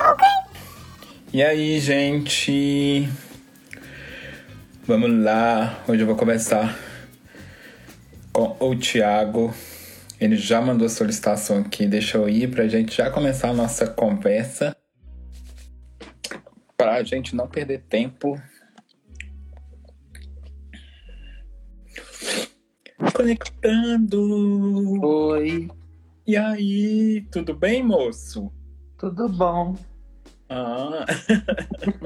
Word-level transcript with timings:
Ok? 0.00 0.26
E 1.32 1.42
aí, 1.42 1.78
gente? 1.78 3.08
Vamos 4.84 5.22
lá. 5.22 5.78
Hoje 5.86 6.02
eu 6.02 6.06
vou 6.08 6.16
começar 6.16 6.76
com 8.32 8.56
o 8.58 8.76
Thiago. 8.76 9.54
Ele 10.20 10.36
já 10.36 10.60
mandou 10.60 10.86
a 10.86 10.90
solicitação 10.90 11.58
aqui, 11.58 11.86
deixa 11.86 12.18
eu 12.18 12.28
ir 12.28 12.50
pra 12.50 12.66
gente 12.66 12.96
já 12.96 13.08
começar 13.08 13.50
a 13.50 13.54
nossa 13.54 13.86
conversa. 13.86 14.76
Pra 16.76 17.02
gente 17.04 17.36
não 17.36 17.46
perder 17.46 17.84
tempo. 17.88 18.40
Conectando. 23.14 25.00
Oi, 25.04 25.68
E 26.26 26.36
aí, 26.36 27.26
tudo 27.30 27.54
bem, 27.54 27.82
moço? 27.82 28.52
tudo 28.96 29.28
bom? 29.28 29.76
Ah. 30.48 31.04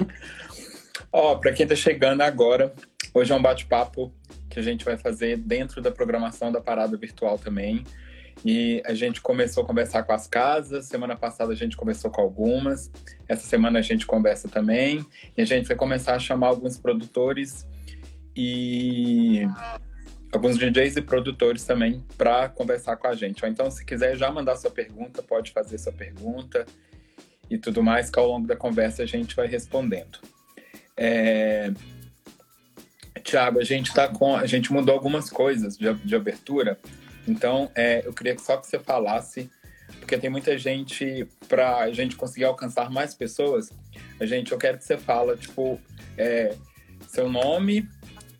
Ó, 1.12 1.36
pra 1.36 1.52
quem 1.52 1.66
tá 1.66 1.76
chegando 1.76 2.22
agora, 2.22 2.74
hoje 3.14 3.32
é 3.32 3.36
um 3.36 3.42
bate-papo 3.42 4.12
que 4.48 4.58
a 4.58 4.62
gente 4.62 4.84
vai 4.84 4.96
fazer 4.96 5.36
dentro 5.36 5.80
da 5.80 5.90
programação 5.90 6.50
da 6.50 6.60
parada 6.60 6.96
virtual 6.96 7.38
também. 7.38 7.84
E 8.44 8.82
a 8.86 8.94
gente 8.94 9.20
começou 9.20 9.64
a 9.64 9.66
conversar 9.66 10.02
com 10.04 10.12
as 10.12 10.26
casas, 10.26 10.86
semana 10.86 11.16
passada 11.16 11.52
a 11.52 11.56
gente 11.56 11.76
conversou 11.76 12.10
com 12.10 12.20
algumas, 12.20 12.90
essa 13.28 13.46
semana 13.46 13.80
a 13.80 13.82
gente 13.82 14.06
conversa 14.06 14.48
também, 14.48 15.04
e 15.36 15.42
a 15.42 15.44
gente 15.44 15.66
vai 15.66 15.76
começar 15.76 16.14
a 16.14 16.18
chamar 16.18 16.48
alguns 16.48 16.78
produtores 16.78 17.66
e 18.36 19.42
alguns 20.32 20.58
DJs 20.58 20.96
e 20.96 21.02
produtores 21.02 21.64
também 21.64 22.04
para 22.16 22.48
conversar 22.48 22.96
com 22.96 23.06
a 23.06 23.14
gente. 23.14 23.44
Ou 23.44 23.50
então, 23.50 23.70
se 23.70 23.84
quiser 23.84 24.16
já 24.16 24.30
mandar 24.30 24.56
sua 24.56 24.70
pergunta, 24.70 25.22
pode 25.22 25.52
fazer 25.52 25.78
sua 25.78 25.92
pergunta 25.92 26.66
e 27.50 27.56
tudo 27.56 27.82
mais, 27.82 28.10
que 28.10 28.18
ao 28.18 28.26
longo 28.26 28.46
da 28.46 28.56
conversa 28.56 29.02
a 29.02 29.06
gente 29.06 29.34
vai 29.34 29.46
respondendo. 29.46 30.18
É... 30.96 31.72
Tiago, 33.22 33.58
a 33.58 33.64
gente 33.64 33.92
tá 33.92 34.08
com. 34.08 34.36
A 34.36 34.46
gente 34.46 34.72
mudou 34.72 34.94
algumas 34.94 35.28
coisas 35.28 35.76
de, 35.76 35.92
de 35.94 36.16
abertura. 36.16 36.78
Então, 37.26 37.70
é, 37.74 38.02
eu 38.06 38.12
queria 38.12 38.38
só 38.38 38.56
que 38.56 38.66
você 38.66 38.78
falasse, 38.78 39.50
porque 39.98 40.16
tem 40.16 40.30
muita 40.30 40.56
gente, 40.56 41.28
para 41.46 41.78
a 41.78 41.92
gente 41.92 42.16
conseguir 42.16 42.44
alcançar 42.44 42.90
mais 42.90 43.14
pessoas, 43.14 43.70
a 44.18 44.24
gente, 44.24 44.52
eu 44.52 44.56
quero 44.56 44.78
que 44.78 44.84
você 44.84 44.96
fala, 44.96 45.36
tipo, 45.36 45.78
é, 46.16 46.54
seu 47.06 47.28
nome 47.28 47.86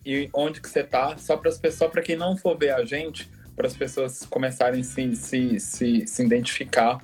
e 0.05 0.29
onde 0.33 0.61
que 0.61 0.69
você 0.69 0.83
tá, 0.83 1.17
só 1.17 1.37
para 1.37 1.49
as 1.49 1.57
pessoas, 1.57 1.91
para 1.91 2.01
quem 2.01 2.15
não 2.15 2.37
for 2.37 2.57
ver 2.57 2.71
a 2.71 2.85
gente, 2.85 3.29
para 3.55 3.67
as 3.67 3.75
pessoas 3.75 4.25
começarem 4.25 4.81
a 4.81 4.83
se, 4.83 5.15
se, 5.15 5.59
se, 5.59 6.07
se 6.07 6.23
identificar 6.23 6.99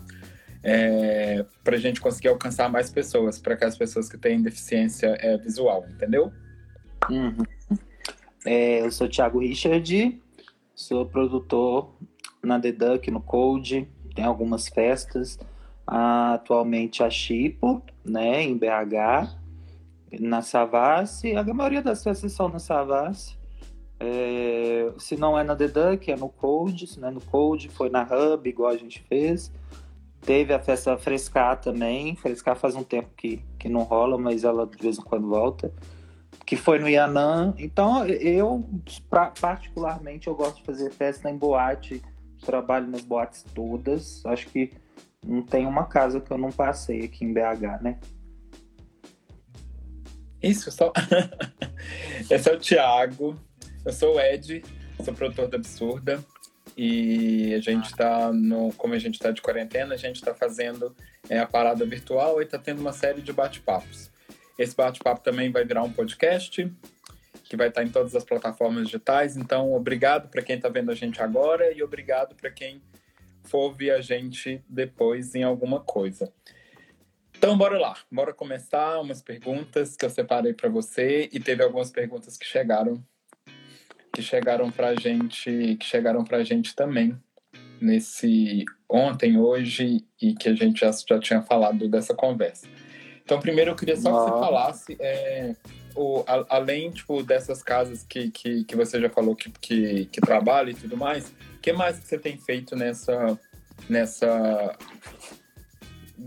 é, 0.64 1.46
para 1.64 1.76
a 1.76 1.80
gente 1.80 2.02
conseguir 2.02 2.30
alcançar 2.30 2.70
mais 2.70 2.90
pessoas, 2.90 3.38
para 3.38 3.54
aquelas 3.54 3.78
pessoas 3.78 4.10
que 4.10 4.18
têm 4.18 4.42
deficiência 4.42 5.16
é, 5.20 5.38
visual, 5.38 5.86
entendeu? 5.90 6.32
Uhum. 7.10 7.44
É, 8.46 8.82
eu 8.82 8.92
sou 8.92 9.08
Thiago 9.08 9.40
Richard, 9.40 10.22
sou 10.74 11.06
produtor 11.06 11.96
na 12.42 12.60
The 12.60 12.72
Duck, 12.72 13.12
no 13.12 13.22
Code, 13.22 13.88
tem 14.16 14.26
algumas 14.26 14.68
festas. 14.68 15.38
Atualmente 15.86 17.04
a 17.04 17.12
Chipo, 17.12 17.84
né, 18.04 18.42
em 18.42 18.58
BH, 18.58 19.38
na 20.20 20.42
Savassi, 20.42 21.36
a 21.36 21.44
maioria 21.44 21.82
das 21.82 22.04
festas 22.04 22.32
são 22.32 22.50
na 22.50 22.60
Savassi. 22.60 23.38
É, 24.00 24.92
se 24.98 25.16
não 25.16 25.40
é 25.40 25.44
na 25.44 25.56
The 25.56 25.68
Duck, 25.68 26.12
é 26.12 26.16
no 26.16 26.30
Code, 26.30 26.86
se 26.88 27.00
não 27.00 27.08
é 27.08 27.12
no 27.12 27.22
Code, 27.22 27.70
foi 27.70 27.90
na 27.90 28.04
Hub, 28.04 28.48
igual 28.50 28.72
a 28.72 28.78
gente 28.78 29.02
fez. 29.04 29.52
Teve 30.22 30.54
a 30.54 30.60
festa 30.60 30.98
Frescar 30.98 31.60
também, 31.62 32.16
Frescar 32.16 32.56
faz 32.56 32.76
um 32.76 32.84
tempo 32.84 33.10
que, 33.16 33.42
que 33.60 33.70
não 33.70 33.82
rola, 33.84 34.18
mas 34.18 34.44
ela 34.44 34.66
de 34.66 34.78
vez 34.78 34.98
em 34.98 35.02
quando 35.02 35.28
volta. 35.30 35.72
Que 36.46 36.56
foi 36.56 36.78
no 36.80 36.90
Yanã. 36.90 37.54
Então, 37.58 38.06
eu, 38.06 38.64
pra- 39.10 39.32
particularmente, 39.40 40.28
eu 40.28 40.36
gosto 40.36 40.58
de 40.58 40.64
fazer 40.64 40.92
festa 40.92 41.30
em 41.30 41.38
boate. 41.38 42.02
Trabalho 42.46 42.88
nas 42.88 43.02
boates 43.02 43.44
todas. 43.56 44.24
Acho 44.26 44.48
que 44.50 44.72
não 45.26 45.42
tem 45.42 45.66
uma 45.66 45.86
casa 45.86 46.20
que 46.20 46.30
eu 46.32 46.38
não 46.38 46.52
passei 46.52 47.06
aqui 47.06 47.26
em 47.26 47.34
BH, 47.34 47.82
né? 47.82 47.98
Isso, 50.46 50.72
só. 50.72 50.94
Esse 52.30 52.50
é 52.50 52.54
o 52.54 52.60
Thiago, 52.60 53.40
eu 53.84 53.92
sou 53.92 54.16
o 54.16 54.20
Ed, 54.20 54.64
sou 55.04 55.12
produtor 55.12 55.48
da 55.48 55.58
Absurda. 55.58 56.24
E 56.78 57.54
a 57.56 57.60
gente 57.60 57.96
tá 57.96 58.32
no. 58.32 58.72
Como 58.74 58.94
a 58.94 59.00
gente 59.00 59.18
tá 59.18 59.32
de 59.32 59.42
quarentena, 59.42 59.96
a 59.96 59.98
gente 59.98 60.22
tá 60.22 60.36
fazendo 60.36 60.96
é, 61.28 61.40
a 61.40 61.48
parada 61.48 61.84
virtual 61.86 62.42
e 62.42 62.46
tá 62.46 62.60
tendo 62.60 62.80
uma 62.80 62.94
série 62.94 63.22
de 63.22 63.34
bate-papos. 63.34 64.12
Esse 64.58 64.76
bate-papo 64.76 65.22
também 65.22 65.52
vai 65.52 65.66
virar 65.66 65.84
um 65.84 65.92
podcast, 65.92 66.72
que 67.44 67.58
vai 67.58 67.70
estar 67.70 67.84
em 67.84 67.90
todas 67.90 68.14
as 68.14 68.24
plataformas 68.24 68.86
digitais. 68.86 69.38
Então, 69.38 69.74
obrigado 69.74 70.30
para 70.30 70.44
quem 70.44 70.60
tá 70.60 70.70
vendo 70.70 70.92
a 70.92 70.96
gente 70.96 71.22
agora 71.22 71.72
e 71.72 71.82
obrigado 71.82 72.36
para 72.36 72.52
quem 72.52 72.82
for 73.44 73.60
ouvir 73.60 73.92
a 73.92 74.02
gente 74.02 74.64
depois 74.70 75.34
em 75.34 75.44
alguma 75.44 75.80
coisa. 75.80 76.32
Então, 77.38 77.58
bora 77.58 77.78
lá. 77.78 77.96
Bora 78.12 78.34
começar 78.34 79.00
umas 79.00 79.22
perguntas 79.22 79.96
que 79.96 80.06
eu 80.06 80.10
separei 80.10 80.54
para 80.54 80.70
você 80.70 81.30
e 81.32 81.40
teve 81.40 81.64
algumas 81.64 81.92
perguntas 81.92 82.38
que 82.38 82.46
chegaram 82.46 83.04
que 84.14 84.22
chegaram 84.22 84.72
pra 84.72 84.96
gente, 84.96 85.76
que 85.78 85.86
chegaram 85.86 86.24
pra 86.24 86.42
gente 86.42 86.74
também 86.74 87.18
nesse 87.82 88.64
ontem, 88.90 89.38
hoje 89.38 90.06
e 90.22 90.34
que 90.34 90.48
a 90.48 90.56
gente 90.56 90.80
já, 90.80 90.92
já 90.92 91.20
tinha 91.20 91.42
falado 91.42 91.90
dessa 91.90 92.14
conversa. 92.16 92.66
Então, 93.26 93.42
primeiro 93.42 93.72
eu 93.72 93.76
queria 93.76 93.98
só 93.98 94.10
que 94.14 94.16
você 94.24 94.40
falasse 94.40 94.98
é, 95.02 95.54
o, 95.94 96.24
a- 96.26 96.46
além 96.48 96.92
tipo 96.92 97.22
dessas 97.24 97.62
casas 97.62 98.04
que, 98.04 98.32
que, 98.32 98.64
que 98.64 98.76
você 98.76 99.02
já 99.02 99.10
falou 99.10 99.36
que, 99.36 99.52
que, 99.52 100.06
que 100.06 100.22
trabalha 100.22 100.72
e 100.72 100.76
tudo 100.76 100.96
mais, 100.96 101.28
o 101.58 101.60
que 101.62 101.74
mais 101.74 102.00
que 102.00 102.08
você 102.08 102.18
tem 102.18 102.38
feito 102.38 102.74
nessa 102.74 103.38
nessa 103.90 104.78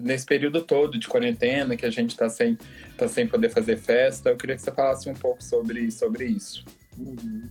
nesse 0.03 0.25
período 0.27 0.63
todo 0.63 0.99
de 0.99 1.07
quarentena 1.09 1.77
que 1.77 1.87
a 1.87 1.91
gente 1.91 2.11
está 2.11 2.29
sem 2.29 2.57
tá 2.97 3.09
sem 3.09 3.27
poder 3.27 3.51
fazer 3.51 3.77
festa? 3.77 4.31
Eu 4.31 4.37
queria 4.37 4.57
que 4.57 4.63
você 4.63 4.73
falasse 4.73 5.09
um 5.09 5.15
pouco 5.15 5.43
sobre 5.43 5.91
sobre 5.91 6.27
isso. 6.27 6.65
Uhum. 6.99 7.49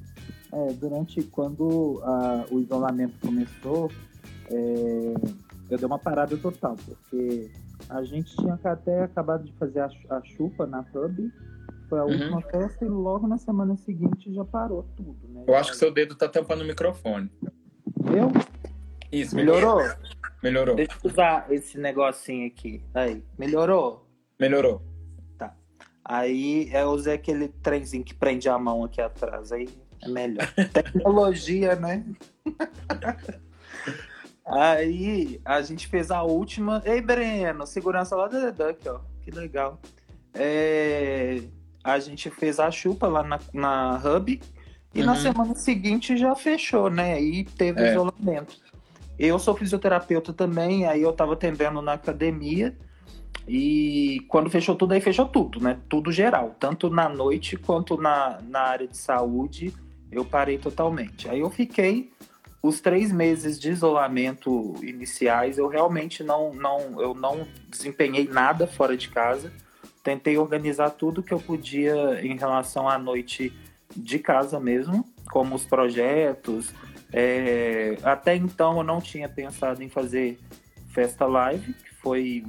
É, 0.52 0.74
durante 0.74 1.22
quando 1.24 2.02
ah, 2.04 2.46
o 2.50 2.60
isolamento 2.60 3.14
começou, 3.20 3.92
é, 4.50 5.14
eu 5.70 5.78
dei 5.78 5.86
uma 5.86 6.00
parada 6.00 6.36
total, 6.38 6.76
porque 6.86 7.52
a 7.90 8.02
gente 8.04 8.36
tinha 8.36 8.58
até 8.64 9.04
acabado 9.04 9.44
de 9.44 9.52
fazer 9.54 9.82
a, 9.82 9.90
a 10.10 10.22
chupa 10.24 10.66
na 10.66 10.80
Hub, 10.94 11.32
foi 11.90 12.00
a 12.00 12.06
Uhum. 12.06 12.12
última 12.12 12.42
festa, 12.42 12.86
e 12.86 12.88
logo 12.90 13.28
na 13.28 13.38
semana 13.38 13.76
seguinte 13.78 14.34
já 14.34 14.44
parou 14.46 14.84
tudo, 14.96 15.18
né? 15.30 15.44
Eu 15.48 15.56
acho 15.56 15.72
que 15.72 15.78
seu 15.78 15.92
dedo 15.92 16.16
tá 16.16 16.28
tampando 16.30 16.62
o 16.62 16.66
microfone. 16.66 17.30
Eu? 18.16 18.32
Isso, 19.12 19.36
Melhorou? 19.36 19.82
Melhorou. 20.44 20.76
Deixa 20.76 20.92
eu 21.04 21.12
usar 21.12 21.46
esse 21.52 21.78
negocinho 21.78 22.48
aqui. 22.48 22.84
Aí, 22.94 23.24
melhorou? 23.38 24.08
Melhorou. 24.40 24.82
Aí 26.10 26.70
eu 26.74 26.90
usei 26.92 27.16
aquele 27.16 27.50
trenzinho 27.50 28.02
que 28.04 28.14
prende 28.14 28.48
a 28.48 28.58
mão 28.58 28.84
aqui 28.86 29.02
atrás. 29.02 29.52
Aí 29.52 29.68
é 30.02 30.08
melhor. 30.08 30.48
Tecnologia, 30.72 31.76
né? 31.76 32.06
Aí 34.46 35.42
a 35.44 35.62
gente 35.62 35.88
fez 35.88 36.10
a 36.12 36.24
última. 36.24 36.82
Ei, 36.86 37.02
Breno, 37.02 37.68
segurança 37.68 38.16
lá 38.16 38.28
da 38.30 38.50
Duck, 38.52 38.88
ó. 38.88 39.00
Que 39.22 39.32
legal. 39.32 39.80
É, 40.34 41.42
A 41.84 42.00
gente 42.00 42.30
fez 42.30 42.60
a 42.60 42.70
chupa 42.72 43.08
lá 43.08 43.24
na, 43.24 43.40
na 43.54 43.98
Hub. 43.98 44.42
E 44.94 45.04
na 45.04 45.12
Uhum. 45.14 45.18
semana 45.22 45.56
seguinte 45.56 46.16
já 46.18 46.34
fechou, 46.36 46.90
né? 46.90 47.22
E 47.22 47.44
teve 47.44 47.82
É. 47.82 47.92
isolamento. 47.92 48.58
Eu 49.18 49.40
sou 49.40 49.56
fisioterapeuta 49.56 50.32
também, 50.32 50.86
aí 50.86 51.02
eu 51.02 51.12
tava 51.14 51.34
atendendo 51.34 51.82
na 51.82 51.94
academia. 51.94 52.76
E 53.48 54.26
quando 54.28 54.50
fechou 54.50 54.76
tudo, 54.76 54.94
aí 54.94 55.02
fechou 55.02 55.26
tudo, 55.26 55.60
né? 55.60 55.80
Tudo 55.90 56.12
geral. 56.12 56.56
Tanto 56.60 56.90
na 56.90 57.08
noite 57.08 57.56
quanto 57.56 58.00
na, 58.00 58.40
na 58.42 58.60
área 58.60 58.88
de 58.88 58.98
saúde, 58.98 59.74
eu 60.12 60.26
parei 60.26 60.58
totalmente. 60.58 61.30
Aí 61.30 61.40
eu 61.40 61.50
fiquei 61.50 62.12
os 62.62 62.82
três 62.82 63.12
meses 63.12 63.60
de 63.60 63.70
isolamento 63.70 64.76
iniciais, 64.82 65.58
eu 65.58 65.68
realmente 65.68 66.24
não, 66.24 66.54
não, 66.54 67.02
eu 67.02 67.14
não 67.14 67.48
desempenhei 67.70 68.28
nada 68.28 68.68
fora 68.68 68.98
de 68.98 69.10
casa. 69.10 69.52
Tentei 70.04 70.38
organizar 70.38 70.92
tudo 70.92 71.24
que 71.24 71.34
eu 71.34 71.40
podia 71.40 72.20
em 72.22 72.38
relação 72.38 72.88
à 72.88 72.98
noite 72.98 73.54
de 73.96 74.20
casa 74.20 74.60
mesmo, 74.60 75.06
como 75.32 75.56
os 75.56 75.66
projetos. 75.66 76.74
É, 77.12 77.98
até 78.04 78.36
então 78.36 78.78
eu 78.78 78.84
não 78.84 79.00
tinha 79.00 79.30
pensado 79.30 79.82
em 79.82 79.90
fazer 79.90 80.40
festa 80.90 81.26
live, 81.26 81.74
que 81.74 81.96
foi 81.96 82.44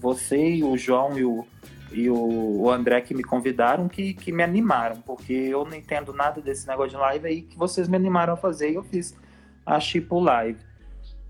você 0.00 0.62
o 0.62 0.76
João 0.76 1.18
e 1.18 1.24
o, 1.24 1.46
e 1.92 2.10
o 2.10 2.70
André 2.70 3.00
que 3.00 3.14
me 3.14 3.22
convidaram, 3.22 3.88
que, 3.88 4.14
que 4.14 4.32
me 4.32 4.42
animaram, 4.42 5.00
porque 5.00 5.32
eu 5.32 5.64
não 5.64 5.74
entendo 5.74 6.12
nada 6.12 6.40
desse 6.40 6.66
negócio 6.66 6.90
de 6.90 6.96
live 6.96 7.26
aí 7.26 7.42
que 7.42 7.56
vocês 7.56 7.88
me 7.88 7.96
animaram 7.96 8.34
a 8.34 8.36
fazer 8.36 8.70
e 8.70 8.74
eu 8.74 8.82
fiz 8.82 9.16
a 9.64 9.78
Chipo 9.78 10.18
Live. 10.18 10.58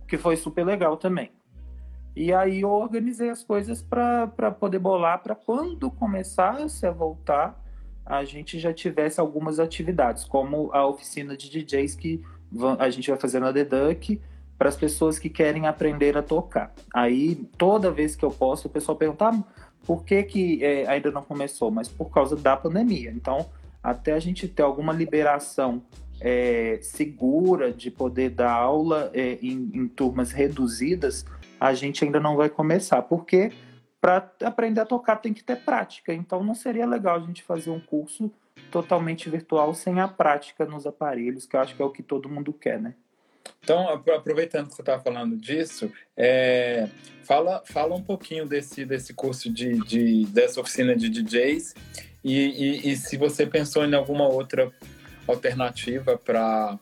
que 0.09 0.17
foi 0.19 0.37
super 0.37 0.65
legal 0.65 0.97
também. 0.97 1.31
E 2.15 2.33
aí 2.33 2.61
eu 2.61 2.71
organizei 2.71 3.31
as 3.31 3.43
coisas 3.43 3.81
para 3.81 4.51
poder 4.59 4.79
bolar 4.79 5.23
para 5.23 5.35
quando 5.35 5.91
começasse 5.91 6.87
a 6.87 6.91
voltar, 6.91 7.59
a 8.05 8.23
gente 8.25 8.59
já 8.59 8.73
tivesse 8.73 9.19
algumas 9.19 9.59
atividades, 9.59 10.25
como 10.25 10.71
a 10.73 10.87
oficina 10.87 11.37
de 11.37 11.49
DJs 11.49 11.95
que 11.95 12.23
a 12.79 12.91
gente 12.91 13.11
vai 13.11 13.19
fazer 13.19 13.41
na 13.41 13.53
The 13.53 13.65
Duck 13.65 14.21
para 14.59 14.69
as 14.69 14.77
pessoas 14.77 15.19
que 15.19 15.29
querem 15.29 15.67
aprender 15.67 16.17
a 16.17 16.23
tocar. 16.23 16.73
Aí 16.95 17.35
toda 17.59 17.91
vez 17.91 18.15
que 18.15 18.25
eu 18.25 18.31
posso, 18.31 18.69
o 18.69 18.71
pessoal 18.71 18.97
pergunta 18.97 19.29
ah, 19.29 19.43
por 19.85 20.05
que, 20.05 20.23
que 20.23 20.65
é, 20.65 20.87
ainda 20.87 21.11
não 21.11 21.23
começou, 21.23 21.71
mas 21.71 21.89
por 21.89 22.11
causa 22.11 22.37
da 22.37 22.57
pandemia. 22.57 23.11
Então, 23.11 23.51
até 23.83 24.13
a 24.13 24.21
gente 24.21 24.47
ter 24.47 24.63
alguma 24.63 24.93
liberação 24.93 25.83
é, 26.21 26.79
segura 26.81 27.73
de 27.73 27.91
poder 27.91 28.31
dar 28.31 28.53
aula 28.53 29.11
é, 29.13 29.39
em, 29.43 29.71
em, 29.75 29.89
turmas 29.89 30.31
reduzidas, 30.31 31.27
a 31.59 31.75
gente 31.75 32.05
ainda 32.05 32.21
não 32.21 32.37
vai 32.37 32.49
começar, 32.49 33.03
porque 33.03 33.51
para 34.01 34.31
aprender 34.45 34.81
a 34.81 34.87
tocar 34.87 35.17
tem 35.17 35.35
que 35.35 35.43
ter 35.43 35.57
prática. 35.57 36.15
Então 36.15 36.45
não 36.45 36.55
seria 36.55 36.87
legal 36.87 37.17
a 37.17 37.21
gente 37.21 37.43
fazer 37.43 37.71
um 37.71 37.81
curso 37.81 38.31
totalmente 38.71 39.29
virtual 39.29 39.75
sem 39.75 40.01
a 40.01 40.09
prática 40.09 40.65
nos 40.65 40.87
aparelhos, 40.87 41.47
que 41.47 41.57
eu 41.57 41.61
acho 41.61 41.77
que 41.77 41.83
é 41.83 41.85
o 41.85 41.91
que 41.91 42.03
todo 42.03 42.29
mundo 42.29 42.53
quer, 42.53 42.81
né? 42.81 42.95
Então, 43.63 43.89
aproveitando 43.89 44.69
que 44.69 44.75
você 44.75 44.83
está 44.83 44.99
falando 44.99 45.37
disso, 45.37 45.91
é, 46.17 46.89
fala, 47.25 47.63
fala 47.65 47.95
um 47.95 48.03
pouquinho 48.03 48.47
desse, 48.47 48.85
desse 48.85 49.15
curso 49.15 49.53
de, 49.53 49.79
de 49.85 50.27
dessa 50.27 50.61
oficina 50.61 50.97
de 50.97 51.09
DJs 51.09 51.75
e, 52.25 52.33
e, 52.33 52.93
e 52.93 52.97
se 52.97 53.17
você 53.17 53.47
pensou 53.47 53.85
em 53.85 53.95
alguma 53.95 54.29
outra 54.29 54.71
alternativa 55.27 56.17
para 56.17 56.79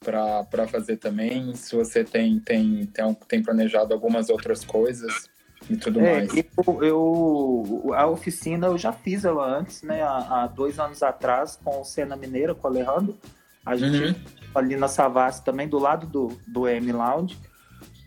para 0.00 0.68
fazer 0.68 0.96
também, 0.96 1.54
se 1.56 1.74
você 1.74 2.04
tem, 2.04 2.38
tem, 2.38 2.86
tem, 2.86 3.14
tem 3.26 3.42
planejado 3.42 3.92
algumas 3.92 4.30
outras 4.30 4.64
coisas 4.64 5.28
e 5.68 5.76
tudo 5.76 6.00
é, 6.00 6.20
mais. 6.20 6.30
Eu, 6.36 6.82
eu, 6.82 7.94
a 7.94 8.06
oficina 8.06 8.66
eu 8.68 8.78
já 8.78 8.92
fiz 8.92 9.24
ela 9.24 9.58
antes, 9.58 9.82
né? 9.82 10.02
Há, 10.02 10.42
há, 10.42 10.46
dois 10.46 10.78
anos 10.78 11.02
atrás, 11.02 11.58
com 11.62 11.80
o 11.80 11.84
Cena 11.84 12.16
Mineira, 12.16 12.54
com 12.54 12.66
o 12.66 12.70
Alejandro. 12.70 13.16
A 13.64 13.76
gente 13.76 14.02
uhum. 14.02 14.14
ali 14.54 14.76
na 14.76 14.88
Savassi 14.88 15.44
também, 15.44 15.68
do 15.68 15.78
lado 15.78 16.06
do, 16.06 16.38
do 16.46 16.66
M 16.66 16.92
Lounge. 16.92 17.38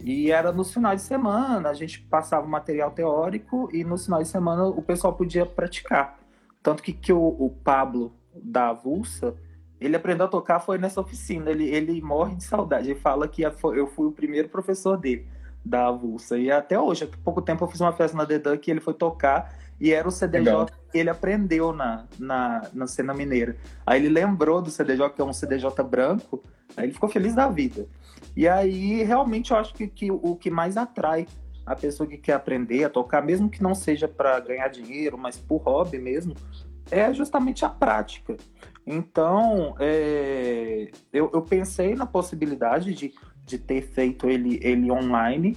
E 0.03 0.31
era 0.31 0.51
nos 0.51 0.73
finais 0.73 1.01
de 1.01 1.07
semana, 1.07 1.69
a 1.69 1.73
gente 1.75 2.01
passava 2.01 2.47
material 2.47 2.89
teórico 2.89 3.69
e 3.71 3.83
nos 3.83 4.05
finais 4.05 4.27
de 4.27 4.31
semana 4.31 4.65
o 4.65 4.81
pessoal 4.81 5.13
podia 5.13 5.45
praticar. 5.45 6.19
Tanto 6.63 6.81
que, 6.81 6.91
que 6.91 7.13
o, 7.13 7.19
o 7.19 7.49
Pablo 7.63 8.11
da 8.35 8.69
Avulsa, 8.69 9.35
ele 9.79 9.95
aprendeu 9.95 10.25
a 10.25 10.29
tocar 10.29 10.59
foi 10.59 10.77
nessa 10.77 10.99
oficina. 11.01 11.51
Ele, 11.51 11.65
ele 11.65 12.01
morre 12.01 12.35
de 12.35 12.43
saudade. 12.43 12.89
Ele 12.89 12.99
fala 12.99 13.27
que 13.27 13.43
eu 13.43 13.87
fui 13.87 14.07
o 14.07 14.11
primeiro 14.11 14.49
professor 14.49 14.97
dele, 14.97 15.27
da 15.63 15.87
Avulsa. 15.87 16.37
E 16.37 16.51
até 16.51 16.79
hoje, 16.79 17.03
há 17.03 17.23
pouco 17.23 17.41
tempo 17.41 17.63
eu 17.63 17.67
fiz 17.67 17.79
uma 17.79 17.93
festa 17.93 18.17
na 18.17 18.25
The 18.25 18.39
Duck 18.39 18.67
e 18.67 18.71
ele 18.71 18.79
foi 18.79 18.93
tocar. 18.93 19.55
E 19.79 19.91
era 19.91 20.07
o 20.07 20.11
CDJ 20.11 20.39
Legal. 20.39 20.65
que 20.65 20.97
ele 20.97 21.09
aprendeu 21.09 21.73
na, 21.73 22.05
na, 22.19 22.69
na 22.71 22.87
cena 22.87 23.13
mineira. 23.13 23.57
Aí 23.85 23.99
ele 23.99 24.09
lembrou 24.09 24.61
do 24.61 24.69
CDJ, 24.69 25.09
que 25.09 25.21
é 25.21 25.25
um 25.25 25.33
CDJ 25.33 25.83
branco. 25.83 26.43
Aí 26.77 26.85
ele 26.85 26.93
ficou 26.93 27.09
feliz 27.09 27.33
da 27.33 27.47
vida. 27.47 27.87
E 28.35 28.47
aí, 28.47 29.03
realmente, 29.03 29.51
eu 29.51 29.57
acho 29.57 29.73
que, 29.73 29.87
que 29.87 30.11
o 30.11 30.35
que 30.35 30.51
mais 30.51 30.77
atrai 30.77 31.27
a 31.65 31.75
pessoa 31.75 32.07
que 32.07 32.17
quer 32.17 32.33
aprender 32.33 32.83
a 32.83 32.89
tocar, 32.89 33.21
mesmo 33.23 33.49
que 33.49 33.61
não 33.61 33.73
seja 33.73 34.07
para 34.07 34.39
ganhar 34.39 34.67
dinheiro, 34.67 35.17
mas 35.17 35.37
por 35.37 35.57
hobby 35.57 35.99
mesmo, 35.99 36.35
é 36.89 37.13
justamente 37.13 37.63
a 37.63 37.69
prática. 37.69 38.35
Então, 38.85 39.75
é, 39.79 40.89
eu, 41.13 41.29
eu, 41.33 41.41
pensei 41.41 41.95
na 41.95 42.05
possibilidade 42.05 42.93
de, 42.93 43.13
de 43.45 43.57
ter 43.57 43.81
feito 43.81 44.29
ele, 44.29 44.59
ele 44.61 44.91
online, 44.91 45.55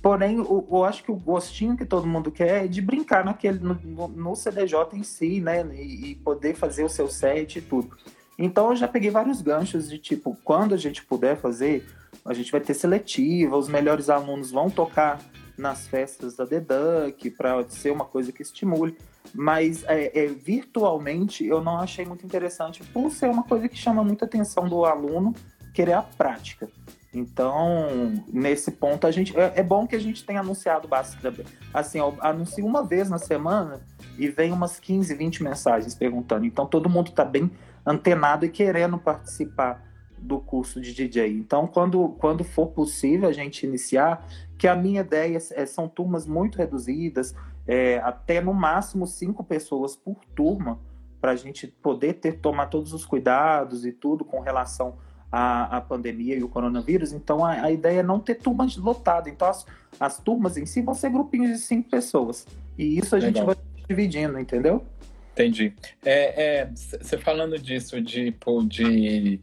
porém, 0.00 0.36
eu, 0.36 0.66
eu, 0.70 0.84
acho 0.84 1.04
que 1.04 1.12
o 1.12 1.16
gostinho 1.16 1.76
que 1.76 1.84
todo 1.84 2.06
mundo 2.06 2.30
quer 2.30 2.64
é 2.64 2.68
de 2.68 2.80
brincar 2.80 3.24
naquele, 3.24 3.58
no, 3.58 4.08
no 4.08 4.34
CDJ 4.34 4.96
em 4.96 5.02
si, 5.02 5.40
né? 5.40 5.66
E, 5.74 6.12
e, 6.12 6.14
poder 6.16 6.54
fazer 6.54 6.84
o 6.84 6.88
seu 6.88 7.08
set 7.08 7.58
e 7.58 7.62
tudo. 7.62 7.96
Então, 8.38 8.70
eu 8.70 8.76
já 8.76 8.88
peguei 8.88 9.10
vários 9.10 9.42
ganchos 9.42 9.88
de 9.88 9.98
tipo, 9.98 10.36
quando 10.42 10.74
a 10.74 10.78
gente 10.78 11.04
puder 11.04 11.36
fazer, 11.36 11.86
a 12.24 12.32
gente 12.32 12.50
vai 12.50 12.60
ter 12.60 12.74
seletiva, 12.74 13.56
os 13.56 13.68
melhores 13.68 14.08
alunos 14.08 14.50
vão 14.50 14.70
tocar 14.70 15.20
nas 15.56 15.86
festas 15.86 16.34
da 16.34 16.46
The 16.46 16.60
Duck, 16.60 17.30
para 17.30 17.62
ser 17.68 17.90
uma 17.90 18.06
coisa 18.06 18.32
que 18.32 18.42
estimule. 18.42 18.96
Mas 19.34 19.84
é, 19.84 20.24
é, 20.24 20.26
virtualmente 20.26 21.46
eu 21.46 21.62
não 21.62 21.78
achei 21.78 22.04
muito 22.04 22.24
interessante, 22.24 22.82
por 22.84 23.10
ser 23.10 23.30
uma 23.30 23.42
coisa 23.42 23.68
que 23.68 23.76
chama 23.76 24.04
muita 24.04 24.24
atenção 24.24 24.68
do 24.68 24.84
aluno 24.84 25.34
querer 25.72 25.94
a 25.94 26.02
prática. 26.02 26.68
Então, 27.14 28.14
nesse 28.32 28.70
ponto, 28.70 29.06
a 29.06 29.10
gente 29.10 29.38
é, 29.38 29.52
é 29.56 29.62
bom 29.62 29.86
que 29.86 29.94
a 29.94 29.98
gente 30.00 30.24
tenha 30.24 30.40
anunciado 30.40 30.88
bastante. 30.88 31.44
Assim, 31.72 31.98
anuncia 32.20 32.64
uma 32.64 32.82
vez 32.82 33.10
na 33.10 33.18
semana 33.18 33.80
e 34.18 34.28
vem 34.28 34.50
umas 34.50 34.80
15, 34.80 35.14
20 35.14 35.42
mensagens 35.42 35.94
perguntando. 35.94 36.46
Então, 36.46 36.66
todo 36.66 36.88
mundo 36.88 37.08
está 37.08 37.24
bem 37.24 37.50
antenado 37.84 38.46
e 38.46 38.48
querendo 38.48 38.96
participar 38.96 39.82
do 40.16 40.38
curso 40.38 40.80
de 40.80 40.94
DJ. 40.94 41.28
Então, 41.28 41.66
quando, 41.66 42.10
quando 42.18 42.44
for 42.44 42.68
possível 42.68 43.28
a 43.28 43.32
gente 43.32 43.66
iniciar, 43.66 44.26
que 44.56 44.66
a 44.66 44.76
minha 44.76 45.00
ideia 45.00 45.36
é, 45.50 45.66
são 45.66 45.88
turmas 45.88 46.26
muito 46.26 46.56
reduzidas, 46.56 47.34
é, 47.66 47.98
até 47.98 48.40
no 48.40 48.52
máximo 48.52 49.06
cinco 49.06 49.44
pessoas 49.44 49.96
por 49.96 50.24
turma, 50.34 50.80
para 51.20 51.32
a 51.32 51.36
gente 51.36 51.68
poder 51.68 52.14
ter 52.14 52.40
tomar 52.40 52.66
todos 52.66 52.92
os 52.92 53.04
cuidados 53.04 53.86
e 53.86 53.92
tudo 53.92 54.24
com 54.24 54.40
relação 54.40 54.98
à, 55.30 55.76
à 55.76 55.80
pandemia 55.80 56.36
e 56.36 56.42
o 56.42 56.48
coronavírus. 56.48 57.12
Então, 57.12 57.44
a, 57.44 57.52
a, 57.52 57.70
ideia 57.70 58.00
é 58.00 58.02
não 58.02 58.18
ter 58.18 58.34
turmas 58.34 58.76
lotadas. 58.76 59.32
Então, 59.32 59.48
as, 59.48 59.64
as 60.00 60.18
turmas 60.18 60.56
em 60.56 60.66
si 60.66 60.82
vão 60.82 60.94
ser 60.94 61.10
grupinhos 61.10 61.50
de 61.50 61.58
cinco 61.58 61.88
pessoas. 61.88 62.44
E 62.76 62.98
isso 62.98 63.14
a 63.14 63.18
Legal. 63.18 63.34
gente 63.34 63.46
vai 63.46 63.56
dividindo, 63.88 64.38
entendeu? 64.38 64.84
Entendi. 65.32 65.72
É, 66.04 66.66
você 66.74 67.14
é, 67.14 67.18
falando 67.18 67.58
disso, 67.58 68.00
de, 68.00 68.34
de, 68.66 69.40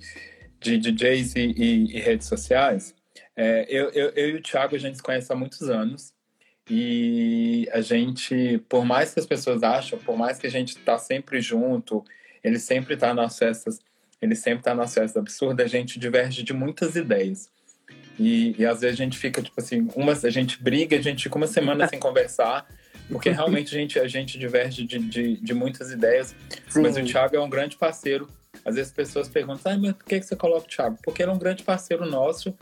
de 0.60 0.78
DJs 0.78 1.36
e, 1.36 1.40
e, 1.40 1.98
e 1.98 2.00
redes 2.00 2.28
sociais, 2.28 2.94
é, 3.36 3.66
eu, 3.70 3.90
eu, 3.92 4.10
eu, 4.10 4.30
e 4.32 4.36
o 4.36 4.42
Thiago, 4.42 4.76
a 4.76 4.80
gente 4.80 4.98
se 4.98 5.04
conhece 5.04 5.32
há 5.32 5.36
muitos 5.36 5.62
anos. 5.70 6.14
E 6.70 7.68
a 7.72 7.82
gente, 7.82 8.60
por 8.70 8.86
mais 8.86 9.14
que 9.14 9.20
as 9.20 9.26
pessoas 9.26 9.64
acham, 9.64 9.98
por 9.98 10.16
mais 10.16 10.38
que 10.38 10.46
a 10.46 10.52
gente 10.52 10.78
está 10.78 10.98
sempre 11.00 11.42
junto, 11.42 12.06
ele 12.44 12.60
sempre 12.60 12.94
está 12.94 13.14
nas 13.14 13.38
festas, 13.40 13.80
ele 14.22 14.36
sempre 14.36 14.60
está 14.60 14.76
nas 14.76 14.94
festas 14.94 15.18
absurdas, 15.18 15.66
a 15.66 15.70
gente 15.70 15.98
diverge 15.98 16.44
de 16.44 16.54
muitas 16.54 16.96
ideias. 16.96 17.50
E, 18.20 18.54
e, 18.60 18.66
às 18.66 18.82
vezes 18.82 19.00
a 19.00 19.04
gente 19.04 19.18
fica, 19.18 19.42
tipo 19.42 19.60
assim, 19.60 19.88
uma, 19.96 20.12
a 20.12 20.30
gente 20.30 20.62
briga, 20.62 20.98
a 20.98 21.02
gente 21.02 21.24
fica 21.24 21.38
uma 21.38 21.48
semana 21.48 21.88
sem 21.88 21.98
conversar, 22.00 22.68
porque 23.10 23.30
realmente 23.30 23.76
a 23.76 23.80
gente, 23.80 23.98
a 24.00 24.08
gente 24.08 24.38
diverge 24.38 24.86
de, 24.86 25.00
de, 25.00 25.38
de 25.38 25.54
muitas 25.54 25.92
ideias. 25.92 26.36
Sim. 26.68 26.82
Mas 26.82 26.98
o 26.98 27.04
Thiago 27.04 27.36
é 27.36 27.40
um 27.40 27.50
grande 27.50 27.78
parceiro. 27.78 28.30
Às 28.66 28.76
vezes 28.76 28.92
as 28.92 28.96
pessoas 28.96 29.30
perguntam, 29.30 29.72
ah, 29.72 29.78
mas 29.78 29.94
por 29.94 30.06
que, 30.06 30.20
que 30.20 30.26
você 30.26 30.36
coloca 30.36 30.66
o 30.66 30.70
Thiago? 30.70 31.00
Porque 31.02 31.24
ele 31.24 31.32
é 31.32 31.34
um 31.34 31.40
grande 31.40 31.64
parceiro 31.64 32.06
nosso 32.06 32.54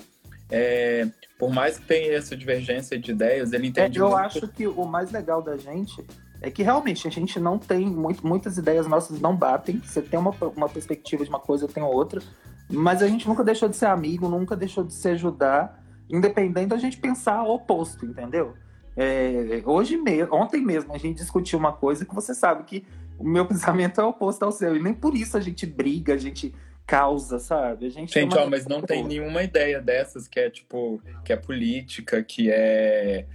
é, 0.49 1.07
por 1.37 1.51
mais 1.53 1.77
que 1.77 1.85
tenha 1.85 2.13
essa 2.13 2.35
divergência 2.35 2.97
de 2.97 3.11
ideias, 3.11 3.53
ele 3.53 3.67
entende. 3.67 3.97
É, 3.97 4.01
eu 4.01 4.09
muito... 4.09 4.19
acho 4.19 4.47
que 4.47 4.67
o 4.67 4.85
mais 4.85 5.11
legal 5.11 5.41
da 5.41 5.57
gente 5.57 6.05
é 6.41 6.49
que 6.49 6.63
realmente 6.63 7.07
a 7.07 7.11
gente 7.11 7.39
não 7.39 7.57
tem 7.57 7.85
muito, 7.85 8.25
muitas 8.25 8.57
ideias 8.57 8.87
nossas 8.87 9.19
não 9.19 9.35
batem. 9.35 9.81
Você 9.83 10.01
tem 10.01 10.19
uma, 10.19 10.33
uma 10.55 10.69
perspectiva 10.69 11.23
de 11.23 11.29
uma 11.29 11.39
coisa, 11.39 11.65
eu 11.65 11.69
tenho 11.69 11.87
outra. 11.87 12.21
Mas 12.69 13.01
a 13.01 13.07
gente 13.07 13.27
nunca 13.27 13.43
deixou 13.43 13.67
de 13.67 13.75
ser 13.75 13.87
amigo, 13.87 14.27
nunca 14.27 14.55
deixou 14.55 14.83
de 14.83 14.93
se 14.93 15.07
ajudar, 15.09 15.83
independente 16.09 16.67
da 16.67 16.77
gente 16.77 16.97
pensar 16.97 17.43
o 17.43 17.55
oposto, 17.55 18.05
entendeu? 18.05 18.53
É, 18.95 19.61
hoje 19.65 19.95
mesmo, 19.95 20.35
ontem 20.35 20.61
mesmo, 20.63 20.93
a 20.93 20.97
gente 20.97 21.17
discutiu 21.17 21.59
uma 21.59 21.71
coisa 21.71 22.03
que 22.03 22.13
você 22.13 22.33
sabe 22.33 22.63
que 22.63 22.85
o 23.17 23.23
meu 23.23 23.45
pensamento 23.47 24.01
é 24.01 24.03
oposto 24.03 24.43
ao 24.43 24.51
seu. 24.51 24.75
E 24.75 24.81
nem 24.81 24.93
por 24.93 25.15
isso 25.15 25.37
a 25.37 25.39
gente 25.39 25.65
briga, 25.65 26.13
a 26.13 26.17
gente 26.17 26.53
causa, 26.87 27.37
sabe? 27.37 27.85
A 27.85 27.89
gente, 27.89 28.13
gente 28.13 28.37
ó, 28.37 28.49
mas 28.49 28.65
não 28.65 28.81
tem 28.81 29.03
nenhuma 29.03 29.43
ideia 29.43 29.81
dessas 29.81 30.25
que 30.25 30.39
é 30.39 30.49
tipo 30.49 31.01
que 31.25 31.33
é 31.33 31.35
política, 31.35 32.23
que 32.23 32.49
é 32.49 33.25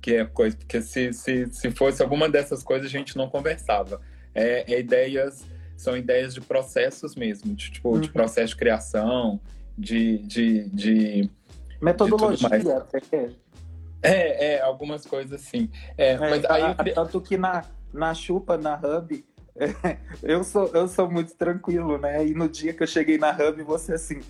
que 0.00 0.16
é 0.16 0.24
coisa, 0.24 0.56
porque 0.56 0.82
se, 0.82 1.12
se, 1.12 1.46
se 1.52 1.70
fosse 1.70 2.02
alguma 2.02 2.28
dessas 2.28 2.64
coisas 2.64 2.88
a 2.88 2.90
gente 2.90 3.16
não 3.16 3.28
conversava. 3.28 4.00
É, 4.34 4.72
é 4.72 4.80
ideias 4.80 5.44
são 5.76 5.96
ideias 5.96 6.32
de 6.32 6.40
processos 6.40 7.14
mesmo, 7.14 7.54
de, 7.54 7.70
tipo 7.70 7.90
uhum. 7.90 8.00
de 8.00 8.10
processo 8.10 8.48
de 8.48 8.56
criação, 8.56 9.38
de, 9.76 10.18
de, 10.18 10.68
de 10.70 11.30
metodologia. 11.80 12.48
De 12.48 13.36
é, 14.02 14.54
é, 14.54 14.60
algumas 14.62 15.04
coisas 15.04 15.32
assim. 15.32 15.68
É, 15.98 16.12
é 16.12 16.18
mas 16.18 16.44
aí 16.46 16.92
tanto 16.94 17.20
que 17.20 17.36
na 17.36 17.64
na 17.92 18.14
chupa 18.14 18.56
na 18.56 18.74
hub 18.74 19.22
eu 20.22 20.42
sou, 20.44 20.68
eu 20.68 20.88
sou 20.88 21.10
muito 21.10 21.34
tranquilo, 21.34 21.98
né? 21.98 22.26
E 22.26 22.34
no 22.34 22.48
dia 22.48 22.72
que 22.72 22.82
eu 22.82 22.86
cheguei 22.86 23.18
na 23.18 23.30
Hub, 23.30 23.62
você 23.62 23.94
assim. 23.94 24.20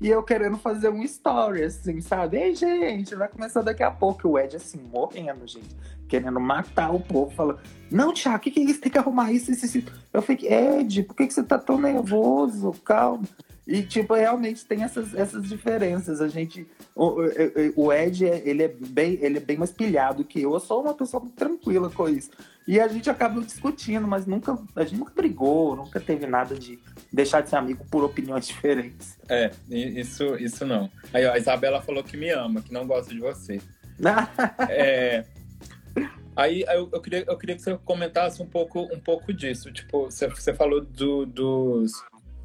E 0.00 0.08
eu 0.08 0.22
querendo 0.22 0.56
fazer 0.56 0.88
um 0.88 1.02
story, 1.02 1.62
assim, 1.62 2.00
sabe? 2.00 2.38
Ei, 2.38 2.54
gente, 2.54 3.14
vai 3.14 3.28
começar 3.28 3.60
daqui 3.60 3.82
a 3.82 3.90
pouco. 3.90 4.28
O 4.28 4.38
Ed, 4.38 4.56
assim, 4.56 4.78
morrendo, 4.78 5.46
gente. 5.46 5.76
Querendo 6.08 6.40
matar 6.40 6.90
o 6.90 6.98
povo. 6.98 7.30
Falando, 7.30 7.60
não, 7.90 8.14
Thiago, 8.14 8.38
o 8.38 8.40
que, 8.40 8.50
que 8.50 8.60
é 8.60 8.62
isso? 8.64 8.80
Tem 8.80 8.90
que 8.90 8.96
arrumar 8.96 9.30
isso, 9.30 9.52
isso, 9.52 9.66
isso. 9.66 9.92
Eu 10.10 10.22
fiquei, 10.22 10.50
Ed, 10.50 11.02
por 11.02 11.14
que, 11.14 11.26
que 11.26 11.34
você 11.34 11.42
tá 11.42 11.58
tão 11.58 11.78
nervoso? 11.78 12.72
Calma. 12.82 13.24
E, 13.66 13.82
tipo, 13.82 14.14
realmente 14.14 14.64
tem 14.64 14.82
essas, 14.82 15.14
essas 15.14 15.48
diferenças. 15.48 16.20
A 16.20 16.28
gente. 16.28 16.66
O, 16.94 17.16
o 17.76 17.92
Ed, 17.92 18.24
ele 18.24 18.64
é, 18.64 18.68
bem, 18.68 19.18
ele 19.20 19.36
é 19.36 19.40
bem 19.40 19.56
mais 19.56 19.70
pilhado 19.70 20.24
que 20.24 20.40
eu. 20.40 20.52
Eu 20.52 20.60
sou 20.60 20.82
uma 20.82 20.94
pessoa 20.94 21.22
tranquila 21.36 21.90
com 21.90 22.08
isso. 22.08 22.30
E 22.66 22.80
a 22.80 22.88
gente 22.88 23.08
acaba 23.08 23.40
discutindo, 23.40 24.06
mas 24.06 24.26
nunca. 24.26 24.58
A 24.74 24.84
gente 24.84 24.98
nunca 24.98 25.12
brigou, 25.14 25.76
nunca 25.76 26.00
teve 26.00 26.26
nada 26.26 26.54
de 26.54 26.78
deixar 27.12 27.42
de 27.42 27.50
ser 27.50 27.56
amigo 27.56 27.84
por 27.90 28.02
opiniões 28.04 28.46
diferentes. 28.48 29.18
É, 29.28 29.50
isso, 29.68 30.36
isso 30.36 30.66
não. 30.66 30.90
Aí, 31.12 31.24
ó, 31.26 31.32
a 31.32 31.38
Isabela 31.38 31.82
falou 31.82 32.02
que 32.02 32.16
me 32.16 32.30
ama, 32.30 32.62
que 32.62 32.72
não 32.72 32.86
gosta 32.86 33.12
de 33.12 33.20
você. 33.20 33.60
é. 34.68 35.24
Aí 36.34 36.62
eu, 36.62 36.88
eu, 36.92 37.00
queria, 37.00 37.24
eu 37.26 37.36
queria 37.36 37.56
que 37.56 37.62
você 37.62 37.76
comentasse 37.84 38.40
um 38.40 38.46
pouco, 38.46 38.82
um 38.94 39.00
pouco 39.00 39.32
disso. 39.32 39.70
Tipo, 39.70 40.04
você, 40.10 40.26
você 40.28 40.54
falou 40.54 40.80
do, 40.80 41.26
dos, 41.26 41.92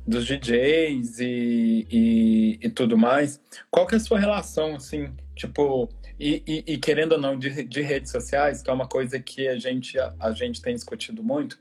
dos 0.07 0.25
DJs 0.25 1.19
e, 1.19 1.87
e, 1.89 2.59
e, 2.61 2.69
tudo 2.69 2.97
mais. 2.97 3.39
Qual 3.71 3.87
que 3.87 3.95
é 3.95 3.97
a 3.97 4.01
sua 4.01 4.19
relação, 4.19 4.75
assim, 4.75 5.11
tipo, 5.35 5.89
e, 6.19 6.43
e, 6.47 6.73
e, 6.73 6.77
querendo 6.77 7.13
ou 7.13 7.17
não, 7.17 7.37
de, 7.37 7.63
de 7.63 7.81
redes 7.81 8.11
sociais, 8.11 8.61
que 8.61 8.69
é 8.69 8.73
uma 8.73 8.87
coisa 8.87 9.19
que 9.19 9.47
a 9.47 9.57
gente, 9.57 9.97
a, 9.99 10.13
a 10.19 10.31
gente 10.31 10.61
tem 10.61 10.75
discutido 10.75 11.23
muito. 11.23 11.57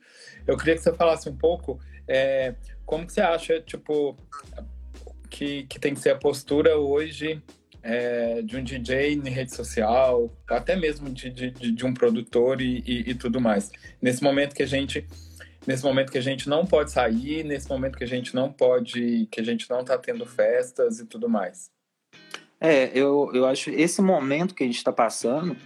Eu 0.47 0.57
queria 0.57 0.75
que 0.75 0.83
você 0.83 0.93
falasse 0.93 1.29
um 1.29 1.37
pouco 1.37 1.81
é, 2.07 2.55
como 2.85 3.07
que 3.07 3.13
você 3.13 3.23
acha, 3.23 3.61
tipo, 3.61 4.17
que, 5.31 5.65
que 5.65 5.79
tem 5.81 5.95
que 5.95 6.01
ser 6.01 6.11
a 6.11 6.17
postura 6.17 6.77
hoje 6.77 7.43
é, 7.83 8.43
de 8.43 8.57
um 8.57 8.63
DJ 8.63 9.15
em 9.15 9.29
rede 9.29 9.55
social, 9.55 10.31
até 10.49 10.77
mesmo 10.77 11.11
de, 11.11 11.31
de, 11.31 11.51
de 11.51 11.85
um 11.85 11.93
produtor 11.93 12.61
e, 12.61 12.83
e, 12.87 13.11
e 13.11 13.15
tudo 13.15 13.41
mais. 13.41 13.71
Nesse 14.01 14.23
momento 14.23 14.55
que 14.55 14.63
a 14.63 14.67
gente 14.67 15.07
nesse 15.67 15.83
momento 15.83 16.13
que 16.13 16.19
a 16.19 16.23
gente 16.23 16.49
não 16.49 16.67
pode 16.67 16.91
sair, 16.91 17.45
nesse 17.45 17.69
momento 17.69 17.97
que 17.97 18.05
a 18.05 18.09
gente 18.09 18.35
não 18.35 18.53
pode, 18.53 19.27
que 19.31 19.41
a 19.41 19.45
gente 19.45 19.69
não 19.69 19.81
está 19.81 19.97
tendo 19.99 20.27
festas 20.27 20.99
e 20.99 21.07
tudo 21.07 21.29
mais. 21.29 21.71
É, 22.61 22.91
eu, 22.95 23.31
eu 23.35 23.47
acho 23.47 23.71
esse 23.71 24.01
momento 24.01 24.55
que 24.55 24.63
a 24.63 24.67
gente 24.67 24.77
está 24.77 24.93
passando 24.93 25.57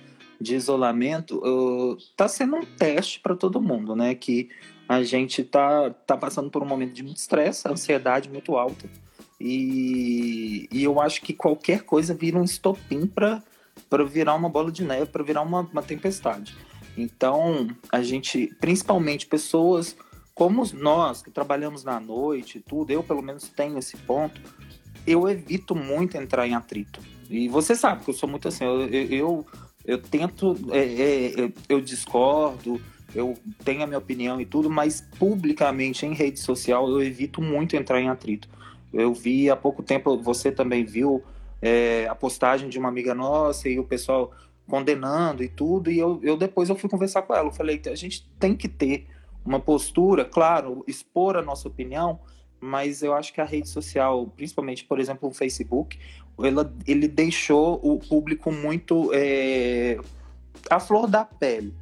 de 0.41 0.55
isolamento 0.55 1.97
está 1.99 2.29
sendo 2.29 2.57
um 2.57 2.65
teste 2.65 3.21
para 3.21 3.35
todo 3.35 3.61
mundo, 3.61 3.95
né? 3.97 4.15
Que 4.15 4.49
a 4.89 5.03
gente 5.03 5.45
tá, 5.45 5.91
tá 5.91 6.17
passando 6.17 6.51
por 6.51 6.63
um 6.63 6.67
momento 6.67 6.93
de 6.93 7.03
muito 7.03 7.19
estresse, 7.19 7.69
ansiedade 7.69 8.31
muito 8.31 8.57
alta. 8.57 8.89
E, 9.41 10.69
e 10.73 10.83
eu 10.83 11.01
acho 11.01 11.21
que 11.23 11.33
qualquer 11.33 11.83
coisa 11.83 12.15
vira 12.15 12.39
um 12.39 12.45
estopim 12.45 13.07
para 13.07 13.43
virar 14.05 14.35
uma 14.35 14.49
bola 14.49 14.73
de 14.73 14.83
neve, 14.83 15.07
para 15.07 15.23
virar 15.23 15.43
uma, 15.43 15.61
uma 15.61 15.83
tempestade. 15.83 16.57
Então, 16.97 17.69
a 17.91 18.03
gente, 18.03 18.55
principalmente 18.61 19.27
pessoas 19.27 19.97
como 20.35 20.65
nós 20.73 21.21
que 21.21 21.33
trabalhamos 21.33 21.83
na 21.83 21.99
noite 21.99 22.61
tudo, 22.61 22.93
eu 22.93 23.03
pelo 23.03 23.21
menos 23.21 23.49
tenho 23.49 23.77
esse 23.77 23.97
ponto, 23.97 24.41
eu 25.05 25.29
evito 25.29 25.75
muito 25.75 26.17
entrar 26.17 26.47
em 26.47 26.55
atrito. 26.55 27.01
E 27.29 27.49
você 27.49 27.75
sabe 27.75 28.05
que 28.05 28.11
eu 28.11 28.15
sou 28.15 28.29
muito 28.29 28.47
assim, 28.47 28.65
eu, 28.65 28.83
eu, 28.89 29.07
eu, 29.11 29.47
eu 29.85 29.99
tento, 29.99 30.57
é, 30.71 31.43
é, 31.45 31.53
eu 31.69 31.81
discordo, 31.81 32.81
eu 33.15 33.37
tenho 33.65 33.83
a 33.83 33.87
minha 33.87 33.99
opinião 33.99 34.41
e 34.41 34.47
tudo, 34.47 34.71
mas 34.71 35.01
publicamente 35.19 36.07
em 36.07 36.15
rede 36.15 36.39
social 36.39 36.89
eu 36.89 37.03
evito 37.03 37.43
muito 37.43 37.75
entrar 37.75 38.01
em 38.01 38.09
atrito. 38.09 38.49
Eu 38.93 39.13
vi 39.13 39.51
há 39.51 39.57
pouco 39.57 39.83
tempo, 39.83 40.17
você 40.19 40.53
também 40.53 40.85
viu 40.85 41.23
é, 41.61 42.07
a 42.09 42.15
postagem 42.15 42.69
de 42.69 42.79
uma 42.79 42.89
amiga 42.89 43.15
nossa 43.15 43.69
e 43.69 43.79
o 43.79 43.85
pessoal 43.85 44.33
condenando 44.69 45.43
e 45.43 45.49
tudo, 45.49 45.91
e 45.91 45.99
eu, 45.99 46.21
eu 46.23 46.37
depois 46.37 46.69
eu 46.69 46.77
fui 46.77 46.89
conversar 46.89 47.23
com 47.23 47.35
ela, 47.35 47.49
eu 47.49 47.53
falei 47.53 47.81
a 47.87 47.95
gente 47.95 48.29
tem 48.39 48.55
que 48.55 48.69
ter 48.69 49.07
uma 49.45 49.59
postura, 49.59 50.25
claro, 50.25 50.85
expor 50.87 51.37
a 51.37 51.43
nossa 51.43 51.67
opinião, 51.67 52.21
mas 52.61 53.03
eu 53.03 53.15
acho 53.15 53.33
que 53.33 53.41
a 53.41 53.45
rede 53.45 53.69
social, 53.69 54.27
principalmente, 54.37 54.85
por 54.85 55.01
exemplo, 55.01 55.29
o 55.29 55.33
Facebook, 55.33 55.99
ela, 56.43 56.73
ele 56.87 57.09
deixou 57.09 57.81
o 57.83 57.99
público 57.99 58.53
muito 58.53 59.11
é, 59.15 59.99
à 60.69 60.79
flor 60.79 61.07
da 61.07 61.25
pele, 61.25 61.75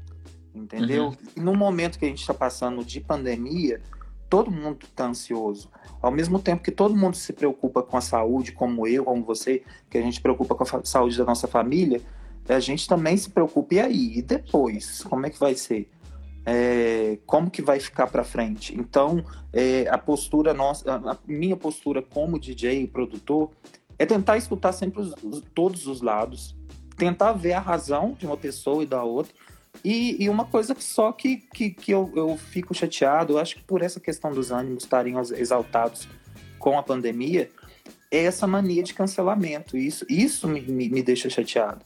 entendeu? 0.55 1.07
Uhum. 1.07 1.43
No 1.43 1.55
momento 1.55 1.99
que 1.99 2.05
a 2.05 2.09
gente 2.09 2.21
está 2.21 2.35
passando 2.35 2.85
de 2.85 3.01
pandemia, 3.01 3.81
todo 4.29 4.51
mundo 4.51 4.85
está 4.85 5.07
ansioso. 5.07 5.71
Ao 6.01 6.11
mesmo 6.11 6.39
tempo 6.39 6.63
que 6.63 6.71
todo 6.71 6.95
mundo 6.95 7.17
se 7.17 7.33
preocupa 7.33 7.83
com 7.83 7.97
a 7.97 8.01
saúde, 8.01 8.53
como 8.53 8.87
eu, 8.87 9.05
como 9.05 9.25
você, 9.25 9.63
que 9.91 9.99
a 9.99 10.03
gente 10.03 10.21
preocupa 10.21 10.55
com 10.55 10.63
a 10.63 10.85
saúde 10.85 11.17
da 11.17 11.25
nossa 11.25 11.49
família, 11.49 12.01
a 12.49 12.61
gente 12.61 12.87
também 12.89 13.17
se 13.17 13.31
preocupa. 13.31 13.75
E 13.75 13.81
aí? 13.81 14.19
E 14.19 14.23
depois? 14.23 15.03
Como 15.05 15.27
é 15.27 15.31
que 15.31 15.39
vai 15.39 15.55
ser? 15.55 15.89
É, 16.45 17.19
como 17.27 17.51
que 17.51 17.61
vai 17.61 17.81
ficar 17.81 18.07
para 18.07 18.23
frente? 18.23 18.75
Então, 18.79 19.25
é, 19.53 19.89
a 19.89 19.99
postura 19.99 20.55
nossa, 20.55 20.95
a 20.95 21.19
minha 21.27 21.57
postura 21.57 22.01
como 22.01 22.39
DJ 22.39 22.83
e 22.83 22.87
produtor 22.87 23.51
é 23.99 24.07
tentar 24.07 24.37
escutar 24.37 24.73
sempre 24.73 25.01
os, 25.01 25.43
todos 25.55 25.89
os 25.89 26.01
lados, 26.01 26.55
tentar 26.97 27.33
ver 27.33 27.55
a 27.55 27.61
razão 27.61 28.13
de 28.13 28.27
uma 28.27 28.37
pessoa 28.37 28.85
e 28.85 28.87
da 28.87 29.03
outra. 29.03 29.33
E, 29.85 30.23
e 30.23 30.29
uma 30.29 30.45
coisa 30.45 30.75
só 30.79 31.11
que, 31.13 31.37
que, 31.53 31.71
que 31.71 31.91
eu, 31.91 32.13
eu 32.15 32.37
fico 32.37 32.73
chateado, 32.73 33.35
eu 33.35 33.39
acho 33.39 33.57
que 33.57 33.65
por 33.65 33.83
essa 33.83 33.99
questão 33.99 34.33
dos 34.33 34.51
ânimos 34.51 34.85
estarem 34.85 35.15
exaltados 35.19 36.09
com 36.59 36.79
a 36.79 36.83
pandemia, 36.83 37.51
é 38.11 38.25
essa 38.25 38.47
mania 38.47 38.83
de 38.85 38.95
cancelamento. 38.95 39.77
Isso, 39.77 40.07
isso 40.09 40.47
me, 40.47 40.61
me, 40.63 40.89
me 40.89 41.03
deixa 41.03 41.29
chateado 41.29 41.81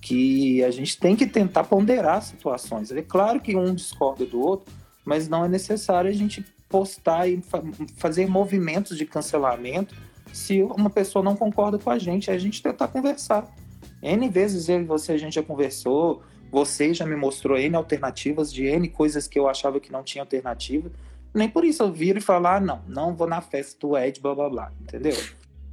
que 0.00 0.64
a 0.64 0.70
gente 0.70 0.98
tem 0.98 1.14
que 1.14 1.26
tentar 1.26 1.64
ponderar 1.64 2.22
situações. 2.22 2.90
É 2.90 3.02
claro 3.02 3.40
que 3.40 3.54
um 3.56 3.74
discorda 3.74 4.24
do 4.24 4.40
outro, 4.40 4.72
mas 5.04 5.28
não 5.28 5.44
é 5.44 5.48
necessário 5.48 6.10
a 6.10 6.14
gente 6.14 6.44
postar 6.68 7.28
e 7.28 7.42
fa 7.42 7.62
fazer 7.96 8.28
movimentos 8.28 8.96
de 8.96 9.04
cancelamento 9.04 9.94
se 10.32 10.62
uma 10.62 10.88
pessoa 10.88 11.24
não 11.24 11.36
concorda 11.36 11.78
com 11.78 11.90
a 11.90 11.98
gente, 11.98 12.30
é 12.30 12.34
a 12.34 12.38
gente 12.38 12.62
tentar 12.62 12.88
conversar. 12.88 13.52
N 14.02 14.28
vezes 14.28 14.68
eu 14.68 14.80
e 14.80 14.84
você 14.84 15.12
a 15.12 15.18
gente 15.18 15.34
já 15.34 15.42
conversou, 15.42 16.22
você 16.50 16.94
já 16.94 17.04
me 17.04 17.16
mostrou 17.16 17.58
N 17.58 17.76
alternativas 17.76 18.52
de 18.52 18.64
N 18.64 18.88
coisas 18.88 19.26
que 19.26 19.38
eu 19.38 19.48
achava 19.48 19.80
que 19.80 19.92
não 19.92 20.02
tinha 20.02 20.22
alternativa. 20.22 20.90
Nem 21.34 21.48
por 21.48 21.64
isso 21.64 21.82
eu 21.82 21.92
viro 21.92 22.18
e 22.18 22.22
falar, 22.22 22.56
ah, 22.56 22.60
não, 22.60 22.82
não 22.88 23.14
vou 23.14 23.26
na 23.26 23.40
festa 23.40 23.76
do 23.86 23.96
Ed, 23.96 24.20
blá 24.20 24.34
blá 24.34 24.48
blá, 24.48 24.72
entendeu? 24.80 25.16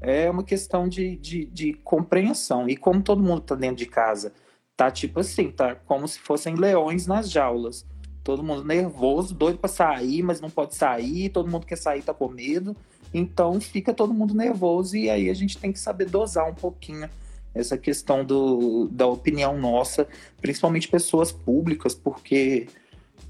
É 0.02 0.30
uma 0.30 0.44
questão 0.44 0.88
de, 0.88 1.16
de, 1.18 1.46
de 1.46 1.74
compreensão. 1.74 2.70
E 2.70 2.76
como 2.76 3.02
todo 3.02 3.24
mundo 3.24 3.42
está 3.42 3.56
dentro 3.56 3.78
de 3.78 3.86
casa, 3.86 4.34
tá 4.76 4.92
tipo 4.92 5.20
assim, 5.20 5.52
tá 5.52 5.76
como 5.76 6.08
se 6.08 6.20
fossem 6.20 6.56
leões 6.56 7.08
nas 7.08 7.30
jaulas. 7.30 7.86
Todo 8.24 8.44
mundo 8.44 8.64
nervoso, 8.64 9.34
doido 9.34 9.58
para 9.58 9.70
sair, 9.70 10.22
mas 10.22 10.42
não 10.42 10.50
pode 10.50 10.76
sair, 10.76 11.30
todo 11.30 11.50
mundo 11.50 11.66
quer 11.66 11.78
sair, 11.78 12.02
tá 12.02 12.14
com 12.14 12.28
medo. 12.28 12.76
Então 13.14 13.60
fica 13.60 13.94
todo 13.94 14.14
mundo 14.14 14.36
nervoso 14.36 14.98
e 14.98 15.10
aí 15.10 15.30
a 15.30 15.34
gente 15.34 15.58
tem 15.58 15.72
que 15.72 15.80
saber 15.80 16.10
dosar 16.10 16.50
um 16.50 16.54
pouquinho 16.54 17.10
essa 17.56 17.78
questão 17.78 18.24
do, 18.24 18.88
da 18.90 19.08
opinião 19.08 19.58
nossa, 19.58 20.08
principalmente 20.40 20.88
pessoas 20.88 21.32
públicas, 21.32 21.96
porque 21.96 22.68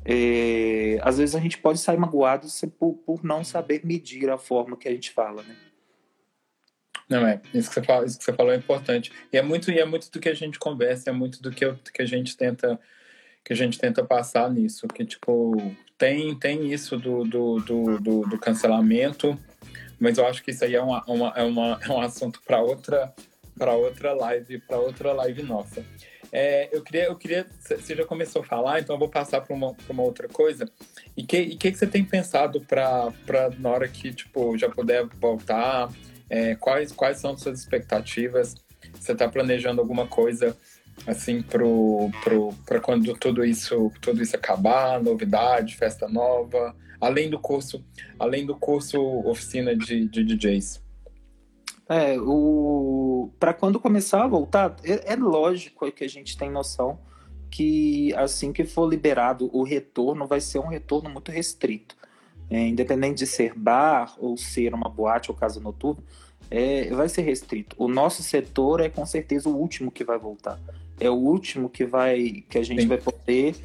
é, 0.04 1.00
às 1.02 1.18
vezes 1.18 1.36
a 1.36 1.40
gente 1.40 1.58
pode 1.58 1.80
sair 1.80 1.98
magoado 1.98 2.48
por, 2.78 2.94
por 2.94 3.24
não 3.24 3.44
saber 3.44 3.86
medir 3.86 4.30
a 4.30 4.38
forma 4.38 4.76
que 4.76 4.88
a 4.88 4.92
gente 4.92 5.12
fala, 5.12 5.44
né? 5.44 5.56
Não 7.10 7.26
é, 7.26 7.42
isso 7.54 7.70
que 7.70 7.76
você 7.76 7.84
falou, 7.84 8.06
isso 8.06 8.18
que 8.18 8.24
você 8.26 8.34
falou 8.34 8.52
é 8.52 8.58
importante. 8.58 9.12
E 9.32 9.38
é 9.38 9.42
muito, 9.42 9.72
e 9.72 9.80
é 9.80 9.86
muito 9.86 10.12
do 10.12 10.20
que 10.20 10.30
a 10.30 10.34
gente 10.34 10.60
conversa, 10.60 11.10
é 11.10 11.14
muito 11.14 11.42
do 11.42 11.52
que, 11.52 11.64
eu, 11.64 11.78
que 11.94 12.02
a 12.02 12.06
gente 12.06 12.36
tenta 12.36 12.80
que 13.44 13.54
a 13.54 13.56
gente 13.56 13.80
tenta 13.80 14.04
passar 14.04 14.52
nisso, 14.52 14.90
que 14.90 15.06
tipo, 15.06 15.56
tem, 15.98 16.36
tem 16.36 16.70
isso 16.70 16.98
do, 16.98 17.24
do, 17.24 17.60
do, 17.62 17.98
do, 17.98 18.22
do 18.24 18.38
cancelamento, 18.38 19.40
mas 19.98 20.18
eu 20.18 20.28
acho 20.28 20.44
que 20.44 20.52
isso 20.52 20.66
aí 20.66 20.76
é, 20.76 20.82
uma, 20.82 21.02
uma, 21.08 21.34
é, 21.34 21.44
uma, 21.44 21.80
é 21.82 21.90
um 21.90 22.02
assunto 22.02 22.42
para 22.46 22.62
outra 22.62 23.14
para 23.58 23.74
outra 23.74 24.14
live, 24.14 24.60
para 24.60 24.78
outra 24.78 25.14
live 25.14 25.42
nossa. 25.44 25.84
É, 26.32 26.70
eu 26.72 26.84
queria, 26.84 27.06
eu 27.06 27.16
queria, 27.16 27.48
você 27.60 27.96
já 27.96 28.06
começou 28.06 28.42
a 28.42 28.46
falar, 28.46 28.80
então 28.80 28.96
eu 28.96 29.00
vou 29.00 29.10
passar 29.10 29.42
para 29.42 29.56
uma, 29.56 29.76
uma 29.90 30.04
outra 30.04 30.28
coisa. 30.28 30.70
E 31.16 31.24
que, 31.24 31.38
e 31.38 31.56
que, 31.56 31.72
que 31.72 31.78
você 31.78 31.88
tem 31.88 32.04
pensado 32.04 32.62
para 32.62 33.14
na 33.58 33.70
hora 33.70 33.88
que 33.88 34.14
tipo 34.14 34.58
já 34.58 34.70
puder 34.70 35.06
voltar? 35.20 35.90
É, 36.30 36.56
quais, 36.56 36.92
quais 36.92 37.20
são 37.20 37.38
suas 37.38 37.60
expectativas? 37.60 38.56
Você 38.94 39.14
está 39.14 39.28
planejando 39.28 39.82
alguma 39.82 40.08
coisa 40.08 40.56
assim 41.06 41.42
para 41.42 42.80
quando 42.82 43.14
tudo 43.18 43.46
isso 43.46 43.92
tudo 44.02 44.22
isso 44.22 44.36
acabar, 44.36 45.02
novidade, 45.02 45.76
festa 45.76 46.08
nova, 46.08 46.76
além 47.00 47.30
do 47.30 47.40
curso, 47.40 47.84
além 48.18 48.46
do 48.46 48.56
curso 48.56 49.00
oficina 49.28 49.76
de, 49.76 50.08
de 50.08 50.24
DJs? 50.24 50.82
É, 51.90 52.20
o 52.20 53.32
para 53.40 53.54
quando 53.54 53.80
começar 53.80 54.24
a 54.24 54.28
voltar, 54.28 54.76
é, 54.84 55.14
é 55.14 55.16
lógico 55.16 55.90
que 55.92 56.04
a 56.04 56.10
gente 56.10 56.38
tem 56.38 56.50
noção 56.50 57.00
que 57.50 58.14
assim 58.16 58.52
que 58.52 58.66
for 58.66 58.90
liberado 58.90 59.50
o 59.54 59.64
retorno 59.64 60.28
vai 60.28 60.42
ser 60.42 60.60
um 60.60 60.68
retorno 60.68 61.10
muito 61.10 61.32
restrito 61.32 61.96
é, 62.50 62.68
independente 62.68 63.20
de 63.20 63.28
ser 63.28 63.54
bar 63.54 64.16
ou 64.18 64.38
ser 64.38 64.74
uma 64.74 64.90
boate 64.90 65.30
ou 65.30 65.38
casa 65.38 65.60
noturna, 65.60 66.02
é, 66.50 66.90
vai 66.94 67.10
ser 67.10 67.22
restrito. 67.22 67.76
O 67.78 67.88
nosso 67.88 68.24
setor 68.24 68.82
é 68.82 68.90
com 68.90 69.06
certeza 69.06 69.50
o 69.50 69.56
último 69.56 69.92
que 69.92 70.04
vai 70.04 70.18
voltar. 70.18 70.60
É 71.00 71.10
o 71.10 71.16
último 71.16 71.70
que 71.70 71.86
vai 71.86 72.44
que 72.50 72.58
a 72.58 72.64
gente 72.64 72.84
Sim. 72.84 72.88
vai 72.88 72.98
poder 72.98 73.56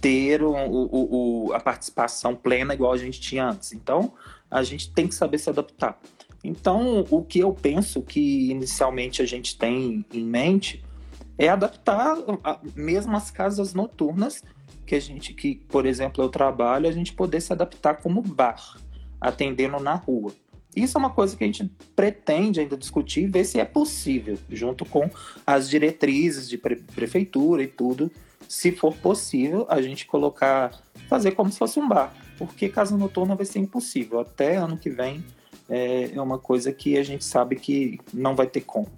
ter 0.00 0.42
o, 0.42 0.52
o, 0.52 1.48
o, 1.48 1.52
a 1.52 1.60
participação 1.60 2.34
plena 2.34 2.74
igual 2.74 2.92
a 2.92 2.96
gente 2.96 3.20
tinha 3.20 3.48
antes. 3.48 3.72
Então, 3.72 4.12
a 4.50 4.62
gente 4.62 4.92
tem 4.92 5.08
que 5.08 5.14
saber 5.14 5.38
se 5.38 5.50
adaptar. 5.50 5.98
Então, 6.42 7.04
o 7.10 7.22
que 7.22 7.40
eu 7.40 7.52
penso 7.52 8.00
que 8.02 8.50
inicialmente 8.50 9.20
a 9.20 9.26
gente 9.26 9.58
tem 9.58 10.04
em 10.12 10.24
mente 10.24 10.84
é 11.36 11.48
adaptar 11.48 12.16
a, 12.44 12.58
mesmo 12.74 13.16
as 13.16 13.30
casas 13.30 13.74
noturnas 13.74 14.42
que 14.88 14.94
a 14.94 15.00
gente, 15.00 15.34
que 15.34 15.56
por 15.68 15.84
exemplo 15.84 16.24
eu 16.24 16.30
trabalho, 16.30 16.88
a 16.88 16.92
gente 16.92 17.12
poder 17.12 17.42
se 17.42 17.52
adaptar 17.52 17.98
como 17.98 18.22
bar, 18.22 18.80
atendendo 19.20 19.78
na 19.78 19.94
rua. 19.94 20.32
Isso 20.74 20.96
é 20.96 20.98
uma 20.98 21.10
coisa 21.10 21.36
que 21.36 21.44
a 21.44 21.46
gente 21.46 21.70
pretende 21.94 22.60
ainda 22.60 22.76
discutir 22.76 23.24
e 23.24 23.26
ver 23.26 23.44
se 23.44 23.60
é 23.60 23.64
possível, 23.66 24.38
junto 24.48 24.86
com 24.86 25.10
as 25.46 25.68
diretrizes 25.68 26.48
de 26.48 26.56
pre 26.56 26.76
prefeitura 26.76 27.62
e 27.62 27.66
tudo, 27.66 28.10
se 28.48 28.72
for 28.72 28.94
possível, 28.96 29.66
a 29.68 29.82
gente 29.82 30.06
colocar, 30.06 30.82
fazer 31.06 31.32
como 31.32 31.52
se 31.52 31.58
fosse 31.58 31.78
um 31.78 31.86
bar, 31.86 32.14
porque 32.38 32.70
casa 32.70 32.96
noturna 32.96 33.34
vai 33.34 33.44
ser 33.44 33.58
impossível. 33.58 34.20
Até 34.20 34.56
ano 34.56 34.78
que 34.78 34.88
vem 34.88 35.22
é, 35.68 36.12
é 36.14 36.22
uma 36.22 36.38
coisa 36.38 36.72
que 36.72 36.96
a 36.96 37.02
gente 37.02 37.24
sabe 37.24 37.56
que 37.56 37.98
não 38.14 38.34
vai 38.34 38.46
ter 38.46 38.62
como. 38.62 38.88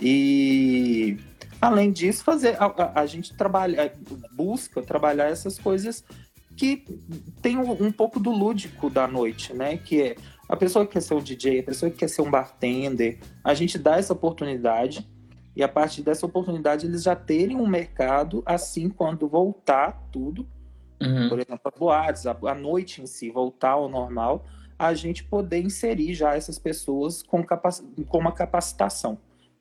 E 0.00 1.18
além 1.60 1.92
disso, 1.92 2.24
fazer 2.24 2.56
a, 2.60 2.66
a, 2.66 3.00
a 3.00 3.06
gente 3.06 3.36
trabalha, 3.36 3.92
busca 4.32 4.82
trabalhar 4.82 5.26
essas 5.26 5.58
coisas 5.58 6.04
que 6.56 6.84
tem 7.40 7.56
um, 7.56 7.86
um, 7.86 7.92
pouco 7.92 8.18
do 8.18 8.30
lúdico 8.30 8.90
da 8.90 9.06
noite, 9.06 9.54
né? 9.54 9.76
Que 9.76 10.02
é 10.02 10.16
a 10.48 10.56
pessoa 10.56 10.84
que 10.84 10.92
quer 10.94 11.02
ser 11.02 11.14
um 11.14 11.22
DJ, 11.22 11.60
a 11.60 11.62
pessoa 11.62 11.90
que 11.90 11.98
quer 11.98 12.08
ser 12.08 12.22
um 12.22 12.30
bartender, 12.30 13.18
a 13.44 13.54
gente 13.54 13.78
dá 13.78 13.96
essa 13.96 14.12
oportunidade 14.12 15.08
e 15.54 15.62
a 15.62 15.68
partir 15.68 16.02
dessa 16.02 16.26
oportunidade 16.26 16.86
eles 16.86 17.02
já 17.02 17.14
terem 17.14 17.56
um 17.56 17.66
mercado 17.66 18.42
assim 18.44 18.88
quando 18.88 19.28
voltar 19.28 20.08
tudo, 20.10 20.46
uhum. 21.00 21.28
por 21.28 21.38
exemplo, 21.38 21.60
a 21.64 21.78
boates, 21.78 22.26
a, 22.26 22.36
a 22.42 22.54
noite 22.54 23.02
em 23.02 23.06
si 23.06 23.30
voltar 23.30 23.70
ao 23.70 23.88
normal, 23.88 24.44
a 24.78 24.94
gente 24.94 25.24
poder 25.24 25.60
inserir 25.60 26.14
já 26.14 26.36
essas 26.36 26.58
pessoas 26.58 27.22
com, 27.22 27.42
capac... 27.44 27.82
com 28.06 28.18
uma 28.18 28.32
capacitação. 28.32 29.18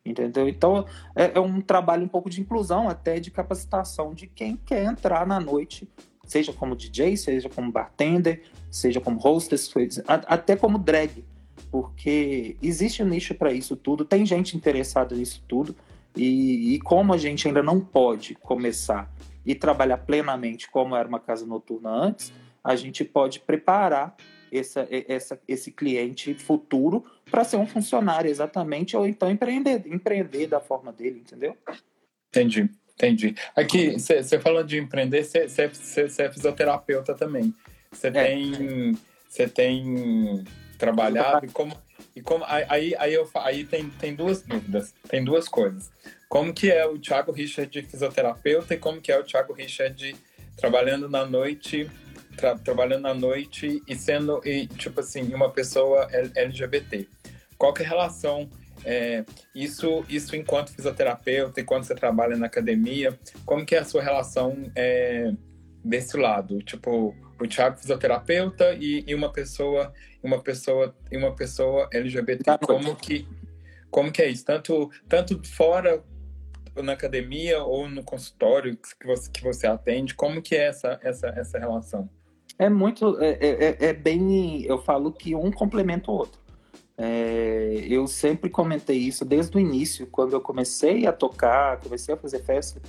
Entendeu? 0.07 0.47
Então, 0.47 0.85
é, 1.15 1.31
é, 1.35 1.39
um 1.39 1.59
trabalho 1.59 2.05
um 2.05 2.07
pouco 2.07 2.29
de 2.29 2.39
inclusão, 2.39 2.87
até 2.87 3.19
de 3.19 3.29
capacitação 3.29 4.13
de 4.13 4.25
quem 4.27 4.55
quer 4.55 4.85
entrar 4.85 5.27
na 5.27 5.39
noite, 5.39 5.87
seja 6.25 6.53
como 6.53 6.75
DJ, 6.75 7.17
seja 7.17 7.49
como 7.49 7.71
bartender, 7.71 8.43
seja 8.71 9.01
como 9.01 9.19
hostess, 9.19 9.69
até 10.07 10.55
como 10.55 10.77
drag, 10.77 11.25
porque 11.69 12.55
existe 12.61 13.03
um 13.03 13.07
nicho 13.07 13.35
para 13.35 13.51
isso 13.51 13.75
tudo, 13.75 14.05
tem 14.05 14.25
gente 14.25 14.55
interessada 14.55 15.15
nisso 15.15 15.43
tudo, 15.47 15.75
e, 16.15 16.75
e 16.75 16.79
como 16.79 17.13
a 17.13 17.17
gente 17.17 17.47
ainda 17.47 17.61
não 17.61 17.79
pode 17.79 18.33
começar 18.35 19.11
e 19.45 19.53
trabalhar 19.53 19.97
plenamente 19.97 20.69
como 20.69 20.95
era 20.95 21.07
uma 21.07 21.19
casa 21.19 21.45
noturna 21.45 21.89
antes, 21.89 22.33
a 22.63 22.75
gente 22.75 23.03
pode 23.03 23.39
preparar 23.39 24.15
essa, 24.51 24.87
essa, 24.89 25.39
esse 25.47 25.71
cliente 25.71 26.33
futuro 26.33 27.05
para 27.29 27.43
ser 27.43 27.57
um 27.57 27.67
funcionário 27.67 28.29
exatamente, 28.29 28.95
ou 28.95 29.05
então 29.07 29.29
empreender, 29.29 29.83
empreender 29.85 30.47
da 30.47 30.59
forma 30.59 30.91
dele, 30.91 31.19
entendeu? 31.19 31.55
Entendi, 32.29 32.69
entendi. 32.93 33.35
Aqui, 33.55 33.99
você 33.99 34.39
falando 34.39 34.67
de 34.67 34.77
empreender, 34.77 35.23
você 35.23 36.21
é 36.21 36.29
fisioterapeuta 36.29 37.13
também. 37.13 37.53
Você 37.91 38.07
é. 38.07 38.11
tem, 38.11 38.97
você 39.27 39.47
tem 39.47 40.43
trabalhado 40.77 41.45
e 41.45 41.49
como, 41.49 41.75
e 42.15 42.21
como 42.21 42.43
aí, 42.45 42.95
aí, 42.97 43.13
eu, 43.13 43.29
aí 43.35 43.65
tem, 43.65 43.89
tem 43.89 44.15
duas 44.15 44.41
dúvidas, 44.41 44.93
tem 45.09 45.23
duas 45.23 45.47
coisas. 45.47 45.89
Como 46.29 46.53
que 46.53 46.69
é 46.69 46.85
o 46.85 46.99
Thiago 46.99 47.31
Richard 47.31 47.81
fisioterapeuta 47.83 48.73
e 48.73 48.77
como 48.77 49.01
que 49.01 49.11
é 49.11 49.19
o 49.19 49.23
Thiago 49.23 49.53
Richard 49.53 50.15
trabalhando 50.57 51.07
na 51.07 51.25
noite 51.25 51.89
tra 52.37 52.57
trabalhando 52.57 53.07
à 53.07 53.13
noite 53.13 53.81
e 53.87 53.95
sendo, 53.95 54.39
e, 54.45 54.67
tipo 54.67 54.99
assim, 54.99 55.33
uma 55.33 55.49
pessoa 55.49 56.07
LGBT. 56.35 57.07
Qual 57.57 57.73
que 57.73 57.81
é 57.81 57.85
a 57.85 57.89
relação 57.89 58.49
é, 58.85 59.25
isso, 59.53 60.05
isso 60.07 60.35
enquanto 60.35 60.71
fisioterapeuta, 60.71 61.59
enquanto 61.59 61.85
você 61.85 61.95
trabalha 61.95 62.37
na 62.37 62.45
academia, 62.45 63.17
como 63.45 63.65
que 63.65 63.75
é 63.75 63.79
a 63.79 63.83
sua 63.83 64.01
relação 64.01 64.71
é, 64.75 65.31
desse 65.83 66.15
lado? 66.15 66.61
Tipo, 66.61 67.15
o 67.39 67.47
Thiago 67.47 67.77
fisioterapeuta 67.77 68.73
e, 68.79 69.03
e, 69.07 69.15
uma 69.15 69.31
pessoa, 69.31 69.91
uma 70.23 70.41
pessoa, 70.41 70.95
uma 71.11 71.35
pessoa 71.35 71.89
LGBT. 71.91 72.57
Como 72.65 72.95
que, 72.95 73.27
como 73.89 74.11
que 74.11 74.21
é 74.21 74.29
isso? 74.29 74.45
Tanto, 74.45 74.91
tanto 75.09 75.41
fora 75.47 76.03
na 76.75 76.93
academia 76.93 77.63
ou 77.63 77.89
no 77.89 78.03
consultório 78.03 78.77
que 78.77 79.05
você, 79.05 79.31
que 79.31 79.41
você 79.41 79.65
atende, 79.65 80.13
como 80.13 80.41
que 80.41 80.55
é 80.55 80.67
essa, 80.67 80.99
essa, 81.01 81.27
essa 81.29 81.57
relação? 81.57 82.09
É 82.59 82.69
muito. 82.69 83.19
É, 83.19 83.31
é, 83.31 83.65
é, 83.65 83.77
é 83.89 83.93
bem. 83.93 84.63
Eu 84.63 84.79
falo 84.79 85.11
que 85.11 85.35
um 85.35 85.51
complementa 85.51 86.11
o 86.11 86.15
outro. 86.15 86.39
É, 86.97 87.85
eu 87.87 88.07
sempre 88.07 88.49
comentei 88.49 88.97
isso 88.97 89.23
desde 89.23 89.55
o 89.55 89.59
início, 89.59 90.07
quando 90.07 90.33
eu 90.33 90.41
comecei 90.41 91.05
a 91.05 91.13
tocar, 91.13 91.79
comecei 91.79 92.15
a 92.15 92.17
fazer 92.17 92.39
festa, 92.43 92.81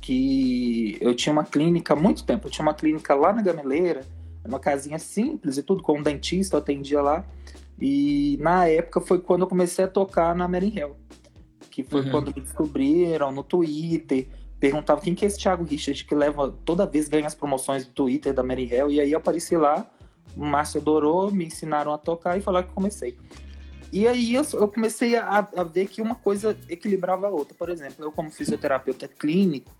que 0.00 0.98
eu 1.00 1.14
tinha 1.14 1.32
uma 1.32 1.44
clínica 1.44 1.94
há 1.94 1.96
muito 1.96 2.24
tempo. 2.24 2.48
Eu 2.48 2.50
tinha 2.50 2.64
uma 2.64 2.74
clínica 2.74 3.14
lá 3.14 3.32
na 3.32 3.42
Gameleira, 3.42 4.04
uma 4.44 4.58
casinha 4.58 4.98
simples 4.98 5.56
e 5.56 5.62
tudo, 5.62 5.82
com 5.82 5.98
um 5.98 6.02
dentista, 6.02 6.56
eu 6.56 6.60
atendia 6.60 7.00
lá. 7.00 7.24
E 7.80 8.36
na 8.40 8.66
época 8.66 9.00
foi 9.00 9.20
quando 9.20 9.42
eu 9.42 9.46
comecei 9.46 9.84
a 9.84 9.88
tocar 9.88 10.34
na 10.34 10.48
Mary 10.48 10.72
Hell, 10.76 10.96
que 11.70 11.84
foi 11.84 12.02
uhum. 12.02 12.10
quando 12.10 12.34
me 12.34 12.42
descobriram 12.42 13.30
no 13.30 13.44
Twitter 13.44 14.26
perguntava 14.64 15.02
quem 15.02 15.14
que 15.14 15.26
é 15.26 15.28
esse 15.28 15.38
Thiago 15.38 15.62
Richard 15.62 16.02
que 16.04 16.14
leva 16.14 16.54
toda 16.64 16.86
vez 16.86 17.06
ganha 17.06 17.26
as 17.26 17.34
promoções 17.34 17.84
do 17.84 17.92
Twitter 17.92 18.32
da 18.32 18.42
Mary 18.42 18.66
Hell 18.72 18.90
e 18.90 18.98
aí 18.98 19.12
eu 19.12 19.18
apareci 19.18 19.58
lá, 19.58 19.86
o 20.34 20.42
Márcio 20.42 20.80
adorou, 20.80 21.30
me 21.30 21.44
ensinaram 21.44 21.92
a 21.92 21.98
tocar 21.98 22.38
e 22.38 22.40
falaram 22.40 22.66
que 22.66 22.72
comecei. 22.72 23.14
E 23.92 24.08
aí 24.08 24.34
eu, 24.34 24.42
eu 24.54 24.66
comecei 24.66 25.16
a, 25.16 25.46
a, 25.54 25.62
ver 25.62 25.86
que 25.86 26.00
uma 26.00 26.14
coisa 26.14 26.56
equilibrava 26.66 27.26
a 27.26 27.30
outra. 27.30 27.54
Por 27.54 27.68
exemplo, 27.68 28.04
eu 28.04 28.10
como 28.10 28.30
fisioterapeuta 28.30 29.06
clínico, 29.06 29.70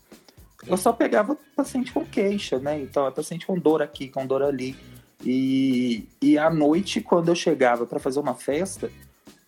eu 0.67 0.77
só 0.77 0.93
pegava 0.93 1.37
paciente 1.57 1.91
com 1.91 2.05
queixa, 2.05 2.59
né? 2.59 2.81
Então, 2.81 3.07
é 3.07 3.11
paciente 3.11 3.47
com 3.47 3.59
dor 3.59 3.83
aqui, 3.83 4.09
com 4.09 4.27
dor 4.27 4.43
ali. 4.43 4.77
E, 5.25 6.07
e 6.23 6.39
à 6.39 6.51
noite, 6.51 7.01
quando 7.01 7.31
eu 7.31 7.35
chegava 7.35 7.87
para 7.87 7.99
fazer 7.99 8.21
uma 8.21 8.35
festa, 8.35 8.91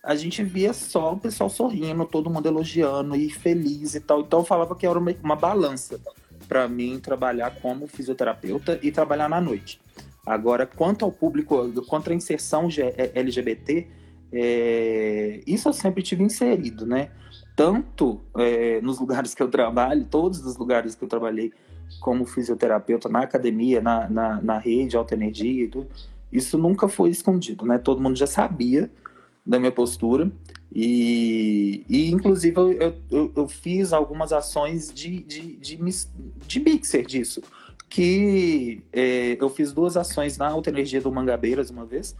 a 0.07 0.15
gente 0.15 0.41
via 0.41 0.71
só 0.71 1.11
o 1.11 1.17
pessoal 1.17 1.49
sorrindo, 1.49 2.05
todo 2.05 2.29
mundo 2.29 2.47
elogiando 2.47 3.13
e 3.13 3.29
feliz 3.29 3.93
e 3.93 3.99
tal. 3.99 4.21
Então 4.21 4.39
eu 4.39 4.45
falava 4.45 4.73
que 4.73 4.87
era 4.87 4.97
uma, 4.97 5.13
uma 5.21 5.35
balança 5.35 5.99
para 6.47 6.65
mim 6.65 6.97
trabalhar 6.97 7.53
como 7.61 7.87
fisioterapeuta 7.87 8.79
e 8.81 8.89
trabalhar 8.89 9.27
na 9.27 9.41
noite. 9.41 9.81
Agora, 10.25 10.65
quanto 10.65 11.03
ao 11.03 11.11
público, 11.11 11.69
quanto 11.87 12.09
à 12.09 12.13
inserção 12.13 12.69
LGBT, 13.13 13.85
é, 14.31 15.41
isso 15.45 15.67
eu 15.67 15.73
sempre 15.73 16.01
tive 16.01 16.23
inserido, 16.23 16.85
né? 16.85 17.09
Tanto 17.53 18.21
é, 18.37 18.79
nos 18.79 18.99
lugares 19.01 19.35
que 19.35 19.43
eu 19.43 19.49
trabalho, 19.49 20.05
todos 20.05 20.39
os 20.45 20.55
lugares 20.55 20.95
que 20.95 21.03
eu 21.03 21.09
trabalhei 21.09 21.51
como 21.99 22.25
fisioterapeuta, 22.25 23.09
na 23.09 23.23
academia, 23.23 23.81
na, 23.81 24.09
na, 24.09 24.41
na 24.41 24.57
rede, 24.57 24.95
alta 24.95 25.15
energia 25.15 25.65
e 25.65 25.67
tudo, 25.67 25.87
isso 26.31 26.57
nunca 26.57 26.87
foi 26.87 27.09
escondido, 27.09 27.65
né? 27.65 27.77
Todo 27.77 28.01
mundo 28.01 28.15
já 28.15 28.27
sabia 28.27 28.89
da 29.47 29.57
minha 29.57 29.71
postura. 29.71 30.29
E, 30.73 31.85
e 31.87 32.11
inclusive, 32.11 32.55
eu, 32.57 32.95
eu, 33.09 33.31
eu 33.35 33.47
fiz 33.47 33.93
algumas 33.93 34.33
ações 34.33 34.93
de, 34.93 35.23
de, 35.23 35.55
de, 35.55 35.79
de 36.45 36.59
mixer 36.59 37.05
disso. 37.05 37.41
Que 37.89 38.83
é, 38.91 39.37
eu 39.39 39.49
fiz 39.49 39.71
duas 39.71 39.95
ações 39.95 40.37
na 40.37 40.49
Alta 40.49 40.69
Energia 40.69 40.99
do 40.99 41.09
Mangabeiras 41.09 41.69
uma 41.69 41.85
vez, 41.85 42.15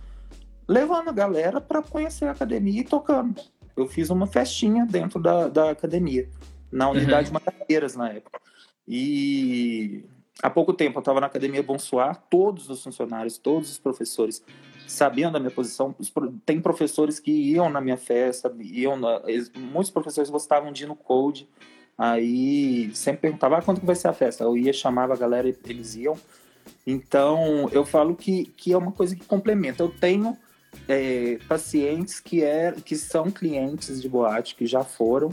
levando 0.65 1.09
a 1.09 1.11
galera 1.11 1.59
para 1.59 1.81
conhecer 1.81 2.25
a 2.25 2.31
academia 2.31 2.79
e 2.81 2.85
tocando. 2.85 3.41
Eu 3.75 3.85
fiz 3.85 4.09
uma 4.09 4.25
festinha 4.25 4.85
dentro 4.85 5.19
da, 5.19 5.49
da 5.49 5.71
academia, 5.71 6.29
na 6.71 6.89
unidade 6.89 7.29
uhum. 7.29 7.33
Mangabeiras 7.33 7.95
na 7.95 8.09
época. 8.09 8.39
E 8.87 10.05
há 10.41 10.49
pouco 10.49 10.73
tempo 10.73 10.97
eu 10.97 11.01
estava 11.01 11.19
na 11.19 11.27
Academia 11.27 11.61
Bonsoir, 11.61 12.15
todos 12.29 12.69
os 12.69 12.81
funcionários, 12.81 13.37
todos 13.37 13.71
os 13.71 13.77
professores 13.77 14.41
sabiam 14.87 15.31
da 15.31 15.39
minha 15.39 15.51
posição. 15.51 15.93
Tem 16.45 16.59
professores 16.59 17.19
que 17.19 17.31
iam 17.31 17.69
na 17.69 17.81
minha 17.81 17.97
festa, 17.97 18.53
iam 18.59 18.97
na, 18.97 19.21
eles, 19.25 19.51
muitos 19.55 19.91
professores 19.91 20.29
gostavam 20.29 20.71
de 20.71 20.83
ir 20.83 20.87
no 20.87 20.95
Code, 20.95 21.47
aí 21.97 22.89
sempre 22.93 23.21
perguntava 23.21 23.57
ah, 23.57 23.61
quando 23.61 23.79
que 23.79 23.85
vai 23.85 23.95
ser 23.95 24.07
a 24.07 24.13
festa. 24.13 24.43
Eu 24.43 24.57
ia, 24.57 24.73
chamava 24.73 25.13
a 25.13 25.17
galera, 25.17 25.47
eles 25.65 25.95
iam. 25.95 26.15
Então, 26.85 27.69
eu 27.71 27.85
falo 27.85 28.15
que, 28.15 28.45
que 28.57 28.73
é 28.73 28.77
uma 28.77 28.91
coisa 28.91 29.15
que 29.15 29.25
complementa. 29.25 29.83
Eu 29.83 29.89
tenho 29.89 30.37
é, 30.87 31.37
pacientes 31.47 32.19
que, 32.19 32.43
é, 32.43 32.73
que 32.83 32.95
são 32.95 33.29
clientes 33.29 34.01
de 34.01 34.09
boate, 34.09 34.55
que 34.55 34.65
já 34.65 34.83
foram 34.83 35.29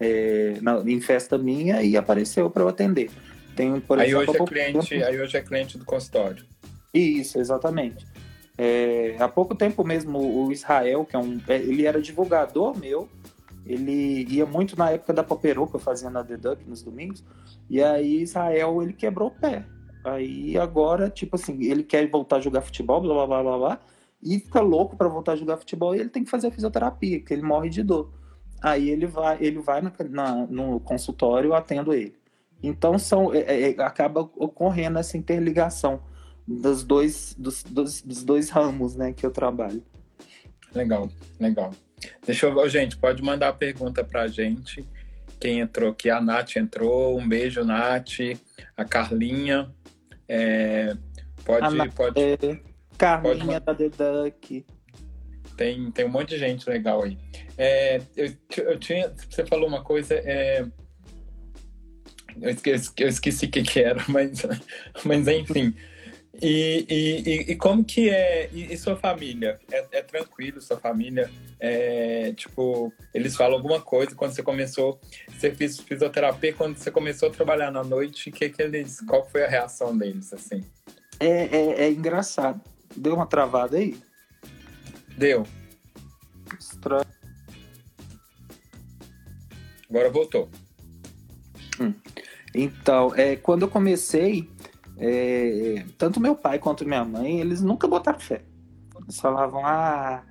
é, 0.00 0.58
na, 0.60 0.78
em 0.80 1.00
festa 1.00 1.36
minha 1.38 1.82
e 1.82 1.96
apareceu 1.96 2.50
para 2.50 2.62
eu 2.62 2.68
atender. 2.68 3.10
Tenho, 3.56 3.80
por 3.80 3.98
aí, 3.98 4.10
exemplo, 4.10 4.30
hoje 4.30 4.42
é 4.42 4.44
cliente, 4.46 4.94
aí 5.02 5.20
hoje 5.20 5.36
é 5.36 5.42
cliente 5.42 5.78
do 5.78 5.84
consultório. 5.84 6.44
Isso, 6.92 7.38
exatamente. 7.38 8.06
É, 8.60 9.14
há 9.20 9.28
pouco 9.28 9.54
tempo 9.54 9.84
mesmo, 9.84 10.18
o 10.18 10.50
Israel, 10.50 11.04
que 11.04 11.14
é 11.14 11.18
um. 11.18 11.40
É, 11.46 11.56
ele 11.56 11.86
era 11.86 12.02
divulgador 12.02 12.76
meu, 12.76 13.08
ele 13.64 14.26
ia 14.28 14.44
muito 14.44 14.76
na 14.76 14.90
época 14.90 15.12
da 15.12 15.22
Paperu, 15.22 15.68
que 15.68 15.76
eu 15.76 15.80
fazia 15.80 16.10
na 16.10 16.24
The 16.24 16.36
Duck 16.36 16.68
nos 16.68 16.82
domingos, 16.82 17.24
e 17.70 17.80
aí 17.80 18.20
Israel 18.20 18.82
ele 18.82 18.92
quebrou 18.92 19.28
o 19.28 19.30
pé. 19.30 19.64
Aí 20.04 20.58
agora, 20.58 21.08
tipo 21.08 21.36
assim, 21.36 21.62
ele 21.62 21.84
quer 21.84 22.08
voltar 22.10 22.36
a 22.36 22.40
jogar 22.40 22.62
futebol, 22.62 23.00
blá 23.00 23.14
blá 23.14 23.26
blá 23.26 23.42
blá 23.42 23.58
blá. 23.58 23.80
e 24.20 24.40
fica 24.40 24.60
louco 24.60 24.96
para 24.96 25.06
voltar 25.08 25.32
a 25.32 25.36
jogar 25.36 25.56
futebol 25.58 25.94
e 25.94 26.00
ele 26.00 26.08
tem 26.08 26.24
que 26.24 26.30
fazer 26.30 26.48
a 26.48 26.50
fisioterapia, 26.50 27.20
porque 27.20 27.34
ele 27.34 27.42
morre 27.42 27.68
de 27.68 27.82
dor. 27.84 28.10
Aí 28.60 28.90
ele 28.90 29.06
vai, 29.06 29.38
ele 29.40 29.60
vai 29.60 29.80
na, 29.80 29.92
na, 30.10 30.46
no 30.46 30.80
consultório, 30.80 31.50
eu 31.50 31.54
atendo 31.54 31.94
ele. 31.94 32.14
Então 32.60 32.98
são, 32.98 33.32
é, 33.32 33.70
é, 33.70 33.82
acaba 33.82 34.22
ocorrendo 34.36 34.98
essa 34.98 35.16
interligação 35.16 36.00
dos 36.48 36.82
dois, 36.82 37.34
dos, 37.38 37.62
dos, 37.62 38.00
dos, 38.00 38.24
dois 38.24 38.48
ramos 38.48 38.96
né, 38.96 39.12
que 39.12 39.24
eu 39.24 39.30
trabalho. 39.30 39.82
Legal, 40.74 41.10
legal. 41.38 41.74
Deixa 42.24 42.46
eu 42.46 42.54
ver, 42.54 42.70
gente, 42.70 42.96
pode 42.96 43.22
mandar 43.22 43.48
a 43.48 43.52
pergunta 43.52 44.02
para 44.02 44.22
a 44.22 44.28
gente. 44.28 44.88
Quem 45.38 45.60
entrou 45.60 45.90
aqui? 45.90 46.08
A 46.08 46.20
Nath 46.20 46.56
entrou. 46.56 47.18
Um 47.18 47.28
beijo, 47.28 47.64
Nath. 47.64 48.18
A 48.76 48.84
Carlinha. 48.84 49.70
É, 50.26 50.96
pode, 51.44 51.80
a 51.80 51.88
pode. 51.90 52.20
É, 52.20 52.60
Carlinha 52.96 53.60
pode, 53.60 53.88
da 53.88 53.96
The 53.98 54.24
Duck. 54.24 54.66
Tem, 55.56 55.90
tem 55.90 56.06
um 56.06 56.10
monte 56.10 56.30
de 56.30 56.38
gente 56.38 56.68
legal 56.68 57.02
aí. 57.02 57.18
É, 57.58 58.00
eu, 58.16 58.32
eu 58.58 58.78
tinha, 58.78 59.12
você 59.28 59.44
falou 59.44 59.68
uma 59.68 59.82
coisa. 59.82 60.14
É, 60.14 60.64
eu 62.40 62.50
esqueci, 62.50 62.90
eu 62.98 63.08
esqueci 63.08 63.46
o 63.46 63.50
que, 63.50 63.62
que 63.62 63.80
era, 63.80 64.02
mas, 64.08 64.42
mas 65.04 65.28
enfim. 65.28 65.74
E, 66.40 66.86
e, 66.88 67.52
e, 67.52 67.56
como 67.56 67.84
que 67.84 68.08
é? 68.10 68.48
E, 68.52 68.76
sua 68.76 68.94
família? 68.96 69.58
É, 69.70 69.84
é, 69.90 70.02
tranquilo? 70.02 70.60
Sua 70.60 70.76
família? 70.76 71.30
É, 71.58 72.32
tipo, 72.34 72.92
eles 73.12 73.36
falam 73.36 73.56
alguma 73.56 73.80
coisa 73.80 74.14
quando 74.14 74.32
você 74.32 74.42
começou? 74.42 75.00
Você 75.28 75.50
fez 75.50 75.80
fisioterapia 75.80 76.52
quando 76.52 76.76
você 76.76 76.90
começou 76.90 77.28
a 77.28 77.32
trabalhar 77.32 77.72
na 77.72 77.82
noite? 77.82 78.30
Que 78.30 78.48
que 78.48 78.62
eles? 78.62 79.00
Qual 79.00 79.28
foi 79.28 79.44
a 79.44 79.48
reação 79.48 79.96
deles 79.96 80.32
assim? 80.32 80.64
É, 81.18 81.26
é, 81.26 81.84
é 81.84 81.90
engraçado. 81.90 82.60
Deu 82.96 83.14
uma 83.14 83.26
travada 83.26 83.76
aí? 83.76 83.98
Deu. 85.16 85.44
Estranho. 86.58 87.04
Agora 89.90 90.10
voltou. 90.10 90.48
Hum. 91.80 91.92
Então, 92.54 93.14
é, 93.14 93.36
quando 93.36 93.62
eu 93.62 93.68
comecei, 93.68 94.48
é, 94.98 95.84
tanto 95.96 96.20
meu 96.20 96.34
pai 96.34 96.58
quanto 96.58 96.84
minha 96.84 97.04
mãe, 97.04 97.40
eles 97.40 97.60
nunca 97.60 97.86
botaram 97.86 98.18
fé. 98.18 98.42
Eles 99.00 99.20
falavam, 99.20 99.64
ah, 99.64 100.24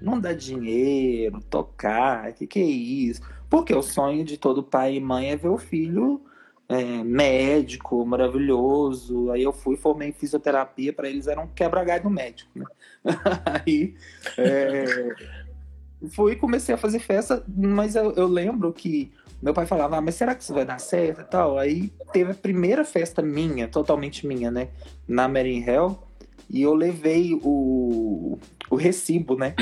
não 0.00 0.20
dá 0.20 0.32
dinheiro, 0.32 1.40
tocar, 1.50 2.32
que 2.32 2.46
que 2.46 2.60
é 2.60 2.64
isso? 2.64 3.20
Porque 3.50 3.74
o 3.74 3.82
sonho 3.82 4.24
de 4.24 4.38
todo 4.38 4.62
pai 4.62 4.96
e 4.96 5.00
mãe 5.00 5.30
é 5.30 5.36
ver 5.36 5.48
o 5.48 5.58
filho 5.58 6.22
é, 6.68 7.04
médico, 7.04 8.04
maravilhoso. 8.06 9.30
Aí 9.30 9.42
eu 9.42 9.52
fui, 9.52 9.76
formei 9.76 10.08
em 10.08 10.12
fisioterapia, 10.12 10.92
para 10.92 11.08
eles 11.08 11.26
era 11.26 11.40
um 11.40 11.48
quebra-galho 11.48 12.08
médico. 12.08 12.50
Né? 12.54 12.64
Aí 13.66 13.94
é, 14.38 15.14
fui 16.10 16.32
e 16.32 16.36
comecei 16.36 16.74
a 16.74 16.78
fazer 16.78 16.98
festa, 16.98 17.44
mas 17.48 17.94
eu, 17.94 18.12
eu 18.12 18.26
lembro 18.26 18.72
que 18.72 19.12
meu 19.42 19.52
pai 19.52 19.66
falava, 19.66 19.96
ah, 19.96 20.00
mas 20.00 20.14
será 20.14 20.36
que 20.36 20.42
isso 20.44 20.54
vai 20.54 20.64
dar 20.64 20.78
certo 20.78 21.22
e 21.22 21.24
tal? 21.24 21.58
Aí 21.58 21.92
teve 22.12 22.30
a 22.30 22.34
primeira 22.34 22.84
festa 22.84 23.20
minha, 23.20 23.66
totalmente 23.66 24.24
minha, 24.24 24.52
né? 24.52 24.68
Na 25.06 25.26
Mary 25.26 25.58
Hell. 25.58 26.00
E 26.48 26.62
eu 26.62 26.74
levei 26.74 27.38
o, 27.42 28.38
o 28.70 28.76
recibo, 28.76 29.36
né? 29.36 29.56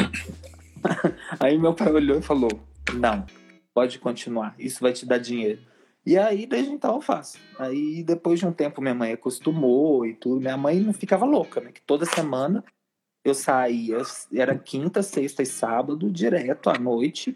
aí 1.40 1.56
meu 1.56 1.72
pai 1.72 1.90
olhou 1.90 2.18
e 2.18 2.22
falou: 2.22 2.50
Não, 2.94 3.24
pode 3.72 3.98
continuar, 3.98 4.54
isso 4.58 4.80
vai 4.80 4.92
te 4.92 5.06
dar 5.06 5.18
dinheiro. 5.18 5.60
E 6.04 6.18
aí, 6.18 6.46
desde 6.46 6.72
então, 6.72 6.96
eu 6.96 7.00
faço. 7.00 7.38
Aí, 7.58 8.02
depois 8.02 8.38
de 8.38 8.46
um 8.46 8.52
tempo, 8.52 8.80
minha 8.80 8.94
mãe 8.94 9.12
acostumou 9.12 10.04
e 10.06 10.14
tudo. 10.14 10.40
Minha 10.40 10.56
mãe 10.56 10.80
não 10.80 10.92
ficava 10.92 11.24
louca, 11.24 11.60
né? 11.60 11.72
Que 11.72 11.82
toda 11.82 12.06
semana 12.06 12.64
eu 13.24 13.34
saía, 13.34 13.98
era 14.34 14.58
quinta, 14.58 15.02
sexta 15.02 15.42
e 15.42 15.46
sábado, 15.46 16.10
direto 16.10 16.70
à 16.70 16.78
noite, 16.78 17.34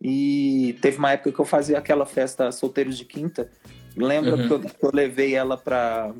e 0.00 0.76
teve 0.80 0.98
uma 0.98 1.12
época 1.12 1.32
que 1.32 1.38
eu 1.38 1.44
fazia 1.44 1.78
aquela 1.78 2.06
festa 2.06 2.52
solteiros 2.52 2.96
de 2.96 3.04
quinta. 3.04 3.50
Lembra 3.96 4.36
uhum. 4.36 4.46
que, 4.46 4.52
eu, 4.52 4.60
que, 4.60 4.84
eu, 4.84 4.90
levei 4.92 5.34
ela 5.34 5.56
para 5.56 6.14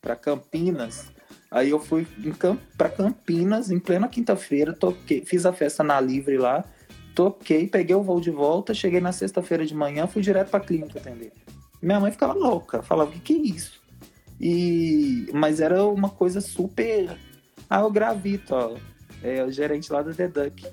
para 0.00 0.16
Campinas? 0.16 1.12
Aí 1.50 1.70
eu 1.70 1.78
fui 1.78 2.06
Camp, 2.38 2.58
para 2.76 2.88
Campinas 2.88 3.70
em 3.70 3.78
plena 3.78 4.08
quinta-feira, 4.08 4.72
toquei, 4.72 5.24
fiz 5.24 5.46
a 5.46 5.52
festa 5.52 5.84
na 5.84 6.00
Livre 6.00 6.36
lá, 6.36 6.64
toquei, 7.14 7.66
peguei 7.66 7.94
o 7.94 8.02
voo 8.02 8.20
de 8.20 8.30
volta, 8.30 8.74
cheguei 8.74 9.00
na 9.00 9.12
sexta-feira 9.12 9.64
de 9.64 9.74
manhã, 9.74 10.06
fui 10.06 10.20
direto 10.20 10.50
para 10.50 10.64
clínica 10.64 10.98
atender. 10.98 11.32
Minha 11.80 12.00
mãe 12.00 12.10
ficava 12.10 12.32
louca, 12.32 12.82
falava: 12.82 13.10
"O 13.10 13.12
que, 13.12 13.20
que 13.20 13.32
é 13.34 13.54
isso?" 13.54 13.82
E 14.40 15.28
mas 15.32 15.60
era 15.60 15.84
uma 15.84 16.10
coisa 16.10 16.40
super 16.40 17.16
ah, 17.68 17.84
o 17.84 17.90
Gravito, 17.90 18.54
ó, 18.54 18.76
é 19.22 19.42
o 19.42 19.50
gerente 19.50 19.92
lá 19.92 20.02
do 20.02 20.14
The 20.14 20.28
Duck. 20.28 20.66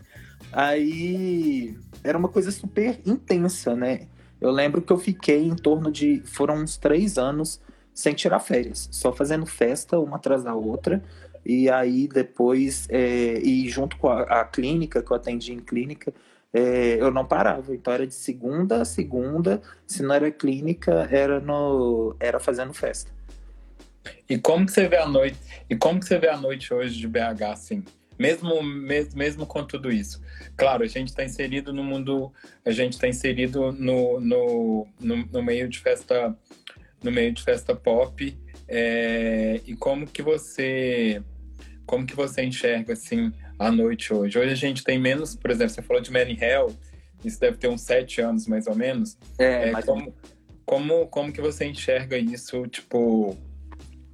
Aí 0.52 1.78
era 2.04 2.18
uma 2.18 2.28
coisa 2.28 2.52
super 2.52 3.00
intensa, 3.06 3.76
né? 3.76 4.08
Eu 4.40 4.52
lembro 4.52 4.82
que 4.82 4.92
eu 4.92 4.98
fiquei 4.98 5.44
em 5.44 5.56
torno 5.56 5.92
de. 5.92 6.22
Foram 6.26 6.56
uns 6.56 6.78
três 6.78 7.18
anos 7.18 7.62
sem 7.94 8.14
tirar 8.14 8.40
férias, 8.40 8.90
só 8.92 9.14
fazendo 9.14 9.46
festa 9.46 10.00
uma 10.00 10.18
atrás 10.18 10.44
da 10.44 10.56
outra. 10.56 11.04
E 11.46 11.70
aí 11.70 12.08
depois, 12.08 12.88
é, 12.90 13.40
e 13.40 13.68
junto 13.70 13.98
com 13.98 14.10
a, 14.10 14.22
a, 14.24 14.46
clínica, 14.46 15.02
que 15.02 15.12
eu 15.12 15.16
atendi 15.16 15.54
em 15.54 15.60
clínica, 15.60 16.14
é, 16.54 16.98
eu 17.00 17.12
não 17.12 17.26
parava. 17.26 17.74
Então 17.74 17.94
era 17.94 18.06
de 18.06 18.14
segunda 18.14 18.82
a 18.82 18.86
segunda, 18.86 19.62
se 19.86 20.04
não 20.04 20.14
era 20.14 20.32
clínica, 20.32 21.08
era, 21.12 21.40
no, 21.40 22.16
era 22.20 22.40
fazendo 22.40 22.74
festa. 22.74 23.12
E 24.30 24.38
como 24.38 24.66
que 24.66 24.72
você 24.72 24.88
vê 24.88 24.98
a 24.98 25.08
noite? 25.08 25.38
E 25.70 25.76
como 25.76 26.00
que 26.00 26.06
você 26.06 26.18
vê 26.18 26.30
a 26.30 26.38
noite 26.38 26.74
hoje 26.74 26.98
de 26.98 27.08
BH 27.08 27.44
assim? 27.52 27.84
Mesmo, 28.22 28.62
mesmo, 28.62 29.18
mesmo 29.18 29.46
com 29.48 29.66
tudo 29.66 29.92
isso. 29.92 30.22
Claro, 30.56 30.84
a 30.84 30.88
gente 30.88 31.08
está 31.08 31.24
inserido 31.24 31.74
no 31.74 31.84
mundo, 31.84 32.32
a 32.64 32.72
gente 32.72 32.94
está 32.94 33.08
inserido 33.08 33.72
no, 33.72 34.20
no, 34.20 34.88
no, 35.00 35.16
no, 35.26 35.44
meio 35.44 35.68
de 35.68 35.80
festa, 35.80 36.38
no 37.04 37.12
meio 37.12 37.34
de 37.34 37.42
festa 37.42 37.76
pop. 37.76 38.38
É, 38.68 39.60
e 39.66 39.76
como 39.76 40.06
que 40.06 40.22
você, 40.22 41.22
como 41.86 42.06
que 42.06 42.16
você 42.16 42.44
enxerga 42.44 42.94
assim 42.94 43.34
a 43.58 43.72
noite 43.72 44.14
hoje? 44.14 44.38
Hoje 44.38 44.52
a 44.52 44.56
gente 44.56 44.84
tem 44.84 45.00
menos, 45.00 45.36
por 45.36 45.50
exemplo, 45.50 45.74
você 45.74 45.82
falou 45.82 46.02
de 46.02 46.12
Mary 46.12 46.38
Hell, 46.40 46.68
isso 47.26 47.40
deve 47.40 47.58
ter 47.58 47.70
uns 47.70 47.82
sete 47.82 48.22
anos 48.22 48.46
mais 48.46 48.68
ou 48.68 48.76
menos. 48.76 49.18
É, 49.40 49.72
é 49.72 49.82
como, 49.82 50.16
como, 50.64 51.08
como 51.08 51.34
que 51.34 51.42
você 51.42 51.66
enxerga 51.66 52.18
isso, 52.20 52.68
tipo, 52.68 53.36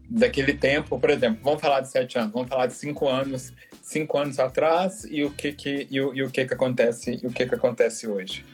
daquele 0.09 0.53
tempo, 0.53 0.97
por 0.97 1.09
exemplo, 1.09 1.41
vamos 1.43 1.61
falar 1.61 1.81
de 1.81 1.89
sete 1.89 2.17
anos, 2.17 2.31
vamos 2.31 2.47
falar 2.47 2.67
de 2.67 2.73
cinco 2.73 3.09
anos 3.09 3.51
cinco 3.87 4.17
anos 4.17 4.37
atrás 4.37 5.07
e 5.09 5.23
o 5.23 5.31
que 5.31 5.53
que 5.53 5.87
e 5.89 6.01
o, 6.01 6.13
e 6.13 6.21
o 6.21 6.29
que 6.29 6.45
que 6.45 6.53
acontece 6.53 7.21
o 7.23 7.31
que 7.31 7.45
que 7.45 7.55
acontece 7.55 8.05
hoje? 8.05 8.45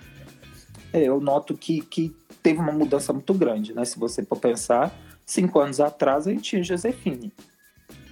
É, 0.93 1.01
eu 1.05 1.19
noto 1.19 1.57
que, 1.57 1.81
que 1.81 2.15
teve 2.43 2.59
uma 2.59 2.71
mudança 2.71 3.11
muito 3.11 3.33
grande, 3.33 3.73
né? 3.73 3.83
Se 3.83 3.97
você 3.97 4.23
for 4.23 4.37
pensar, 4.37 4.95
cinco 5.25 5.59
anos 5.59 5.79
atrás 5.79 6.27
a 6.27 6.29
gente 6.29 6.43
tinha 6.43 6.63
Josefine. 6.63 7.33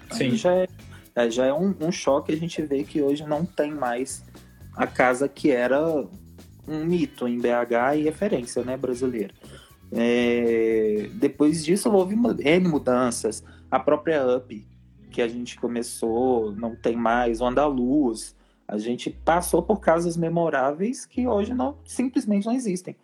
Sim. 0.10 0.24
Aí 0.24 0.36
já 0.36 0.52
é, 0.52 0.68
é, 1.16 1.30
já 1.30 1.46
é 1.46 1.54
um, 1.54 1.76
um 1.80 1.92
choque 1.92 2.34
a 2.34 2.36
gente 2.36 2.60
vê 2.64 2.84
que 2.84 3.04
hoje 3.04 3.24
não 3.24 3.46
tem 3.46 3.72
mais 3.72 4.24
a 4.76 4.88
casa 4.88 5.30
que 5.30 5.52
era 5.52 5.80
um 6.68 6.86
mito 6.86 7.28
em 7.28 7.38
BH 7.38 7.98
e 7.98 8.02
referência 8.02 8.64
né, 8.64 8.76
brasileira. 8.76 9.34
É, 9.92 11.08
depois 11.14 11.64
disso 11.64 11.92
houve 11.92 12.16
N 12.16 12.68
mudanças. 12.68 13.44
A 13.70 13.80
própria 13.80 14.26
UP, 14.26 14.66
que 15.12 15.22
a 15.22 15.28
gente 15.28 15.60
começou, 15.60 16.52
não 16.54 16.76
tem 16.76 16.96
mais, 16.96 17.42
o 17.42 17.46
Andaluz. 17.46 18.36
A 18.68 18.78
gente 18.78 19.10
passou 19.10 19.62
por 19.62 19.80
casas 19.80 20.16
memoráveis 20.16 21.06
que 21.06 21.28
hoje 21.28 21.54
não 21.54 21.78
simplesmente 21.86 22.46
não 22.46 22.54
existem. 22.54 22.96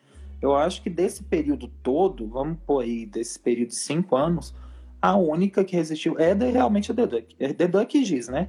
Eu 0.42 0.56
acho 0.56 0.82
que 0.82 0.90
desse 0.90 1.24
período 1.24 1.68
todo, 1.84 2.28
vamos 2.28 2.58
pôr 2.66 2.84
aí, 2.84 3.06
desse 3.06 3.40
período 3.40 3.70
de 3.70 3.76
cinco 3.76 4.16
anos, 4.16 4.54
a 5.02 5.16
única 5.16 5.64
que 5.64 5.76
resistiu 5.76 6.18
é 6.18 6.34
de, 6.34 6.50
realmente 6.50 6.92
a 6.92 6.96
The 6.96 7.08
Duck. 7.08 7.36
É 7.40 7.54
The 7.54 7.68
Duck 7.68 7.98
e 7.98 8.06
Giz, 8.06 8.28
né? 8.28 8.48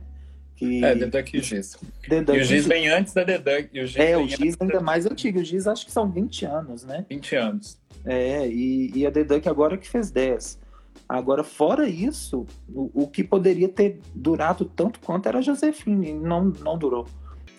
Que... 0.55 0.85
É, 0.85 0.94
The 0.94 1.07
Duck 1.07 1.37
e 1.37 1.40
Giz. 1.40 1.79
Duck 2.09 2.37
e 2.37 2.40
o 2.40 2.44
Giz 2.44 2.66
vem 2.66 2.88
antes 2.88 3.12
da 3.12 3.25
The 3.25 3.38
Duck. 3.38 3.68
E 3.73 3.81
o 3.81 3.87
Giz 3.87 3.97
é, 3.97 4.16
o 4.16 4.29
Giz 4.29 4.57
ainda 4.61 4.75
da... 4.75 4.81
mais 4.81 5.07
antigo. 5.07 5.40
O 5.40 5.44
Giz 5.44 5.66
acho 5.66 5.85
que 5.87 5.92
são 5.92 6.11
20 6.11 6.44
anos, 6.47 6.85
né? 6.85 7.05
20 7.09 7.37
anos. 7.37 7.79
É, 8.05 8.47
e, 8.47 8.92
e 8.94 9.07
a 9.07 9.11
The 9.11 9.25
Duck 9.25 9.49
agora 9.49 9.77
que 9.77 9.88
fez 9.88 10.11
10. 10.11 10.59
Agora, 11.08 11.44
fora 11.44 11.88
isso, 11.88 12.46
o, 12.68 13.02
o, 13.02 13.08
que 13.08 13.22
poderia 13.22 13.68
ter 13.68 14.00
durado 14.14 14.64
tanto 14.64 15.00
quanto 15.00 15.26
era 15.28 15.38
a 15.38 15.42
Josefine, 15.42 16.12
não, 16.12 16.44
não 16.44 16.78
durou. 16.78 17.06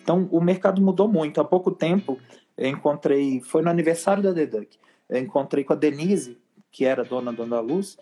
Então, 0.02 0.28
o 0.30 0.40
mercado 0.40 0.80
mudou 0.80 1.06
muito. 1.06 1.40
Há 1.40 1.44
pouco 1.44 1.70
tempo, 1.70 2.18
encontrei, 2.58 3.40
foi 3.40 3.62
no 3.62 3.70
aniversário 3.70 4.22
da 4.22 4.32
Deduck, 4.32 4.78
encontrei 5.10 5.64
com 5.64 5.72
a 5.72 5.76
Denise, 5.76 6.38
que 6.70 6.84
era 6.84 7.04
dona 7.04 7.32
do 7.32 7.42
Andaluz, 7.42 7.96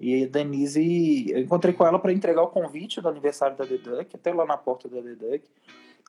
e 0.00 0.24
a 0.24 0.26
Denise, 0.26 1.30
eu 1.30 1.40
encontrei 1.40 1.72
com 1.72 1.86
ela 1.86 1.98
para 1.98 2.12
entregar 2.12 2.42
o 2.42 2.48
convite 2.48 3.00
do 3.00 3.08
aniversário 3.08 3.56
da 3.56 3.64
Deduck, 3.64 4.14
até 4.14 4.32
lá 4.32 4.44
na 4.44 4.56
porta 4.56 4.88
da 4.88 5.00
Deduck, 5.00 5.44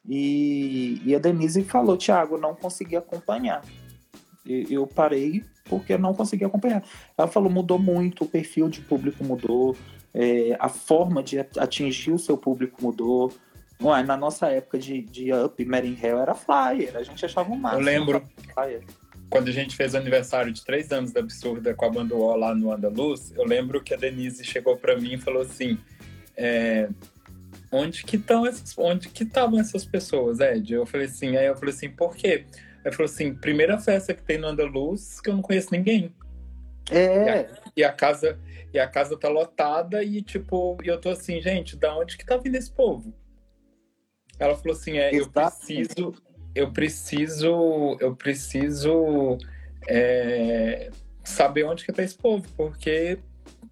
e, 0.07 1.01
e 1.05 1.15
a 1.15 1.19
Denise 1.19 1.63
falou, 1.63 1.95
Thiago, 1.95 2.37
não 2.37 2.55
consegui 2.55 2.95
acompanhar 2.95 3.61
eu 4.45 4.85
parei 4.85 5.43
porque 5.65 5.97
não 5.97 6.13
consegui 6.13 6.45
acompanhar. 6.45 6.83
Ela 7.17 7.27
falou, 7.27 7.49
mudou 7.49 7.79
muito, 7.79 8.23
o 8.23 8.27
perfil 8.27 8.69
de 8.69 8.81
público 8.81 9.23
mudou, 9.23 9.75
é, 10.13 10.55
a 10.59 10.69
forma 10.69 11.23
de 11.23 11.39
atingir 11.39 12.11
o 12.11 12.19
seu 12.19 12.37
público 12.37 12.81
mudou. 12.81 13.33
Uai, 13.81 14.03
na 14.03 14.15
nossa 14.15 14.47
época 14.47 14.77
de, 14.77 15.01
de 15.01 15.33
Up, 15.33 15.63
Mary 15.65 15.97
Hell 16.01 16.19
era 16.19 16.35
flyer, 16.35 16.95
a 16.95 17.03
gente 17.03 17.25
achava 17.25 17.51
um 17.51 17.55
máximo. 17.55 17.81
Eu 17.81 17.85
lembro. 17.85 18.23
Quando 19.29 19.47
a 19.47 19.51
gente 19.51 19.75
fez 19.75 19.95
o 19.95 19.97
aniversário 19.97 20.53
de 20.53 20.63
três 20.63 20.91
anos 20.91 21.11
da 21.11 21.19
Absurda 21.19 21.73
com 21.73 21.85
a 21.85 21.89
banda 21.89 22.13
UO 22.13 22.35
lá 22.35 22.53
no 22.53 22.71
Andaluz, 22.71 23.33
eu 23.35 23.43
lembro 23.43 23.81
que 23.81 23.93
a 23.93 23.97
Denise 23.97 24.43
chegou 24.43 24.77
para 24.77 24.95
mim 24.95 25.13
e 25.13 25.17
falou 25.17 25.41
assim: 25.41 25.77
é, 26.37 26.87
onde 27.71 28.03
que 28.03 28.15
estão 28.15 28.45
essas, 28.45 28.77
onde 28.77 29.09
que 29.09 29.23
estavam 29.23 29.59
essas 29.59 29.83
pessoas, 29.83 30.39
Ed? 30.39 30.71
Eu 30.73 30.85
falei 30.85 31.07
assim, 31.07 31.35
aí 31.35 31.47
eu 31.47 31.55
falei 31.55 31.73
assim, 31.73 31.89
por 31.89 32.15
quê? 32.15 32.45
Aí 32.85 32.91
falou 32.91 33.05
assim, 33.05 33.33
primeira 33.33 33.77
festa 33.77 34.13
que 34.13 34.23
tem 34.23 34.37
no 34.37 34.47
Andaluz 34.47 35.21
que 35.21 35.29
eu 35.29 35.33
não 35.33 35.41
conheço 35.41 35.69
ninguém. 35.71 36.13
É. 36.91 37.25
E 37.25 37.29
a, 37.29 37.47
e 37.77 37.83
a 37.83 37.91
casa 37.93 38.39
e 38.73 38.79
a 38.79 38.87
casa 38.87 39.15
tá 39.15 39.29
lotada 39.29 40.03
e 40.03 40.21
tipo, 40.21 40.77
e 40.83 40.87
eu 40.87 40.99
tô 40.99 41.09
assim, 41.09 41.39
gente, 41.41 41.77
da 41.77 41.95
onde 41.95 42.17
que 42.17 42.25
tá 42.25 42.37
vindo 42.37 42.55
esse 42.55 42.71
povo? 42.71 43.13
Ela 44.39 44.55
falou 44.55 44.73
assim, 44.73 44.97
é, 44.97 45.13
eu 45.13 45.29
preciso, 45.29 46.13
eu 46.55 46.71
preciso, 46.71 47.97
eu 47.99 48.15
preciso 48.15 49.37
é, 49.87 50.89
saber 51.23 51.65
onde 51.65 51.85
que 51.85 51.93
tá 51.93 52.01
esse 52.01 52.17
povo, 52.17 52.47
porque 52.57 53.19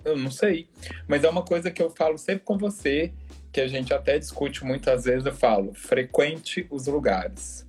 eu 0.05 0.15
não 0.15 0.29
sei. 0.29 0.69
Mas 1.07 1.23
é 1.23 1.29
uma 1.29 1.43
coisa 1.43 1.71
que 1.71 1.81
eu 1.81 1.89
falo 1.89 2.17
sempre 2.17 2.43
com 2.45 2.57
você, 2.57 3.11
que 3.51 3.59
a 3.59 3.67
gente 3.67 3.91
até 3.93 4.19
discute 4.19 4.63
muitas 4.63 5.05
vezes, 5.05 5.25
eu 5.25 5.33
falo, 5.33 5.73
frequente 5.73 6.67
os 6.69 6.85
lugares. 6.85 7.67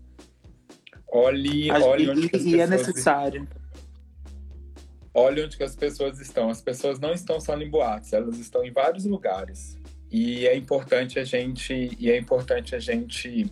Olhe, 1.14 1.70
Acho 1.70 1.86
olhe 1.86 2.10
onde 2.10 2.28
que 2.28 2.36
as 2.36 2.42
e 2.42 2.58
é 2.58 2.66
necessário. 2.66 3.46
olha 5.14 5.44
onde 5.44 5.56
que 5.56 5.62
as 5.62 5.76
pessoas 5.76 6.18
estão. 6.20 6.48
As 6.48 6.60
pessoas 6.62 6.98
não 6.98 7.12
estão 7.12 7.38
só 7.40 7.56
em 7.56 7.68
boates, 7.70 8.12
elas 8.12 8.38
estão 8.38 8.64
em 8.64 8.72
vários 8.72 9.04
lugares. 9.04 9.76
E 10.10 10.46
é 10.46 10.56
importante 10.56 11.18
a 11.18 11.24
gente 11.24 11.94
e 11.98 12.10
é 12.10 12.16
importante 12.18 12.74
a 12.74 12.78
gente 12.78 13.46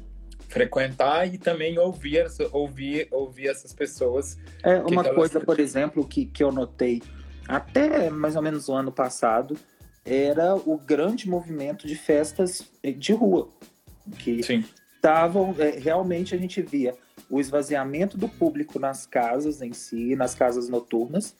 frequentar 0.48 1.26
e 1.32 1.38
também 1.38 1.78
ouvir 1.78 2.26
ouvir 2.52 3.08
ouvir 3.10 3.48
essas 3.48 3.72
pessoas. 3.72 4.38
É 4.62 4.76
uma 4.78 5.02
que 5.02 5.08
elas- 5.10 5.14
coisa, 5.14 5.40
por 5.40 5.60
exemplo, 5.60 6.06
que, 6.06 6.24
que 6.26 6.42
eu 6.42 6.50
notei 6.50 7.02
até 7.48 8.10
mais 8.10 8.36
ou 8.36 8.42
menos 8.42 8.68
o 8.68 8.74
ano 8.74 8.92
passado 8.92 9.56
era 10.04 10.54
o 10.54 10.78
grande 10.78 11.28
movimento 11.28 11.86
de 11.86 11.94
festas 11.94 12.62
de 12.98 13.12
rua. 13.12 13.48
Que 14.18 14.40
estavam, 14.96 15.54
é, 15.58 15.78
realmente 15.78 16.34
a 16.34 16.38
gente 16.38 16.60
via 16.62 16.94
o 17.30 17.40
esvaziamento 17.40 18.18
do 18.18 18.28
público 18.28 18.78
nas 18.78 19.06
casas 19.06 19.62
em 19.62 19.72
si, 19.72 20.16
nas 20.16 20.34
casas 20.34 20.68
noturnas, 20.68 21.34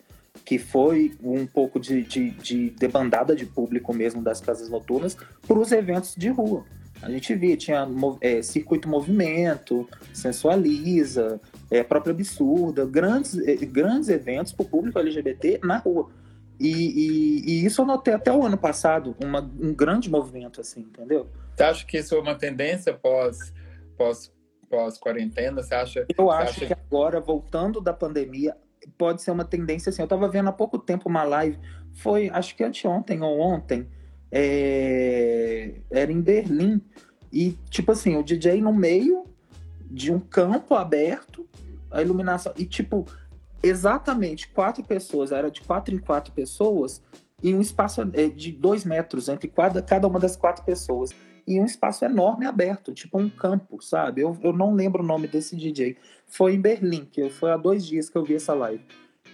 que 0.45 0.59
foi 0.59 1.15
um 1.23 1.45
pouco 1.47 1.81
de, 1.81 2.03
de, 2.03 2.31
de 2.31 2.71
debandada 2.71 3.35
de 3.35 3.45
público 3.45 3.93
mesmo 3.93 4.23
das 4.23 4.41
casas 4.41 4.69
noturnas, 4.71 5.17
para 5.47 5.59
os 5.59 5.73
eventos 5.73 6.15
de 6.15 6.29
rua. 6.29 6.65
A 7.03 7.11
gente 7.11 7.35
via, 7.35 7.57
tinha 7.57 7.89
é, 8.21 8.43
circuito 8.43 8.89
movimento, 8.89 9.89
sensualiza, 10.13 11.41
é, 11.71 11.83
própria 11.83 12.13
absurda, 12.13 12.85
grandes, 12.87 13.39
é, 13.39 13.57
grandes 13.57 14.09
eventos 14.09 14.53
para 14.53 14.63
o 14.65 14.69
público 14.69 14.99
LGBT 14.99 15.61
na 15.65 15.79
rua. 15.79 16.11
E, 16.59 16.69
e- 16.69 17.43
e 17.47 17.65
isso 17.65 17.81
eu 17.81 17.87
notei 17.87 18.13
até 18.13 18.31
o 18.31 18.45
ano 18.45 18.59
passado, 18.59 19.17
uma- 19.23 19.41
um 19.61 19.73
grande 19.73 20.11
movimento 20.11 20.61
assim, 20.61 20.81
entendeu? 20.81 21.27
Você 21.57 21.63
acha 21.63 21.87
que 21.87 21.99
isso 21.99 22.15
é 22.15 22.19
uma 22.21 22.35
tendência 22.35 22.93
pós 22.93 23.53
pós 23.97 24.31
pós 24.71 24.97
quarentena? 24.97 25.63
Você 25.63 25.75
acha? 25.75 26.07
Eu 26.17 26.31
acho 26.31 26.51
acha 26.51 26.67
que 26.67 26.73
agora, 26.73 27.21
voltando 27.21 27.81
da 27.81 27.93
pandemia, 27.93 28.57
pode 28.97 29.21
ser 29.21 29.33
uma 29.33 29.45
tendência 29.45 29.91
assim. 29.91 30.01
Eu 30.01 30.07
estava 30.07 30.29
vendo 30.29 30.49
há 30.49 30.53
pouco 30.53 30.79
tempo 30.79 31.09
uma 31.09 31.25
live, 31.25 31.59
foi 31.93 32.31
acho 32.31 32.57
que 32.57 32.63
anteontem 32.63 33.21
ou 33.21 33.41
ontem, 33.41 33.89
é, 34.31 35.75
era 35.91 36.11
em 36.13 36.21
Berlim. 36.21 36.81
E, 37.33 37.59
tipo 37.69 37.93
assim, 37.93 38.17
o 38.17 38.23
DJ 38.23 38.63
no 38.63 38.73
meio 38.73 39.25
de 39.91 40.13
um 40.13 40.21
campo 40.21 40.75
aberto, 40.75 41.47
a 41.91 42.01
iluminação. 42.01 42.53
E, 42.57 42.65
tipo, 42.65 43.07
exatamente 43.63 44.49
quatro 44.49 44.83
pessoas, 44.85 45.33
era 45.33 45.51
de 45.51 45.61
quatro 45.61 45.95
em 45.95 45.99
quatro 45.99 46.33
pessoas, 46.33 47.03
e 47.43 47.55
um 47.55 47.61
espaço 47.61 48.03
é, 48.13 48.29
de 48.29 48.53
dois 48.53 48.85
metros 48.85 49.29
entre 49.29 49.49
cada, 49.49 49.83
cada 49.83 50.07
uma 50.07 50.21
das 50.21 50.37
quatro 50.37 50.65
pessoas. 50.65 51.11
E 51.51 51.61
um 51.61 51.65
espaço 51.65 52.05
enorme 52.05 52.47
aberto, 52.47 52.95
tipo 52.95 53.19
um 53.19 53.29
campo, 53.29 53.83
sabe? 53.83 54.21
Eu, 54.21 54.39
eu 54.41 54.53
não 54.53 54.73
lembro 54.73 55.03
o 55.03 55.07
nome 55.07 55.27
desse 55.27 55.57
DJ. 55.57 55.97
Foi 56.29 56.55
em 56.55 56.61
Berlim, 56.61 57.05
que 57.11 57.29
foi 57.29 57.51
há 57.51 57.57
dois 57.57 57.85
dias 57.85 58.09
que 58.09 58.17
eu 58.17 58.25
vi 58.25 58.37
essa 58.37 58.55
live. 58.55 58.85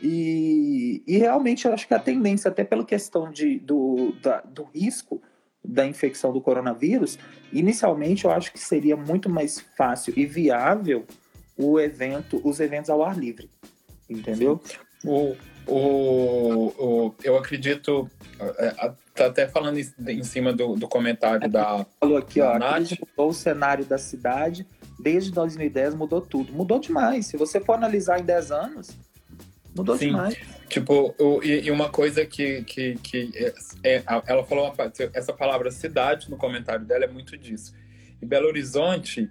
E, 0.02 1.02
e 1.06 1.18
realmente 1.18 1.66
eu 1.66 1.74
acho 1.74 1.86
que 1.86 1.92
a 1.92 1.98
tendência, 1.98 2.48
até 2.50 2.64
pela 2.64 2.86
questão 2.86 3.30
de, 3.30 3.58
do, 3.58 4.12
da- 4.22 4.40
do 4.40 4.64
risco 4.74 5.20
da 5.62 5.86
infecção 5.86 6.32
do 6.32 6.40
coronavírus, 6.40 7.18
inicialmente 7.52 8.24
eu 8.24 8.30
acho 8.30 8.50
que 8.50 8.58
seria 8.58 8.96
muito 8.96 9.28
mais 9.28 9.60
fácil 9.76 10.14
e 10.16 10.24
viável 10.24 11.04
o 11.58 11.78
evento, 11.78 12.40
os 12.42 12.60
eventos 12.60 12.88
ao 12.88 13.04
ar 13.04 13.18
livre. 13.18 13.50
Entendeu? 14.08 14.58
O, 15.04 15.36
o, 15.66 16.66
o, 16.78 17.14
eu 17.22 17.36
acredito, 17.36 18.08
é, 18.38 18.66
é, 18.66 18.92
tá 19.16 19.26
até 19.26 19.48
falando 19.48 19.78
em, 19.78 20.22
cima 20.22 20.52
do, 20.52 20.74
do 20.74 20.86
comentário 20.88 21.48
da. 21.48 21.86
Falou 22.00 22.16
aqui, 22.18 22.40
ó, 22.40 22.52
a 22.52 22.74
crise 22.74 22.98
mudou 23.00 23.30
o 23.30 23.34
cenário 23.34 23.84
da 23.84 23.98
cidade, 23.98 24.66
desde 25.00 25.32
2010 25.32 25.94
mudou 25.94 26.20
tudo. 26.20 26.52
Mudou 26.52 26.78
demais. 26.78 27.26
Se 27.26 27.36
você 27.36 27.60
for 27.60 27.74
analisar 27.74 28.20
em 28.20 28.24
10 28.24 28.52
anos, 28.52 28.90
mudou 29.74 29.96
Sim. 29.96 30.06
demais. 30.08 30.36
Tipo, 30.68 31.14
o- 31.18 31.42
e, 31.42 31.66
e 31.66 31.70
uma 31.70 31.88
coisa 31.88 32.24
que, 32.26 32.62
que, 32.64 32.94
que 32.96 33.30
é, 33.82 33.96
é- 33.96 34.02
ela 34.26 34.44
falou 34.44 34.64
uma, 34.72 34.92
essa 35.14 35.32
palavra 35.32 35.70
cidade 35.70 36.30
no 36.30 36.36
comentário 36.36 36.84
dela 36.84 37.04
é 37.04 37.08
muito 37.08 37.36
disso. 37.36 37.72
E 38.20 38.26
Belo 38.26 38.48
Horizonte, 38.48 39.30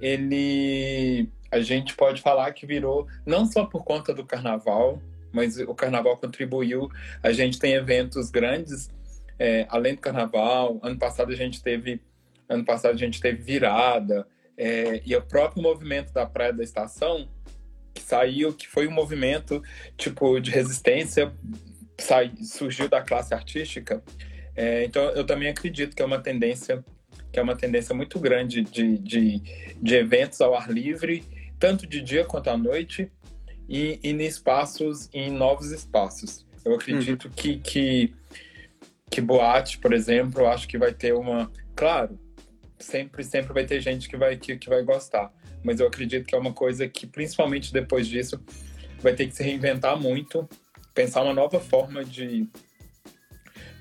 ele 0.00 1.28
a 1.50 1.60
gente 1.60 1.94
pode 1.94 2.20
falar 2.20 2.52
que 2.52 2.66
virou 2.66 3.06
não 3.24 3.46
só 3.46 3.64
por 3.64 3.84
conta 3.84 4.12
do 4.12 4.24
carnaval, 4.24 5.00
mas 5.32 5.58
o 5.58 5.74
carnaval 5.74 6.16
contribuiu. 6.16 6.88
A 7.22 7.32
gente 7.32 7.58
tem 7.58 7.74
eventos 7.74 8.30
grandes 8.30 8.90
é, 9.38 9.66
além 9.68 9.94
do 9.94 10.00
carnaval. 10.00 10.78
Ano 10.82 10.98
passado 10.98 11.32
a 11.32 11.36
gente 11.36 11.62
teve 11.62 12.00
ano 12.48 12.64
passado 12.64 12.94
a 12.94 12.98
gente 12.98 13.20
teve 13.20 13.42
virada 13.42 14.26
é, 14.56 15.02
e 15.04 15.14
o 15.16 15.22
próprio 15.22 15.62
movimento 15.62 16.12
da 16.12 16.24
Praia 16.24 16.52
da 16.52 16.62
Estação 16.62 17.28
que 17.92 18.02
saiu, 18.02 18.52
que 18.52 18.68
foi 18.68 18.86
um 18.86 18.92
movimento 18.92 19.62
tipo 19.96 20.38
de 20.38 20.50
resistência, 20.50 21.32
sai, 21.98 22.32
surgiu 22.42 22.88
da 22.88 23.00
classe 23.00 23.34
artística. 23.34 24.02
É, 24.54 24.84
então 24.84 25.02
eu 25.10 25.24
também 25.24 25.48
acredito 25.48 25.96
que 25.96 26.02
é 26.02 26.04
uma 26.04 26.20
tendência 26.20 26.84
que 27.32 27.40
é 27.40 27.42
uma 27.42 27.56
tendência 27.56 27.94
muito 27.94 28.18
grande 28.18 28.62
de, 28.62 28.96
de, 28.96 29.42
de 29.82 29.94
eventos 29.94 30.40
ao 30.40 30.54
ar 30.54 30.70
livre, 30.70 31.22
tanto 31.58 31.86
de 31.86 32.00
dia 32.00 32.24
quanto 32.24 32.48
à 32.48 32.56
noite, 32.56 33.10
e, 33.68 34.00
e 34.02 34.10
em 34.10 34.22
espaços, 34.22 35.10
em 35.12 35.30
novos 35.30 35.70
espaços. 35.70 36.46
Eu 36.64 36.74
acredito 36.74 37.28
que, 37.28 37.58
que, 37.58 38.14
que 39.10 39.20
boate, 39.20 39.78
por 39.78 39.92
exemplo, 39.92 40.42
eu 40.42 40.48
acho 40.48 40.66
que 40.68 40.78
vai 40.78 40.92
ter 40.92 41.14
uma. 41.14 41.50
Claro, 41.74 42.18
sempre, 42.78 43.22
sempre 43.24 43.52
vai 43.52 43.64
ter 43.64 43.80
gente 43.80 44.08
que 44.08 44.16
vai, 44.16 44.36
que, 44.36 44.56
que 44.56 44.68
vai 44.68 44.82
gostar. 44.82 45.32
Mas 45.62 45.80
eu 45.80 45.86
acredito 45.86 46.26
que 46.26 46.34
é 46.34 46.38
uma 46.38 46.52
coisa 46.52 46.88
que, 46.88 47.06
principalmente 47.06 47.72
depois 47.72 48.06
disso, 48.06 48.40
vai 49.00 49.14
ter 49.14 49.26
que 49.26 49.34
se 49.34 49.42
reinventar 49.42 49.98
muito, 50.00 50.48
pensar 50.94 51.22
uma 51.22 51.34
nova 51.34 51.60
forma 51.60 52.04
de 52.04 52.48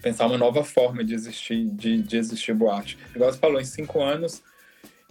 pensar 0.02 0.28
uma 0.28 0.38
nova 0.38 0.64
forma 0.64 1.04
de 1.04 1.16
existir 1.16 1.66
de, 1.72 2.02
de 2.02 2.18
existir 2.18 2.54
boate. 2.54 2.98
Igual 3.16 3.32
você 3.32 3.40
falou, 3.40 3.60
em 3.60 3.66
cinco 3.66 4.04
anos, 4.04 4.44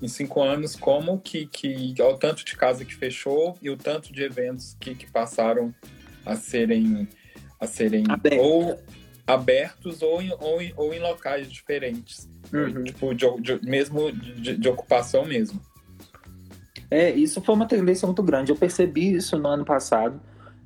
em 0.00 0.07
cinco 0.07 0.40
anos, 0.40 0.77
como 0.77 1.18
que, 1.18 1.46
que 1.46 1.94
olha 1.98 2.14
o 2.14 2.18
tanto 2.18 2.44
de 2.44 2.57
casa 2.57 2.85
que 2.85 2.94
fechou 2.94 3.59
e 3.61 3.68
o 3.70 3.77
tanto 3.77 4.12
de 4.12 4.22
eventos 4.22 4.77
que, 4.79 4.94
que 4.94 5.11
passaram 5.11 5.74
a 6.24 6.37
serem 6.37 7.09
a 7.59 7.66
serem 7.66 8.05
Aberto. 8.09 8.40
ou 8.40 8.81
abertos 9.26 10.02
ou 10.02 10.20
em, 10.20 10.32
ou, 10.40 10.60
em, 10.60 10.72
ou 10.76 10.92
em 10.94 10.98
locais 11.00 11.50
diferentes, 11.50 12.28
Uhum. 12.52 12.84
tipo 12.84 13.14
de, 13.14 13.26
de- 13.40 13.66
mesmo 13.66 14.12
de, 14.12 14.56
de 14.56 14.68
ocupação 14.68 15.24
mesmo. 15.24 15.60
É, 16.90 17.10
isso 17.10 17.40
foi 17.40 17.54
uma 17.54 17.66
tendência 17.66 18.06
muito 18.06 18.22
grande. 18.22 18.52
Eu 18.52 18.56
percebi 18.56 19.14
isso 19.14 19.37
no 19.38 19.48
ano 19.48 19.64
passado. 19.64 20.20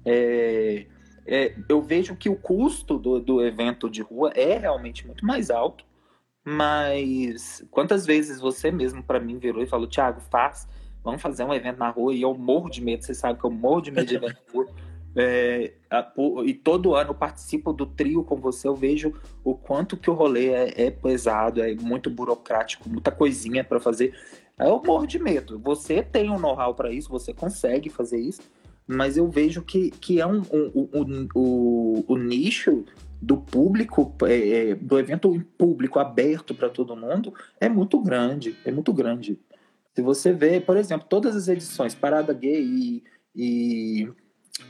É, 0.04 0.86
é, 1.24 1.54
eu 1.68 1.80
vejo 1.80 2.16
que 2.16 2.28
o 2.28 2.36
custo 2.36 2.98
do, 2.98 3.20
do 3.20 3.42
evento 3.44 3.88
de 3.88 4.02
rua 4.02 4.32
é 4.34 4.58
realmente 4.58 5.06
muito 5.06 5.24
mais 5.24 5.50
alto, 5.50 5.84
mas 6.44 7.64
quantas 7.70 8.04
vezes 8.04 8.40
você 8.40 8.70
mesmo 8.70 9.02
para 9.02 9.20
mim 9.20 9.38
virou 9.38 9.62
e 9.62 9.66
falou, 9.66 9.86
Thiago, 9.86 10.20
faz, 10.30 10.66
vamos 11.04 11.22
fazer 11.22 11.44
um 11.44 11.54
evento 11.54 11.78
na 11.78 11.90
rua 11.90 12.14
e 12.14 12.22
eu 12.22 12.34
morro 12.34 12.68
de 12.68 12.82
medo, 12.82 13.04
você 13.04 13.14
sabe 13.14 13.38
que 13.38 13.44
eu 13.46 13.50
morro 13.50 13.82
de 13.82 13.90
medo 13.90 14.06
de 14.06 14.16
evento 14.16 14.36
na 14.46 14.52
rua. 14.52 14.68
É, 15.20 15.72
a- 15.90 16.12
e 16.44 16.54
todo 16.54 16.94
ano 16.94 17.10
eu 17.10 17.14
participo 17.14 17.72
do 17.72 17.84
trio 17.84 18.22
com 18.22 18.36
você, 18.36 18.68
eu 18.68 18.74
vejo 18.76 19.12
o 19.42 19.52
quanto 19.54 19.96
que 19.96 20.08
o 20.08 20.14
rolê 20.14 20.50
é, 20.50 20.86
é 20.86 20.90
pesado, 20.92 21.60
é 21.60 21.74
muito 21.74 22.08
burocrático, 22.08 22.88
muita 22.88 23.10
coisinha 23.10 23.64
para 23.64 23.80
fazer. 23.80 24.14
Eu 24.56 24.80
morro 24.84 25.06
de 25.06 25.18
medo. 25.18 25.58
Você 25.58 26.02
tem 26.04 26.30
um 26.30 26.38
know-how 26.38 26.72
para 26.72 26.92
isso, 26.92 27.08
você 27.10 27.32
consegue 27.34 27.90
fazer 27.90 28.20
isso, 28.20 28.40
mas 28.86 29.16
eu 29.16 29.28
vejo 29.28 29.62
que, 29.62 29.90
que 29.90 30.20
é 30.20 30.26
um, 30.26 30.40
um, 30.52 30.70
um- 30.74 30.88
um- 30.94 31.28
o, 31.34 32.04
o 32.06 32.16
nicho 32.16 32.84
do 33.20 33.36
público, 33.38 34.14
é, 34.24 34.70
é 34.70 34.74
do 34.76 35.00
evento 35.00 35.44
público 35.58 35.98
aberto 35.98 36.54
para 36.54 36.68
todo 36.68 36.94
mundo, 36.96 37.34
é 37.60 37.68
muito 37.68 37.98
grande, 38.00 38.56
é 38.64 38.70
muito 38.70 38.92
grande. 38.92 39.36
Se 39.96 40.00
você 40.00 40.32
vê, 40.32 40.60
por 40.60 40.76
exemplo, 40.76 41.08
todas 41.10 41.34
as 41.34 41.48
edições, 41.48 41.92
Parada 41.92 42.32
Gay 42.32 42.62
e, 42.62 43.04
e, 43.34 44.08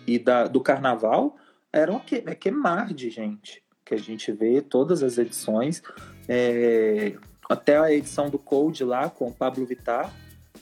e 0.06 0.18
da, 0.18 0.46
do 0.46 0.60
Carnaval, 0.60 1.36
eram 1.72 1.98
que, 1.98 2.22
é 2.26 2.34
que 2.34 2.50
mar 2.50 2.92
de 2.92 3.10
gente 3.10 3.62
que 3.84 3.94
a 3.94 3.98
gente 3.98 4.30
vê, 4.30 4.60
todas 4.60 5.02
as 5.02 5.16
edições, 5.16 5.82
é, 6.28 7.14
até 7.48 7.78
a 7.78 7.90
edição 7.90 8.28
do 8.28 8.38
Code 8.38 8.84
lá 8.84 9.08
com 9.08 9.28
o 9.28 9.32
Pablo 9.32 9.64
Vittar, 9.64 10.12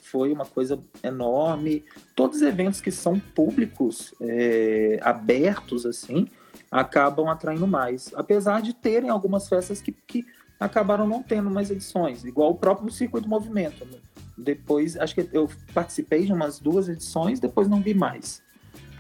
foi 0.00 0.32
uma 0.32 0.46
coisa 0.46 0.78
enorme. 1.02 1.84
Todos 2.14 2.36
os 2.36 2.42
eventos 2.42 2.80
que 2.80 2.92
são 2.92 3.18
públicos, 3.18 4.14
é, 4.20 5.00
abertos, 5.02 5.84
assim, 5.84 6.28
acabam 6.70 7.28
atraindo 7.28 7.66
mais. 7.66 8.12
Apesar 8.14 8.62
de 8.62 8.72
terem 8.72 9.10
algumas 9.10 9.48
festas 9.48 9.80
que, 9.80 9.90
que 9.90 10.24
acabaram 10.60 11.06
não 11.06 11.22
tendo 11.22 11.50
mais 11.50 11.70
edições, 11.70 12.24
igual 12.24 12.52
o 12.52 12.56
próprio 12.56 12.90
Circuito 12.92 13.28
Movimento. 13.28 13.84
Né? 13.84 13.98
Depois, 14.38 14.96
acho 14.96 15.14
que 15.16 15.28
eu 15.32 15.50
participei 15.74 16.24
de 16.24 16.32
umas 16.32 16.60
duas 16.60 16.88
edições, 16.88 17.40
depois 17.40 17.68
não 17.68 17.80
vi 17.80 17.92
mais. 17.92 18.45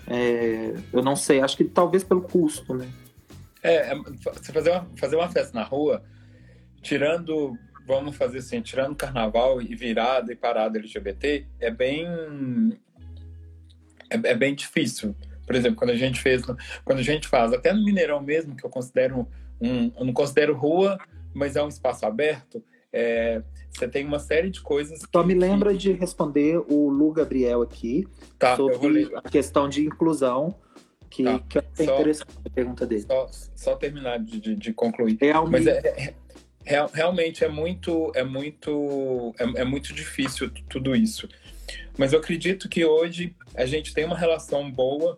É, 0.08 0.74
eu 0.92 1.02
não 1.02 1.16
sei, 1.16 1.40
acho 1.40 1.56
que 1.56 1.64
talvez 1.64 2.04
pelo 2.04 2.22
custo, 2.22 2.74
né? 2.74 2.88
É, 3.62 3.92
é 3.92 4.02
fazer 4.52 4.70
uma, 4.70 4.86
fazer 4.96 5.16
uma 5.16 5.28
festa 5.28 5.58
na 5.58 5.64
rua, 5.64 6.02
tirando 6.80 7.58
vamos 7.86 8.16
fazer 8.16 8.38
assim, 8.38 8.60
tirando 8.60 8.96
carnaval 8.96 9.62
e 9.62 9.74
virada 9.74 10.32
e 10.32 10.36
parada 10.36 10.78
LGBT, 10.78 11.46
é 11.60 11.70
bem 11.70 12.06
é, 14.10 14.14
é, 14.14 14.34
bem 14.34 14.54
difícil. 14.54 15.14
Por 15.46 15.54
exemplo, 15.54 15.76
quando 15.76 15.90
a 15.90 15.96
gente 15.96 16.20
fez, 16.20 16.42
quando 16.84 16.98
a 16.98 17.02
gente 17.02 17.28
faz, 17.28 17.52
até 17.52 17.72
no 17.72 17.84
Mineirão 17.84 18.20
mesmo, 18.20 18.56
que 18.56 18.64
eu 18.64 18.70
considero 18.70 19.28
um, 19.60 19.92
eu 19.96 20.04
não 20.04 20.12
considero 20.12 20.56
rua, 20.56 20.98
mas 21.32 21.54
é 21.54 21.62
um 21.62 21.68
espaço 21.68 22.04
aberto, 22.04 22.62
é, 22.92 23.42
você 23.78 23.88
tem 23.88 24.04
uma 24.04 24.18
série 24.18 24.50
de 24.50 24.60
coisas. 24.60 25.00
Só 25.12 25.22
me 25.22 25.34
lembra 25.34 25.72
que... 25.72 25.78
de 25.78 25.92
responder 25.92 26.58
o 26.68 26.88
Lu 26.88 27.12
Gabriel 27.12 27.62
aqui 27.62 28.06
tá, 28.38 28.56
sobre 28.56 29.10
a 29.14 29.22
questão 29.22 29.68
de 29.68 29.84
inclusão, 29.84 30.54
que, 31.10 31.24
tá. 31.24 31.38
que 31.48 31.58
é 31.58 31.84
interessante 31.84 32.30
a 32.44 32.50
pergunta 32.50 32.86
dele. 32.86 33.02
Só, 33.02 33.28
só 33.54 33.76
terminar 33.76 34.18
de, 34.18 34.40
de, 34.40 34.54
de 34.54 34.72
concluir. 34.72 35.16
Realmente. 35.20 35.64
Mas 35.64 35.66
é, 35.66 35.78
é 35.86 36.14
Real, 36.66 36.90
realmente 36.92 37.44
é 37.44 37.48
muito, 37.48 38.10
é 38.12 38.24
muito, 38.24 39.32
é, 39.38 39.60
é, 39.60 39.64
muito 39.64 39.94
difícil 39.94 40.50
tudo 40.68 40.96
isso. 40.96 41.28
Mas 41.96 42.12
eu 42.12 42.18
acredito 42.18 42.68
que 42.68 42.84
hoje 42.84 43.36
a 43.54 43.64
gente 43.64 43.94
tem 43.94 44.04
uma 44.04 44.18
relação 44.18 44.68
boa 44.68 45.16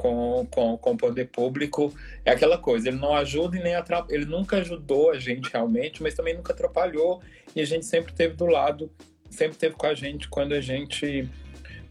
com, 0.00 0.46
com, 0.50 0.78
com 0.78 0.92
o 0.92 0.96
poder 0.96 1.26
público. 1.26 1.94
É 2.24 2.30
aquela 2.30 2.56
coisa, 2.56 2.88
ele 2.88 2.96
não 2.96 3.14
ajuda 3.14 3.58
e 3.58 3.62
nem 3.62 3.74
atrapalha. 3.74 4.14
Ele 4.14 4.24
nunca 4.24 4.56
ajudou 4.56 5.10
a 5.10 5.18
gente 5.18 5.50
realmente, 5.52 6.02
mas 6.02 6.14
também 6.14 6.34
nunca 6.34 6.54
atrapalhou. 6.54 7.20
E 7.54 7.60
a 7.60 7.66
gente 7.66 7.84
sempre 7.84 8.10
teve 8.14 8.34
do 8.34 8.46
lado, 8.46 8.90
sempre 9.28 9.58
teve 9.58 9.74
com 9.74 9.86
a 9.86 9.92
gente 9.92 10.26
quando 10.26 10.54
a 10.54 10.60
gente 10.60 11.28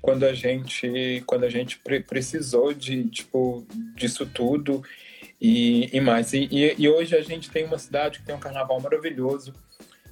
quando 0.02 0.24
a 0.24 0.34
gente 0.34 1.22
quando 1.28 1.44
a 1.44 1.50
gente 1.50 1.80
precisou 2.08 2.74
de 2.74 3.04
tipo 3.10 3.68
disso 3.96 4.26
tudo 4.26 4.82
e, 5.40 5.96
e 5.96 6.02
mais. 6.02 6.34
E, 6.34 6.48
e, 6.80 6.90
hoje 6.90 7.16
a 7.16 7.22
gente 7.22 7.52
tem 7.52 7.66
uma 7.66 7.78
cidade 7.78 8.20
que 8.20 8.26
tem 8.26 8.34
um 8.34 8.40
carnaval 8.40 8.82
maravilhoso, 8.82 9.54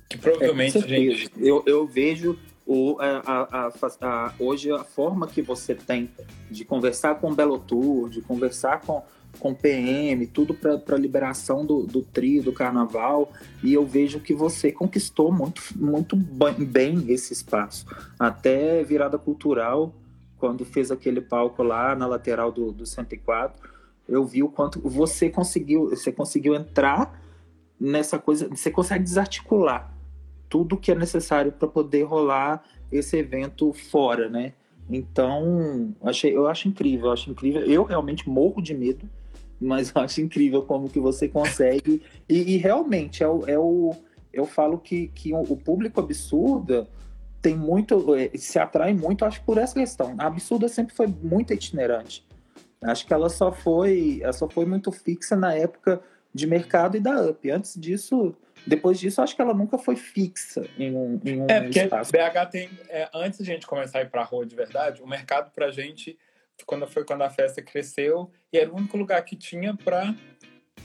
que 0.08 0.20
provavelmente 0.20 0.78
é, 0.78 0.82
a 0.82 0.88
gente. 0.88 1.32
Eu, 1.36 1.64
eu 1.66 1.88
vejo 1.88 2.38
o, 2.68 2.98
a, 3.00 3.70
a, 3.70 3.72
a, 4.02 4.34
hoje 4.38 4.72
a 4.72 4.84
forma 4.84 5.26
que 5.28 5.42
você 5.42 5.74
tem 5.74 6.12
de 6.52 6.66
conversar 6.66 7.16
com 7.16 7.32
o 7.32 7.36
Belo 7.36 7.58
Tour, 7.58 8.10
de 8.10 8.22
conversar 8.22 8.82
com, 8.82 9.02
com 9.40 9.54
PM, 9.54 10.28
tudo 10.28 10.54
para 10.54 10.98
liberação 10.98 11.66
do, 11.66 11.84
do 11.84 12.02
trio, 12.02 12.44
do 12.44 12.52
carnaval, 12.52 13.32
e 13.64 13.74
eu 13.74 13.86
vejo 13.86 14.20
que 14.20 14.34
você 14.34 14.72
conquistou 14.72 15.32
muito, 15.32 15.64
muito 15.76 16.16
bem 16.16 17.06
esse 17.10 17.32
espaço. 17.32 17.86
Até 18.20 18.84
virada 18.84 19.18
cultural, 19.18 19.94
quando 20.38 20.66
fez 20.66 20.92
aquele 20.92 21.22
palco 21.22 21.64
lá 21.64 21.96
na 21.96 22.06
lateral 22.06 22.52
do, 22.52 22.72
do 22.72 22.86
104 22.86 23.78
eu 24.08 24.24
vi 24.24 24.42
o 24.42 24.48
quanto 24.50 24.80
você 24.80 25.30
conseguiu, 25.30 25.90
você 25.90 26.12
conseguiu 26.12 26.56
entrar 26.56 27.22
nessa 27.80 28.18
coisa, 28.18 28.48
você 28.48 28.72
consegue 28.72 29.04
desarticular 29.04 29.97
tudo 30.50 30.78
que 30.78 30.92
é 30.92 30.96
necessário 30.96 31.52
para 31.52 31.68
poder 31.68 32.04
rolar 32.04 32.64
esse 32.92 33.18
evento 33.18 33.74
fora, 33.74 34.30
né? 34.30 34.54
Então, 34.90 35.94
achei, 36.02 36.36
eu 36.36 36.48
acho 36.48 36.68
incrível, 36.68 37.08
eu 37.08 37.12
acho 37.12 37.30
incrível. 37.30 37.62
Eu 37.64 37.84
realmente 37.84 38.30
morro 38.30 38.62
de 38.62 38.74
medo, 38.74 39.08
mas 39.60 39.92
eu 39.94 40.02
acho 40.02 40.22
incrível 40.22 40.62
como 40.64 40.90
que 40.90 41.00
você 41.00 41.28
consegue. 41.28 42.02
E, 42.28 42.56
e 42.56 42.58
realmente 42.58 43.24
é 43.24 43.28
o, 43.28 43.46
é 43.46 43.60
o, 43.60 43.94
eu 44.32 44.46
falo 44.46 44.78
que, 44.78 45.08
que 45.10 45.34
o 45.34 45.58
público 45.58 46.00
absurda 46.00 46.88
tem 47.42 47.56
muito, 47.56 48.16
é, 48.16 48.30
se 48.36 48.58
atrai 48.58 48.94
muito, 48.94 49.26
acho 49.26 49.42
por 49.44 49.58
essa 49.58 49.74
questão. 49.74 50.16
A 50.18 50.28
absurda 50.28 50.68
sempre 50.68 50.96
foi 50.96 51.08
muito 51.08 51.54
itinerante. 51.54 52.26
Acho 52.82 53.06
que 53.06 53.14
ela 53.14 53.30
só 53.30 53.52
foi, 53.52 54.20
ela 54.22 54.34
só 54.34 54.48
foi 54.48 54.66
muito 54.66 54.92
fixa 54.92 55.36
na 55.36 55.54
época 55.54 56.02
de 56.34 56.46
mercado 56.46 56.96
e 56.96 57.00
da 57.00 57.30
Up. 57.30 57.50
Antes 57.50 57.80
disso, 57.80 58.36
depois 58.68 59.00
disso, 59.00 59.22
acho 59.22 59.34
que 59.34 59.42
ela 59.42 59.54
nunca 59.54 59.78
foi 59.78 59.96
fixa 59.96 60.68
em 60.78 60.94
um, 60.94 61.20
em 61.24 61.42
um 61.42 61.46
é, 61.50 61.62
porque 61.62 61.80
espaço. 61.80 62.12
BH 62.12 62.52
tem, 62.52 62.70
é, 62.90 63.10
antes 63.14 63.44
de 63.44 63.50
a 63.50 63.54
gente 63.54 63.66
começar 63.66 64.00
a 64.00 64.02
ir 64.02 64.10
para 64.10 64.22
a 64.22 64.26
rua 64.26 64.46
de 64.46 64.56
verdade, 64.56 65.02
o 65.02 65.08
mercado 65.08 65.52
para 65.52 65.68
a 65.68 65.72
gente, 65.72 66.18
quando 66.66 66.86
foi 66.86 67.06
quando 67.06 67.22
a 67.22 67.30
festa 67.30 67.62
cresceu, 67.62 68.30
e 68.52 68.58
era 68.58 68.70
o 68.70 68.76
único 68.76 68.98
lugar 68.98 69.24
que 69.24 69.38
tinha 69.38 69.74
para 69.74 70.14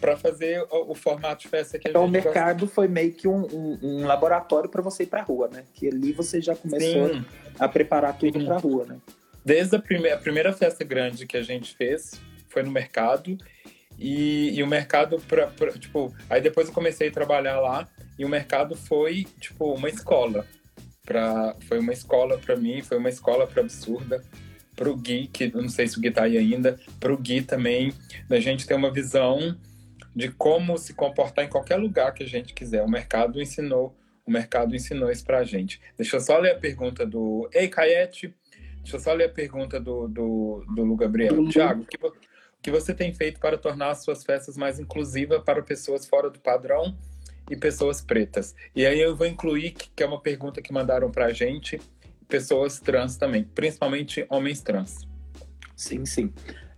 para 0.01 0.17
fazer 0.17 0.61
o, 0.71 0.91
o, 0.91 0.95
formato 0.95 1.43
de 1.43 1.49
festa 1.49 1.79
que 1.79 1.87
a 1.87 1.91
então, 1.91 2.07
gente 2.07 2.19
Então 2.19 2.33
o 2.33 2.35
mercado 2.35 2.61
gosta. 2.61 2.75
foi 2.75 2.89
meio 2.89 3.13
que 3.13 3.29
um, 3.29 3.47
um, 3.47 3.79
um 3.83 4.07
laboratório 4.07 4.69
para 4.69 4.83
você 4.83 5.05
ir 5.05 5.07
para 5.07 5.21
a 5.21 5.25
rua, 5.25 5.49
né? 5.49 5.65
Que 5.75 5.87
ali 5.87 6.13
você 6.13 6.41
já 6.41 6.57
começou 6.57 7.09
Sim. 7.09 7.25
a 7.57 7.69
preparar 7.69 8.19
tudo 8.19 8.45
para 8.45 8.57
a 8.57 8.59
rua, 8.59 8.85
né? 8.85 8.99
Desde 9.45 9.77
a 9.77 9.79
primeira, 9.79 10.17
a 10.17 10.21
primeira 10.21 10.53
festa 10.53 10.83
grande 10.83 11.25
que 11.25 11.37
a 11.37 11.43
gente 11.43 11.77
fez 11.77 12.21
foi 12.49 12.65
no 12.65 12.71
mercado. 12.71 13.39
E, 13.99 14.51
e 14.59 14.63
o 14.63 14.67
mercado, 14.67 15.19
pra, 15.29 15.47
pra, 15.47 15.73
tipo, 15.73 16.15
aí 16.29 16.41
depois 16.41 16.69
eu 16.69 16.75
comecei 16.75 17.09
a 17.09 17.13
trabalhar 17.13 17.61
lá 17.61 17.89
e 18.19 18.25
o 18.25 18.29
mercado 18.29 18.77
foi, 18.77 19.27
tipo, 19.41 19.73
uma 19.75 19.89
escola. 19.89 20.47
Pra, 21.05 21.57
foi 21.69 21.79
uma 21.79 21.93
escola 21.93 22.39
para 22.39 22.57
mim, 22.57 22.83
foi 22.83 22.99
uma 22.99 23.09
escola 23.09 23.47
para 23.47 23.63
absurda. 23.63 24.23
Pro 24.75 24.97
Gui, 24.97 25.27
que 25.27 25.55
não 25.55 25.69
sei 25.69 25.87
se 25.87 25.99
o 25.99 26.01
Gui 26.01 26.11
tá 26.11 26.25
aí 26.25 26.39
ainda, 26.39 26.81
pro 26.99 27.19
Gui 27.19 27.43
também, 27.43 27.93
da 28.29 28.41
gente 28.41 28.67
ter 28.67 28.75
uma 28.75 28.91
visão 28.91 29.57
de 30.17 30.31
como 30.31 30.79
se 30.79 30.95
comportar 30.95 31.45
em 31.45 31.49
qualquer 31.49 31.77
lugar 31.77 32.13
que 32.15 32.23
a 32.23 32.29
gente 32.29 32.55
quiser. 32.55 32.83
O 32.83 32.89
mercado 32.89 33.41
ensinou, 33.41 33.95
o 34.27 34.31
mercado 34.31 34.75
ensinou 34.75 35.11
isso 35.11 35.25
pra 35.25 35.45
gente. 35.45 35.81
Deixa 35.97 36.17
eu 36.17 36.21
só 36.21 36.39
ler 36.39 36.53
a 36.53 36.59
pergunta 36.59 37.05
do 37.07 37.49
Ei, 37.53 37.69
Caiete, 37.69 38.35
Deixa 38.83 38.97
eu 38.97 39.01
só 39.01 39.13
ler 39.13 39.27
a 39.27 39.29
pergunta 39.29 39.79
do, 39.79 40.09
do, 40.09 40.65
do 40.75 40.83
Lu 40.83 40.97
Gabriel. 40.97 41.49
Tiago, 41.49 41.83
o 41.83 41.87
que, 41.87 41.97
que 42.63 42.71
você 42.71 42.95
tem 42.95 43.13
feito 43.13 43.41
para 43.41 43.59
tornar 43.59 43.91
as 43.91 44.05
suas 44.05 44.23
festas 44.25 44.57
mais 44.57 44.79
inclusivas 44.79 45.43
para 45.43 45.61
pessoas 45.63 46.07
fora 46.07 46.31
do 46.31 46.39
padrão 46.39 46.97
e 47.51 47.57
pessoas 47.57 48.01
pretas? 48.01 48.55
E 48.75 48.87
aí 48.87 49.01
eu 49.01 49.17
vou 49.17 49.27
incluir, 49.27 49.73
que 49.73 50.03
é 50.03 50.07
uma 50.07 50.21
pergunta 50.21 50.63
que 50.63 50.73
mandaram 50.73 51.11
para 51.11 51.27
a 51.27 51.33
gente, 51.33 51.81
pessoas 52.29 52.79
trans 52.79 53.17
também, 53.17 53.45
principalmente 53.45 54.25
homens 54.31 54.63
trans. 54.63 55.07
Sim, 55.75 56.07
sim. 56.07 56.33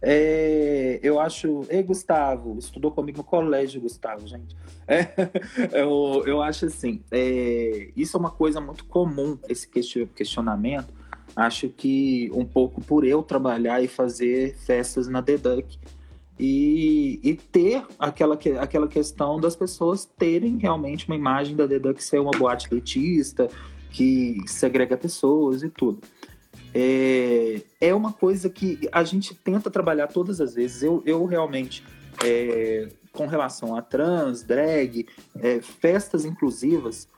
É, 0.07 1.01
eu 1.03 1.19
acho. 1.19 1.67
Ei, 1.71 1.83
Gustavo, 1.83 2.59
estudou 2.59 2.91
comigo 2.91 3.19
no 3.19 3.25
colégio, 3.25 3.81
Gustavo, 3.81 4.27
gente. 4.27 4.55
É, 4.87 5.09
eu, 5.73 6.23
eu 6.27 6.43
acho 6.43 6.67
assim: 6.67 7.03
é, 7.11 7.91
isso 7.97 8.17
é 8.17 8.21
uma 8.21 8.31
coisa 8.31 8.61
muito 8.61 8.85
comum, 8.85 9.39
esse 9.49 9.67
questionamento, 9.67 10.93
acho 11.37 11.69
que 11.69 12.31
um 12.33 12.45
pouco 12.45 12.81
por 12.81 13.05
eu 13.05 13.23
trabalhar 13.23 13.83
e 13.83 13.89
fazer 13.89 14.57
festas 14.57 15.09
na 15.09 15.23
The 15.23 15.37
Duck 15.39 15.79
e, 16.39 17.21
e 17.23 17.35
ter 17.35 17.85
aquela, 17.99 18.39
aquela 18.61 18.89
questão 18.89 19.41
das 19.41 19.55
pessoas 19.55 20.05
terem 20.05 20.59
realmente 20.59 21.07
uma 21.07 21.17
imagem 21.17 21.55
da 21.57 21.67
The 21.67 21.79
Duck 21.79 22.03
ser 22.03 22.21
uma 22.21 22.33
boate 22.33 22.69
elitista, 22.71 23.49
que 23.91 24.37
segrega 24.47 24.97
pessoas 24.97 25.63
e 25.63 25.69
tudo. 25.69 26.01
É, 26.75 27.63
é 27.81 27.95
uma 27.95 28.13
coisa 28.13 28.51
que 28.51 28.89
a 28.91 29.05
gente 29.05 29.35
tenta 29.35 29.71
trabalhar 29.71 30.09
todas 30.09 30.41
as 30.41 30.55
vezes. 30.55 30.83
Eu, 30.83 31.03
eu 31.07 31.25
realmente, 31.25 31.85
é, 32.25 32.89
com 33.13 33.27
relação 33.27 33.77
a 33.77 33.83
trans, 33.83 34.43
drag, 34.43 35.07
é, 35.37 35.61
festas 35.61 36.25
inclusivas, 36.25 37.09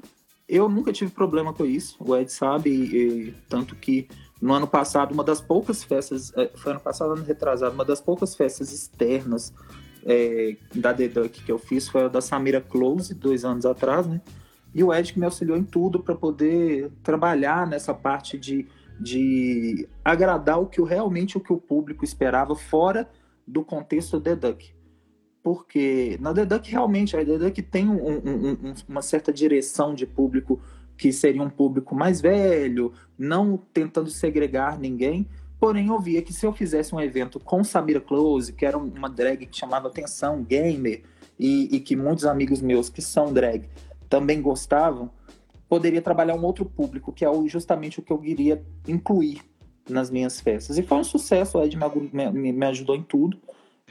eu 0.49 0.68
nunca 0.68 0.92
tive 0.92 1.11
problema 1.11 1.53
com 1.53 1.64
isso, 1.64 1.97
o 1.99 2.16
Ed 2.16 2.30
sabe, 2.32 2.70
e, 2.70 3.34
tanto 3.49 3.74
que 3.74 4.09
no 4.40 4.53
ano 4.53 4.66
passado, 4.66 5.12
uma 5.12 5.24
das 5.24 5.40
poucas 5.40 5.82
festas, 5.82 6.32
é, 6.36 6.51
foi 6.55 6.72
ano 6.72 6.80
passado, 6.80 7.12
ano 7.12 7.24
retrasado, 7.24 7.74
uma 7.74 7.84
das 7.84 8.01
poucas 8.01 8.34
festas 8.36 8.72
externas 8.72 9.53
é, 10.05 10.57
da 10.74 10.92
Duck 10.92 11.42
que 11.42 11.51
eu 11.51 11.59
fiz 11.59 11.88
foi 11.88 12.05
a 12.05 12.09
da 12.09 12.20
Samira 12.20 12.61
Close, 12.61 13.12
dois 13.12 13.44
anos 13.44 13.66
atrás, 13.66 14.07
né? 14.07 14.20
E 14.74 14.84
o 14.84 14.94
Ed 14.94 15.12
que 15.12 15.18
me 15.18 15.24
auxiliou 15.24 15.57
em 15.57 15.64
tudo 15.64 16.01
para 16.01 16.14
poder 16.14 16.92
trabalhar 17.03 17.66
nessa 17.66 17.94
parte 17.94 18.38
de, 18.38 18.68
de 19.01 19.88
agradar 20.05 20.61
o 20.61 20.66
que 20.66 20.82
realmente 20.82 21.36
o 21.36 21.40
que 21.40 21.53
o 21.53 21.59
público 21.59 22.05
esperava 22.05 22.55
fora 22.55 23.09
do 23.47 23.64
contexto 23.64 24.20
The 24.20 24.36
Duck 24.36 24.76
porque 25.47 26.18
na 26.20 26.34
The 26.34 26.44
Duck 26.44 26.68
realmente, 26.68 27.16
a 27.16 27.24
The 27.24 27.38
Duck 27.38 27.62
tem 27.62 27.88
um, 27.88 28.05
um, 28.05 28.51
um, 28.51 28.74
uma 28.88 29.01
certa 29.01 29.32
direção 29.32 29.94
de 29.94 30.05
público 30.05 30.61
que 30.99 31.12
seria 31.12 31.40
um 31.40 31.49
público 31.49 31.94
mais 31.94 32.20
velho, 32.20 32.92
não 33.16 33.57
tentando 33.72 34.11
segregar 34.11 34.76
ninguém, 34.76 35.24
porém 35.61 35.86
eu 35.86 36.01
via 36.01 36.20
que 36.20 36.32
se 36.32 36.44
eu 36.44 36.53
fizesse 36.53 36.92
um 36.92 37.01
evento 37.01 37.38
com 37.38 37.62
Samira 37.62 38.01
Close, 38.01 38.53
que 38.53 38.66
era 38.66 38.76
uma 38.76 39.09
drag 39.09 39.47
que 39.47 39.57
chamava 39.57 39.86
atenção, 39.86 40.42
gamer, 40.42 41.05
e, 41.38 41.76
e 41.76 41.78
que 41.78 41.94
muitos 41.94 42.24
amigos 42.24 42.61
meus 42.61 42.90
que 42.90 43.01
são 43.01 43.32
drag 43.32 43.68
também 44.09 44.42
gostavam, 44.42 45.12
poderia 45.68 46.03
trabalhar 46.03 46.34
um 46.34 46.44
outro 46.44 46.64
público, 46.64 47.12
que 47.12 47.24
é 47.24 47.28
justamente 47.47 48.01
o 48.01 48.03
que 48.03 48.12
eu 48.12 48.18
queria 48.18 48.61
incluir 48.88 49.42
nas 49.88 50.11
minhas 50.11 50.40
festas. 50.40 50.76
E 50.76 50.82
foi 50.82 50.99
um 50.99 51.05
sucesso, 51.05 51.57
o 51.57 51.62
Ed 51.62 51.76
me, 51.76 52.32
me, 52.32 52.53
me 52.53 52.66
ajudou 52.66 52.97
em 52.97 53.03
tudo. 53.05 53.38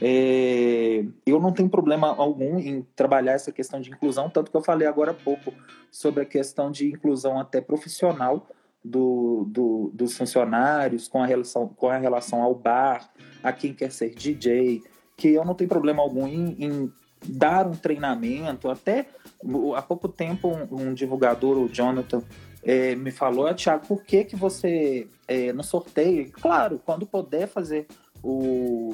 É, 0.01 1.05
eu 1.25 1.39
não 1.39 1.53
tenho 1.53 1.69
problema 1.69 2.07
algum 2.07 2.59
em 2.59 2.85
trabalhar 2.95 3.33
essa 3.33 3.51
questão 3.51 3.79
de 3.79 3.89
inclusão, 3.91 4.29
tanto 4.29 4.51
que 4.51 4.57
eu 4.57 4.63
falei 4.63 4.87
agora 4.87 5.11
há 5.11 5.13
pouco 5.13 5.53
sobre 5.89 6.23
a 6.23 6.25
questão 6.25 6.69
de 6.69 6.89
inclusão 6.89 7.39
até 7.39 7.61
profissional 7.61 8.45
do, 8.83 9.45
do, 9.47 9.91
dos 9.93 10.15
funcionários 10.15 11.07
com 11.07 11.23
a, 11.23 11.25
relação, 11.25 11.67
com 11.67 11.89
a 11.89 11.97
relação 11.97 12.43
ao 12.43 12.53
bar, 12.53 13.09
a 13.41 13.51
quem 13.51 13.73
quer 13.73 13.91
ser 13.91 14.13
DJ, 14.13 14.83
que 15.17 15.29
eu 15.29 15.45
não 15.45 15.55
tenho 15.55 15.69
problema 15.69 16.03
algum 16.03 16.27
em, 16.27 16.55
em 16.63 16.93
dar 17.25 17.65
um 17.65 17.71
treinamento. 17.73 18.69
Até 18.69 19.07
há 19.75 19.81
pouco 19.81 20.07
tempo, 20.07 20.49
um, 20.49 20.89
um 20.89 20.93
divulgador, 20.93 21.57
o 21.57 21.69
Jonathan, 21.69 22.21
é, 22.61 22.95
me 22.95 23.11
falou, 23.11 23.47
ah, 23.47 23.53
Tiago, 23.53 23.87
por 23.87 24.03
que, 24.03 24.23
que 24.25 24.35
você 24.35 25.07
é, 25.27 25.53
no 25.53 25.63
sorteio? 25.63 26.31
Claro, 26.31 26.81
quando 26.83 27.05
puder 27.05 27.47
fazer 27.47 27.87
o 28.23 28.93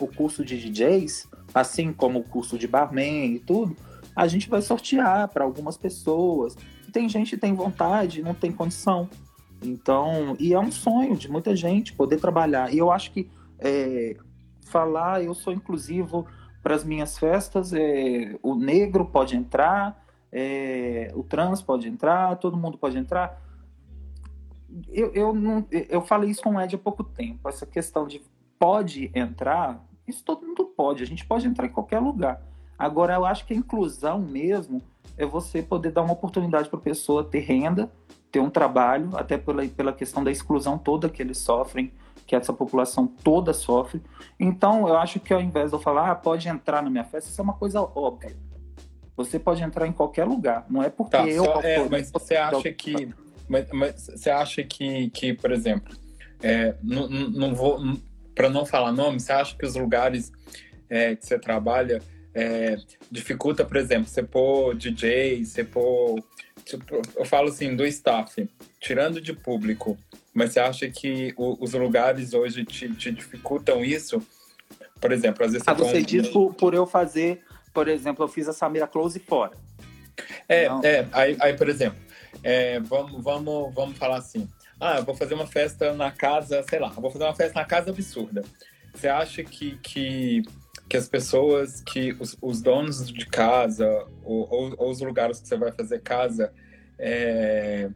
o 0.00 0.06
curso 0.06 0.44
de 0.44 0.58
DJs, 0.58 1.28
assim 1.54 1.92
como 1.92 2.20
o 2.20 2.24
curso 2.24 2.58
de 2.58 2.66
barman 2.66 3.34
e 3.34 3.38
tudo, 3.38 3.76
a 4.14 4.26
gente 4.26 4.48
vai 4.48 4.62
sortear 4.62 5.28
para 5.28 5.44
algumas 5.44 5.76
pessoas. 5.76 6.56
Tem 6.92 7.08
gente 7.08 7.30
que 7.30 7.36
tem 7.36 7.54
vontade, 7.54 8.22
não 8.22 8.34
tem 8.34 8.50
condição. 8.50 9.08
Então, 9.62 10.36
e 10.38 10.54
é 10.54 10.58
um 10.58 10.70
sonho 10.70 11.16
de 11.16 11.30
muita 11.30 11.54
gente 11.54 11.92
poder 11.92 12.18
trabalhar. 12.18 12.72
E 12.72 12.78
eu 12.78 12.90
acho 12.90 13.12
que 13.12 13.30
é, 13.58 14.16
falar 14.68 15.22
eu 15.22 15.34
sou 15.34 15.52
inclusivo 15.52 16.26
para 16.62 16.74
as 16.74 16.84
minhas 16.84 17.18
festas, 17.18 17.72
é, 17.72 18.36
o 18.42 18.54
negro 18.54 19.04
pode 19.04 19.36
entrar, 19.36 20.04
é, 20.30 21.10
o 21.14 21.22
trans 21.22 21.62
pode 21.62 21.88
entrar, 21.88 22.36
todo 22.36 22.56
mundo 22.56 22.76
pode 22.76 22.98
entrar. 22.98 23.40
Eu, 24.88 25.12
eu, 25.14 25.34
não, 25.34 25.66
eu 25.70 26.02
falei 26.02 26.30
isso 26.30 26.42
com 26.42 26.56
o 26.56 26.60
Ed 26.60 26.74
há 26.74 26.78
pouco 26.78 27.02
tempo, 27.02 27.48
essa 27.48 27.64
questão 27.64 28.06
de 28.06 28.20
pode 28.58 29.10
entrar, 29.14 29.82
isso 30.08 30.24
todo 30.24 30.46
mundo 30.46 30.64
pode, 30.64 31.02
a 31.02 31.06
gente 31.06 31.24
pode 31.26 31.46
entrar 31.46 31.66
em 31.66 31.70
qualquer 31.70 31.98
lugar. 31.98 32.42
Agora, 32.78 33.14
eu 33.14 33.24
acho 33.24 33.44
que 33.44 33.52
a 33.52 33.56
inclusão 33.56 34.20
mesmo 34.20 34.80
é 35.16 35.26
você 35.26 35.62
poder 35.62 35.90
dar 35.90 36.02
uma 36.02 36.12
oportunidade 36.12 36.68
para 36.68 36.78
a 36.78 36.82
pessoa 36.82 37.24
ter 37.24 37.40
renda, 37.40 37.90
ter 38.30 38.40
um 38.40 38.48
trabalho, 38.48 39.10
até 39.14 39.36
pela, 39.36 39.66
pela 39.66 39.92
questão 39.92 40.22
da 40.22 40.30
exclusão 40.30 40.78
toda 40.78 41.08
que 41.08 41.20
eles 41.20 41.38
sofrem, 41.38 41.92
que 42.26 42.36
essa 42.36 42.52
população 42.52 43.06
toda 43.06 43.52
sofre. 43.52 44.02
Então, 44.38 44.86
eu 44.86 44.96
acho 44.96 45.18
que 45.18 45.34
ao 45.34 45.40
invés 45.40 45.70
de 45.70 45.76
eu 45.76 45.80
falar, 45.80 46.10
ah, 46.10 46.14
pode 46.14 46.48
entrar 46.48 46.82
na 46.82 46.90
minha 46.90 47.04
festa, 47.04 47.30
isso 47.30 47.40
é 47.40 47.44
uma 47.44 47.54
coisa 47.54 47.80
óbvia. 47.80 48.36
Você 49.16 49.38
pode 49.38 49.62
entrar 49.62 49.86
em 49.86 49.92
qualquer 49.92 50.24
lugar, 50.24 50.64
não 50.70 50.80
é 50.80 50.88
porque 50.88 51.16
tá, 51.16 51.26
eu. 51.26 51.44
Só, 51.44 51.60
é, 51.62 51.88
mas 51.88 52.10
você 52.12 52.36
acha 52.36 52.72
que. 52.72 53.12
Mas, 53.48 53.66
mas, 53.72 54.06
você 54.14 54.30
acha 54.30 54.62
que, 54.62 55.10
que 55.10 55.32
por 55.32 55.50
exemplo, 55.50 55.96
é, 56.40 56.76
não, 56.82 57.08
não 57.08 57.54
vou 57.54 57.80
para 58.38 58.48
não 58.48 58.64
falar 58.64 58.92
nome, 58.92 59.18
você 59.18 59.32
acha 59.32 59.56
que 59.56 59.66
os 59.66 59.74
lugares 59.74 60.30
é, 60.88 61.16
que 61.16 61.26
você 61.26 61.36
trabalha 61.36 62.00
é, 62.32 62.76
dificulta, 63.10 63.64
por 63.64 63.76
exemplo, 63.76 64.08
você 64.08 64.22
pôr 64.22 64.76
DJ, 64.76 65.44
você 65.44 65.64
pôr. 65.64 66.22
Tipo, 66.64 67.02
eu 67.16 67.24
falo 67.24 67.48
assim, 67.48 67.74
do 67.74 67.84
staff, 67.84 68.48
tirando 68.78 69.20
de 69.20 69.32
público, 69.32 69.98
mas 70.32 70.52
você 70.52 70.60
acha 70.60 70.88
que 70.88 71.34
o, 71.36 71.56
os 71.60 71.72
lugares 71.72 72.32
hoje 72.32 72.64
te, 72.64 72.88
te, 72.94 73.10
dificultam 73.10 73.84
isso? 73.84 74.22
Por 75.00 75.10
exemplo, 75.10 75.44
às 75.44 75.52
vezes 75.52 75.64
você. 75.64 75.70
Ah, 75.70 75.74
você 75.74 76.00
diz 76.00 76.28
por, 76.28 76.54
por 76.54 76.74
eu 76.74 76.86
fazer, 76.86 77.42
por 77.74 77.88
exemplo, 77.88 78.24
eu 78.24 78.28
fiz 78.28 78.48
a 78.48 78.52
Samira 78.52 78.86
Close 78.86 79.18
fora. 79.18 79.52
É, 80.48 80.68
Não. 80.68 80.80
é 80.84 81.08
aí, 81.10 81.36
aí, 81.40 81.56
por 81.56 81.68
exemplo, 81.68 81.98
é, 82.44 82.78
vamos, 82.78 83.20
vamos, 83.20 83.74
vamos 83.74 83.98
falar 83.98 84.18
assim. 84.18 84.48
Ah, 84.80 85.00
vou 85.00 85.14
fazer 85.14 85.34
uma 85.34 85.46
festa 85.46 85.92
na 85.92 86.10
casa, 86.10 86.64
sei 86.68 86.78
lá, 86.78 86.88
vou 86.88 87.10
fazer 87.10 87.24
uma 87.24 87.34
festa 87.34 87.58
na 87.58 87.64
casa 87.64 87.90
absurda. 87.90 88.42
Você 88.94 89.08
acha 89.08 89.42
que, 89.42 89.76
que, 89.78 90.42
que 90.88 90.96
as 90.96 91.08
pessoas, 91.08 91.80
que 91.80 92.16
os, 92.20 92.36
os 92.40 92.62
donos 92.62 93.10
de 93.12 93.26
casa, 93.26 94.06
ou, 94.22 94.48
ou, 94.50 94.74
ou, 94.78 94.90
os 94.90 95.00
lugares 95.00 95.40
que 95.40 95.48
você 95.48 95.56
vai 95.56 95.72
fazer 95.72 96.00
casa, 96.00 96.52
é, 96.98 97.90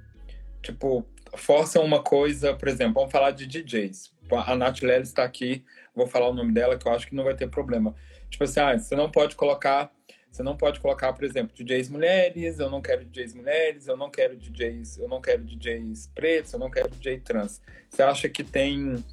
tipo, 0.61 1.07
forçam 1.37 1.85
uma 1.85 2.03
coisa, 2.03 2.55
por 2.55 2.69
exemplo, 2.69 2.95
vamos 2.95 3.13
falar 3.13 3.31
de 3.31 3.47
DJs. 3.47 4.13
A 4.47 4.57
Nath 4.57 4.81
Lely 4.81 5.03
está 5.03 5.25
aqui, 5.25 5.65
vou 5.95 6.07
falar 6.07 6.29
o 6.29 6.35
nome 6.35 6.53
dela, 6.53 6.79
que 6.79 6.87
eu 6.87 6.93
acho 6.93 7.07
que 7.07 7.15
não 7.15 7.25
vai 7.25 7.35
ter 7.35 7.49
problema. 7.49 7.95
Tipo 8.31 8.45
assim, 8.45 8.61
ah, 8.61 8.79
você 8.79 8.97
não 8.97 9.11
pode 9.11 9.37
colocar 9.37 9.93
você 10.33 10.43
não 10.43 10.57
pode 10.57 10.81
colocar, 10.81 11.13
por 11.13 11.25
exemplo, 11.25 11.55
DJs 11.55 11.91
mulheres, 11.91 12.59
eu 12.59 12.71
não 12.71 12.81
quero 12.81 13.05
DJs 13.05 13.35
mulheres, 13.35 13.87
eu 13.87 13.99
não 13.99 14.11
quero 14.11 14.35
DJs, 14.35 14.97
eu 14.97 15.07
não 15.07 15.21
quero 15.21 15.45
DJs 15.45 16.11
pretos, 16.15 16.55
eu 16.55 16.59
não 16.59 16.71
quero 16.71 16.89
DJ 16.89 17.21
trans. 17.21 17.61
Você 17.91 18.03
acha 18.03 18.29
que 18.31 18.43
tem 18.43 19.05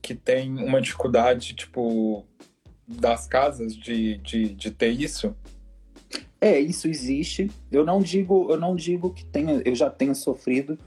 que 0.00 0.14
tem 0.14 0.50
uma 0.50 0.80
dificuldade, 0.80 1.54
tipo, 1.54 2.24
das 2.88 3.26
casas 3.26 3.76
de, 3.76 4.16
de, 4.18 4.54
de 4.54 4.70
ter 4.70 4.88
isso? 4.88 5.36
É, 6.40 6.58
isso 6.58 6.88
existe. 6.88 7.50
Eu 7.70 7.84
não 7.84 8.00
digo, 8.00 8.50
eu 8.50 8.58
não 8.58 8.74
digo 8.74 9.12
que 9.12 9.24
tenha, 9.26 9.62
eu 9.64 9.74
já 9.74 9.90
tenha 9.90 10.14
sofrido 10.14 10.78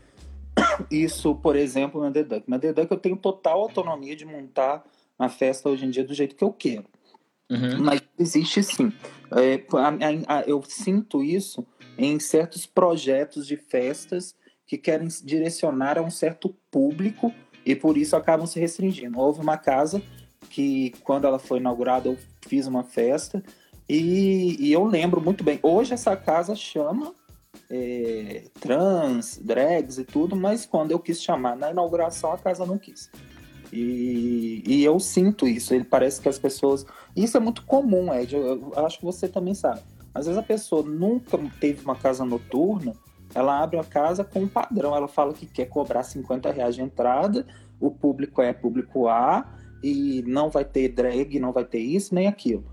isso, 0.90 1.36
por 1.36 1.56
exemplo, 1.56 2.02
na 2.02 2.12
The 2.12 2.24
Duck. 2.24 2.50
Na 2.50 2.58
The 2.58 2.74
Duck 2.74 2.92
eu 2.92 2.98
tenho 2.98 3.18
total 3.18 3.62
autonomia 3.62 4.16
de 4.16 4.26
montar 4.26 4.84
a 5.18 5.30
festa 5.30 5.70
hoje 5.70 5.86
em 5.86 5.92
dia 5.92 6.04
do 6.04 6.14
jeito 6.14 6.36
que 6.36 6.44
eu 6.44 6.52
quero. 6.52 6.86
Uhum. 7.50 7.80
Mas 7.80 8.02
existe 8.18 8.64
sim. 8.64 8.91
É, 9.32 9.64
a, 9.78 10.39
a, 10.39 10.41
eu 10.43 10.64
sinto 10.68 11.24
isso 11.24 11.66
em 11.98 12.20
certos 12.20 12.66
projetos 12.66 13.48
de 13.48 13.56
festas 13.56 14.36
que 14.68 14.78
querem 14.78 15.08
direcionar 15.24 15.98
a 15.98 16.02
um 16.02 16.10
certo 16.10 16.56
público 16.72 17.34
e 17.66 17.76
por 17.76 17.98
isso 17.98 18.16
acabam 18.16 18.48
se 18.48 18.60
restringindo. 18.60 19.20
Houve 19.20 19.41
uma 19.41 19.58
casa 19.58 20.02
que, 20.50 20.93
quando 21.04 21.26
ela 21.26 21.39
foi 21.39 21.60
inaugurada, 21.60 22.08
eu 22.08 22.18
fiz 22.48 22.68
uma 22.68 22.84
festa 22.84 23.43
e, 23.88 24.56
e 24.60 24.72
eu 24.72 24.84
lembro 24.84 25.22
muito 25.22 25.43
bem. 25.43 25.60
Hoje 25.62 25.93
essa 25.93 26.16
casa 26.16 26.56
chama 26.56 27.14
é, 27.70 28.43
trans, 28.60 29.39
drags 29.41 29.98
e 29.98 30.04
tudo, 30.04 30.36
mas 30.36 30.66
quando 30.66 30.91
eu 30.91 31.00
quis 31.00 31.22
chamar 31.22 31.56
na 31.56 31.72
inauguração, 31.72 32.32
a 32.32 32.38
casa 32.38 32.66
não 32.66 32.78
quis. 32.78 33.10
E, 33.76 34.64
e 34.66 34.84
eu 34.86 34.98
sinto 35.00 35.46
isso. 35.46 35.74
Ele 35.74 35.84
parece 35.84 36.22
que 36.22 36.30
as 36.30 36.40
pessoas. 36.40 36.86
Isso 37.16 37.36
é 37.36 37.40
muito 37.40 37.66
comum, 37.66 38.14
Ed. 38.14 38.34
Eu, 38.34 38.72
eu 38.74 38.86
acho 38.86 39.00
que 39.00 39.06
você 39.06 39.28
também 39.28 39.54
sabe. 39.54 39.82
Às 40.14 40.28
vezes 40.28 40.40
a 40.40 40.44
pessoa 40.44 40.82
nunca 40.82 41.38
teve 41.60 41.84
uma 41.84 41.96
casa 41.96 42.24
noturna, 42.24 42.94
ela 43.34 43.62
abre 43.62 43.78
a 43.78 43.84
casa 43.84 44.24
com 44.24 44.44
um 44.44 44.48
padrão. 44.48 44.96
Ela 44.96 45.10
fala 45.10 45.34
que 45.34 45.46
quer 45.46 45.66
cobrar 45.66 46.04
50 46.04 46.50
reais 46.52 46.76
de 46.76 46.82
entrada, 46.82 47.46
o 47.80 47.92
público 47.92 48.42
é 48.42 48.54
público 48.54 49.10
A, 49.10 49.46
e 49.84 50.24
não 50.26 50.50
vai 50.50 50.64
ter 50.64 50.88
drag, 50.90 51.38
não 51.38 51.52
vai 51.52 51.66
ter 51.66 51.80
isso, 51.80 52.16
nem 52.16 52.28
aquilo. 52.28 52.64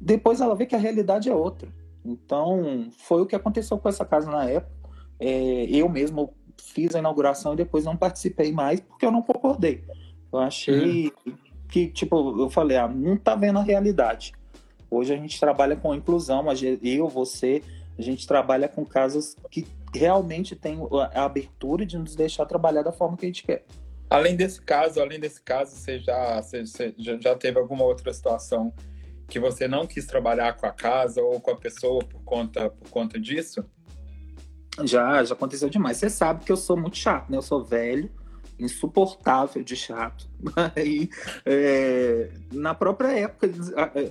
Depois 0.00 0.40
ela 0.40 0.56
vê 0.56 0.66
que 0.66 0.74
a 0.74 0.78
realidade 0.78 1.28
é 1.28 1.34
outra. 1.34 1.68
Então, 2.04 2.88
foi 2.98 3.22
o 3.22 3.26
que 3.26 3.36
aconteceu 3.36 3.78
com 3.78 3.88
essa 3.88 4.04
casa 4.04 4.28
na 4.28 4.44
época. 4.44 4.72
É, 5.20 5.66
eu 5.70 5.88
mesmo 5.88 6.34
fiz 6.60 6.94
a 6.96 6.98
inauguração 6.98 7.52
e 7.52 7.56
depois 7.56 7.84
não 7.84 7.96
participei 7.96 8.52
mais 8.52 8.80
porque 8.80 9.06
eu 9.06 9.12
não 9.12 9.22
concordei. 9.22 9.84
Eu 10.32 10.38
achei 10.40 11.12
uhum. 11.26 11.34
que, 11.68 11.88
tipo, 11.88 12.40
eu 12.40 12.50
falei, 12.50 12.76
ah, 12.76 12.88
não 12.88 13.16
tá 13.16 13.34
vendo 13.34 13.58
a 13.58 13.62
realidade. 13.62 14.32
Hoje 14.90 15.12
a 15.12 15.16
gente 15.16 15.38
trabalha 15.38 15.76
com 15.76 15.94
inclusão, 15.94 16.44
eu, 16.82 17.08
você, 17.08 17.62
a 17.98 18.02
gente 18.02 18.26
trabalha 18.26 18.68
com 18.68 18.84
casas 18.84 19.36
que 19.50 19.66
realmente 19.94 20.56
tem 20.56 20.78
a 21.14 21.24
abertura 21.24 21.84
de 21.84 21.98
nos 21.98 22.14
deixar 22.14 22.46
trabalhar 22.46 22.82
da 22.82 22.92
forma 22.92 23.16
que 23.16 23.26
a 23.26 23.28
gente 23.28 23.42
quer. 23.42 23.64
Além 24.10 24.36
desse 24.36 24.60
caso, 24.62 25.00
além 25.00 25.20
desse 25.20 25.42
caso, 25.42 25.76
você 25.76 25.98
já, 25.98 26.40
você 26.40 26.64
já 26.96 27.34
teve 27.34 27.58
alguma 27.58 27.84
outra 27.84 28.12
situação 28.12 28.72
que 29.28 29.38
você 29.38 29.68
não 29.68 29.86
quis 29.86 30.06
trabalhar 30.06 30.54
com 30.54 30.66
a 30.66 30.72
casa 30.72 31.20
ou 31.20 31.38
com 31.38 31.50
a 31.50 31.56
pessoa 31.56 32.02
por 32.02 32.22
conta, 32.22 32.70
por 32.70 32.88
conta 32.88 33.20
disso? 33.20 33.62
Já, 34.84 35.22
já 35.22 35.34
aconteceu 35.34 35.68
demais. 35.68 35.98
Você 35.98 36.08
sabe 36.08 36.44
que 36.44 36.52
eu 36.52 36.56
sou 36.56 36.76
muito 36.76 36.96
chato, 36.96 37.30
né? 37.30 37.36
Eu 37.36 37.42
sou 37.42 37.62
velho, 37.62 38.10
insuportável 38.58 39.62
de 39.62 39.76
chato. 39.76 40.28
Aí, 40.74 41.08
é, 41.46 42.30
na 42.52 42.74
própria 42.74 43.08
época, 43.08 43.50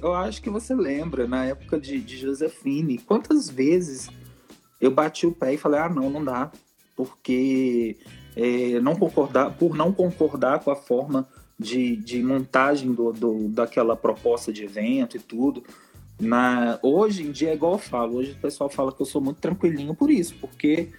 eu 0.01 0.13
acho 0.13 0.41
que 0.41 0.49
você 0.49 0.73
lembra, 0.73 1.27
na 1.27 1.45
época 1.45 1.79
de, 1.79 1.99
de 1.99 2.17
Josefine, 2.17 2.97
quantas 2.97 3.49
vezes 3.49 4.09
eu 4.79 4.91
bati 4.91 5.27
o 5.27 5.31
pé 5.31 5.53
e 5.53 5.57
falei, 5.57 5.79
ah, 5.79 5.89
não, 5.89 6.09
não 6.09 6.23
dá, 6.23 6.51
porque 6.95 7.97
é, 8.35 8.79
não 8.79 8.95
concordar, 8.95 9.51
por 9.57 9.75
não 9.75 9.91
concordar 9.91 10.59
com 10.59 10.71
a 10.71 10.75
forma 10.75 11.27
de, 11.59 11.95
de 11.95 12.21
montagem 12.21 12.93
do, 12.93 13.11
do, 13.11 13.47
daquela 13.49 13.95
proposta 13.95 14.53
de 14.53 14.63
evento 14.63 15.17
e 15.17 15.19
tudo. 15.19 15.63
Na, 16.19 16.79
hoje 16.81 17.23
em 17.23 17.31
dia 17.31 17.51
é 17.51 17.53
igual 17.53 17.73
eu 17.73 17.79
falo, 17.79 18.17
hoje 18.17 18.31
o 18.31 18.41
pessoal 18.41 18.69
fala 18.69 18.91
que 18.91 19.01
eu 19.01 19.05
sou 19.05 19.21
muito 19.21 19.39
tranquilinho 19.39 19.93
por 19.93 20.09
isso, 20.09 20.35
porque 20.39 20.89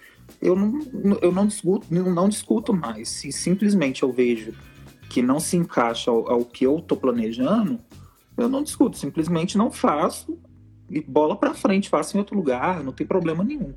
eu 0.41 0.55
não, 0.55 0.81
eu 1.21 1.33
não, 1.33 1.47
discuto, 1.47 1.87
não 1.91 2.29
discuto 2.29 2.73
mais. 2.73 3.09
Se 3.09 3.33
simplesmente 3.33 4.03
eu 4.03 4.13
vejo 4.13 4.55
que 5.09 5.23
não 5.23 5.41
se 5.41 5.57
encaixa 5.57 6.11
ao, 6.11 6.31
ao 6.31 6.45
que 6.45 6.65
eu 6.65 6.79
estou 6.79 6.97
planejando, 6.97 7.81
eu 8.37 8.49
não 8.49 8.63
discuto, 8.63 8.97
simplesmente 8.97 9.59
não 9.59 9.71
faço 9.71 10.39
e 10.89 11.01
bola 11.01 11.37
para 11.37 11.55
frente, 11.55 11.89
faço 11.89 12.17
em 12.17 12.21
outro 12.21 12.37
lugar, 12.37 12.83
não 12.83 12.93
tem 12.93 13.07
problema 13.07 13.43
nenhum, 13.43 13.75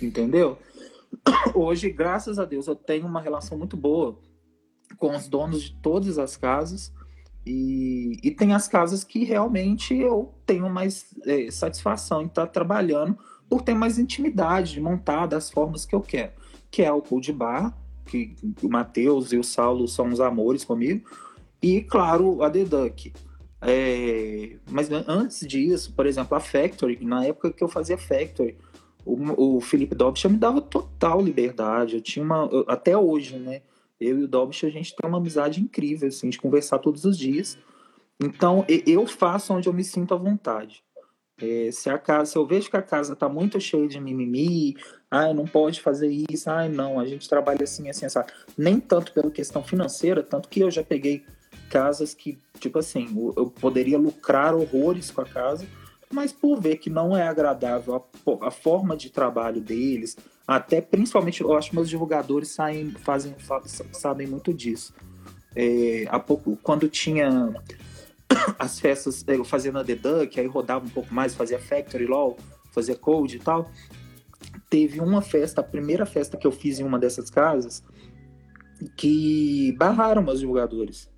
entendeu? 0.00 0.58
Hoje, 1.54 1.90
graças 1.90 2.38
a 2.38 2.44
Deus, 2.44 2.66
eu 2.66 2.76
tenho 2.76 3.06
uma 3.06 3.20
relação 3.20 3.56
muito 3.56 3.76
boa 3.76 4.18
com 4.98 5.16
os 5.16 5.28
donos 5.28 5.62
de 5.62 5.74
todas 5.80 6.18
as 6.18 6.36
casas 6.36 6.92
e, 7.46 8.18
e 8.22 8.30
tem 8.30 8.54
as 8.54 8.68
casas 8.68 9.02
que 9.02 9.24
realmente 9.24 9.94
eu 9.94 10.34
tenho 10.46 10.68
mais 10.68 11.06
é, 11.24 11.50
satisfação 11.50 12.22
em 12.22 12.26
estar 12.26 12.46
tá 12.46 12.52
trabalhando 12.52 13.18
por 13.52 13.60
ter 13.60 13.74
mais 13.74 13.98
intimidade 13.98 14.72
de 14.72 14.80
montar 14.80 15.26
das 15.26 15.50
formas 15.50 15.84
que 15.84 15.94
eu 15.94 16.00
quero, 16.00 16.32
que 16.70 16.82
é 16.82 16.90
o 16.90 17.02
Cold 17.02 17.30
Bar, 17.34 17.76
que 18.06 18.34
o 18.62 18.68
Matheus 18.70 19.30
e 19.30 19.36
o 19.36 19.44
Saulo 19.44 19.86
são 19.86 20.08
os 20.08 20.22
amores 20.22 20.64
comigo, 20.64 21.06
e 21.60 21.82
claro, 21.82 22.42
a 22.42 22.48
The 22.48 22.64
Duck. 22.64 23.12
É, 23.60 24.56
mas 24.70 24.88
antes 25.06 25.46
disso, 25.46 25.92
por 25.94 26.06
exemplo, 26.06 26.34
a 26.34 26.40
Factory, 26.40 26.98
na 27.04 27.26
época 27.26 27.52
que 27.52 27.62
eu 27.62 27.68
fazia 27.68 27.98
Factory, 27.98 28.56
o, 29.04 29.58
o 29.58 29.60
Felipe 29.60 29.94
Dobsch 29.94 30.24
me 30.24 30.38
dava 30.38 30.62
total 30.62 31.20
liberdade. 31.20 31.96
Eu 31.96 32.00
tinha 32.00 32.24
uma. 32.24 32.48
Até 32.66 32.96
hoje, 32.96 33.36
né? 33.36 33.60
Eu 34.00 34.18
e 34.18 34.24
o 34.24 34.28
Dobsch, 34.28 34.64
a 34.64 34.70
gente 34.70 34.96
tem 34.96 35.06
uma 35.06 35.18
amizade 35.18 35.60
incrível, 35.60 36.08
assim, 36.08 36.30
de 36.30 36.40
conversar 36.40 36.78
todos 36.78 37.04
os 37.04 37.18
dias. 37.18 37.58
Então, 38.18 38.64
eu 38.86 39.06
faço 39.06 39.52
onde 39.52 39.68
eu 39.68 39.74
me 39.74 39.84
sinto 39.84 40.14
à 40.14 40.16
vontade. 40.16 40.82
É, 41.40 41.70
se 41.72 41.90
a 41.90 41.98
casa, 41.98 42.32
se 42.32 42.38
eu 42.38 42.46
vejo 42.46 42.70
que 42.70 42.76
a 42.76 42.82
casa 42.82 43.14
está 43.14 43.28
muito 43.28 43.60
cheia 43.60 43.88
de 43.88 44.00
mimimi, 44.00 44.76
ai, 45.10 45.34
não 45.34 45.44
pode 45.44 45.80
fazer 45.80 46.08
isso, 46.30 46.50
ai, 46.50 46.68
não, 46.68 47.00
a 47.00 47.06
gente 47.06 47.28
trabalha 47.28 47.64
assim, 47.64 47.88
assim, 47.88 48.06
assim. 48.06 48.18
Nem 48.56 48.78
tanto 48.78 49.12
pela 49.12 49.30
questão 49.30 49.62
financeira, 49.62 50.22
tanto 50.22 50.48
que 50.48 50.60
eu 50.60 50.70
já 50.70 50.84
peguei 50.84 51.24
casas 51.70 52.14
que, 52.14 52.38
tipo 52.58 52.78
assim, 52.78 53.08
eu 53.36 53.46
poderia 53.46 53.98
lucrar 53.98 54.54
horrores 54.54 55.10
com 55.10 55.22
a 55.22 55.24
casa, 55.24 55.66
mas 56.12 56.32
por 56.32 56.60
ver 56.60 56.76
que 56.76 56.90
não 56.90 57.16
é 57.16 57.26
agradável 57.26 57.96
a, 57.96 58.46
a 58.46 58.50
forma 58.50 58.96
de 58.96 59.10
trabalho 59.10 59.60
deles, 59.60 60.16
até 60.46 60.80
principalmente, 60.80 61.40
eu 61.40 61.56
acho 61.56 61.70
que 61.70 61.76
meus 61.76 61.88
divulgadores 61.88 62.50
saem, 62.50 62.90
fazem, 62.90 63.34
sabem 63.92 64.26
muito 64.26 64.52
disso. 64.52 64.94
É, 65.54 66.04
há 66.08 66.18
pouco, 66.18 66.58
quando 66.62 66.88
tinha 66.88 67.52
as 68.58 68.78
festas, 68.80 69.24
eu 69.26 69.44
fazia 69.44 69.72
na 69.72 69.84
The 69.84 69.94
Duck, 69.94 70.38
aí 70.38 70.46
rodava 70.46 70.84
um 70.84 70.90
pouco 70.90 71.12
mais, 71.12 71.34
fazia 71.34 71.58
Factory 71.58 72.06
LOL, 72.06 72.36
fazia 72.70 72.96
Code 72.96 73.36
e 73.36 73.40
tal. 73.40 73.70
Teve 74.68 75.00
uma 75.00 75.22
festa, 75.22 75.60
a 75.60 75.64
primeira 75.64 76.06
festa 76.06 76.36
que 76.36 76.46
eu 76.46 76.52
fiz 76.52 76.80
em 76.80 76.84
uma 76.84 76.98
dessas 76.98 77.30
casas, 77.30 77.84
que 78.96 79.74
barraram 79.78 80.22
meus 80.22 80.40
divulgadores. 80.40 81.10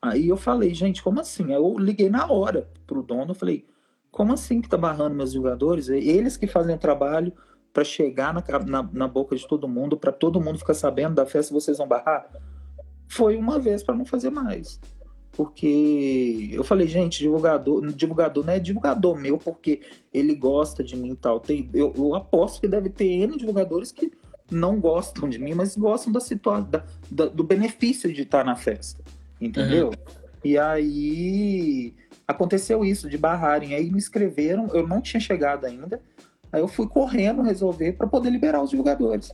Aí 0.00 0.28
eu 0.28 0.36
falei, 0.36 0.72
gente, 0.74 1.02
como 1.02 1.20
assim? 1.20 1.52
Eu 1.52 1.76
liguei 1.78 2.08
na 2.08 2.30
hora 2.30 2.70
pro 2.86 3.02
dono, 3.02 3.34
falei, 3.34 3.66
como 4.10 4.32
assim 4.32 4.60
que 4.60 4.68
tá 4.68 4.76
barrando 4.76 5.16
meus 5.16 5.32
jogadores? 5.32 5.88
Eles 5.88 6.36
que 6.36 6.46
fazem 6.46 6.74
o 6.74 6.78
trabalho 6.78 7.32
para 7.72 7.84
chegar 7.84 8.32
na, 8.32 8.42
na, 8.64 8.82
na, 8.82 9.08
boca 9.08 9.36
de 9.36 9.46
todo 9.46 9.68
mundo, 9.68 9.98
para 9.98 10.12
todo 10.12 10.40
mundo 10.40 10.58
ficar 10.58 10.74
sabendo 10.74 11.16
da 11.16 11.26
festa, 11.26 11.52
vocês 11.52 11.76
vão 11.76 11.86
barrar? 11.86 12.30
Foi 13.08 13.36
uma 13.36 13.58
vez 13.58 13.82
para 13.82 13.94
não 13.94 14.06
fazer 14.06 14.30
mais. 14.30 14.80
Porque 15.36 16.48
eu 16.50 16.64
falei, 16.64 16.88
gente, 16.88 17.18
divulgador, 17.18 17.86
divulgador 17.92 18.44
não 18.44 18.54
é 18.54 18.58
divulgador 18.58 19.14
meu 19.16 19.36
porque 19.36 19.82
ele 20.12 20.34
gosta 20.34 20.82
de 20.82 20.96
mim 20.96 21.10
e 21.10 21.16
tal. 21.16 21.38
Tem, 21.38 21.68
eu, 21.74 21.92
eu 21.94 22.14
aposto 22.14 22.60
que 22.60 22.66
deve 22.66 22.88
ter 22.88 23.04
N 23.04 23.36
divulgadores 23.36 23.92
que 23.92 24.10
não 24.50 24.80
gostam 24.80 25.28
de 25.28 25.38
mim, 25.38 25.52
mas 25.52 25.76
gostam 25.76 26.10
da 26.10 26.20
situação, 26.20 26.82
do 27.10 27.44
benefício 27.44 28.10
de 28.10 28.22
estar 28.22 28.44
na 28.44 28.56
festa. 28.56 29.04
Entendeu? 29.38 29.88
Uhum. 29.88 29.92
E 30.42 30.56
aí 30.56 31.94
aconteceu 32.26 32.82
isso, 32.82 33.10
de 33.10 33.18
barrarem. 33.18 33.74
Aí 33.74 33.90
me 33.90 33.98
escreveram, 33.98 34.68
eu 34.68 34.88
não 34.88 35.02
tinha 35.02 35.20
chegado 35.20 35.66
ainda. 35.66 36.00
Aí 36.50 36.62
eu 36.62 36.68
fui 36.68 36.88
correndo 36.88 37.42
resolver 37.42 37.92
para 37.92 38.06
poder 38.06 38.30
liberar 38.30 38.62
os 38.62 38.70
jogadores. 38.70 39.32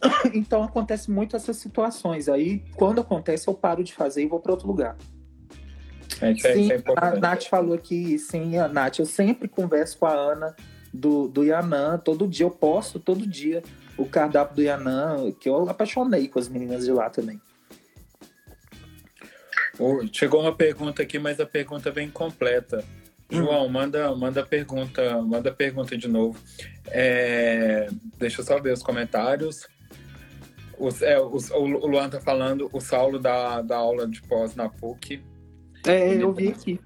então 0.32 0.62
acontece 0.62 1.10
muito 1.10 1.36
essas 1.36 1.56
situações. 1.56 2.28
Aí 2.28 2.64
quando 2.76 3.00
acontece, 3.00 3.48
eu 3.48 3.54
paro 3.54 3.82
de 3.82 3.92
fazer 3.92 4.22
e 4.22 4.26
vou 4.26 4.40
para 4.40 4.52
outro 4.52 4.66
lugar. 4.66 4.96
É, 6.20 6.34
sim, 6.34 6.70
é 6.70 6.82
a 6.96 7.16
Nath 7.16 7.44
falou 7.44 7.74
aqui, 7.74 8.18
sim, 8.18 8.56
a 8.56 8.68
Nath, 8.68 9.00
eu 9.00 9.06
sempre 9.06 9.48
converso 9.48 9.98
com 9.98 10.06
a 10.06 10.12
Ana 10.12 10.54
do, 10.92 11.26
do 11.26 11.42
Yanã, 11.42 11.98
todo 11.98 12.28
dia 12.28 12.46
eu 12.46 12.50
posto, 12.50 13.00
todo 13.00 13.26
dia, 13.26 13.62
o 13.96 14.06
cardápio 14.06 14.56
do 14.56 14.62
Yanã, 14.62 15.32
que 15.32 15.48
eu 15.48 15.68
apaixonei 15.68 16.28
com 16.28 16.38
as 16.38 16.48
meninas 16.48 16.84
de 16.84 16.92
lá 16.92 17.08
também. 17.08 17.40
Chegou 20.12 20.42
uma 20.42 20.54
pergunta 20.54 21.02
aqui, 21.02 21.18
mas 21.18 21.40
a 21.40 21.46
pergunta 21.46 21.90
vem 21.90 22.10
completa. 22.10 22.84
João, 23.30 23.66
manda, 23.68 24.14
manda 24.14 24.44
pergunta, 24.44 25.22
manda 25.22 25.50
pergunta 25.50 25.96
de 25.96 26.06
novo. 26.06 26.38
É, 26.88 27.88
deixa 28.18 28.42
eu 28.42 28.44
só 28.44 28.60
ver 28.60 28.72
os 28.72 28.82
comentários. 28.82 29.66
Os, 30.82 31.00
é, 31.00 31.16
os, 31.20 31.48
o 31.52 31.64
Luan 31.64 32.10
tá 32.10 32.20
falando, 32.20 32.68
o 32.72 32.80
Saulo 32.80 33.20
da, 33.20 33.62
da 33.62 33.76
aula 33.76 34.08
de 34.08 34.20
pós 34.22 34.56
na 34.56 34.68
PUC. 34.68 35.22
É, 35.86 36.10
ele, 36.10 36.24
eu 36.24 36.32
vi 36.32 36.48
aqui. 36.48 36.80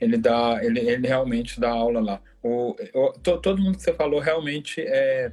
Ele 0.00 0.18
dá, 0.18 0.58
ele, 0.60 0.80
ele 0.80 1.06
realmente 1.06 1.60
dá 1.60 1.70
aula 1.70 2.00
lá. 2.00 2.20
O, 2.42 2.74
o, 2.92 3.12
todo 3.12 3.62
mundo 3.62 3.76
que 3.76 3.84
você 3.84 3.94
falou 3.94 4.18
realmente 4.18 4.80
é, 4.80 5.30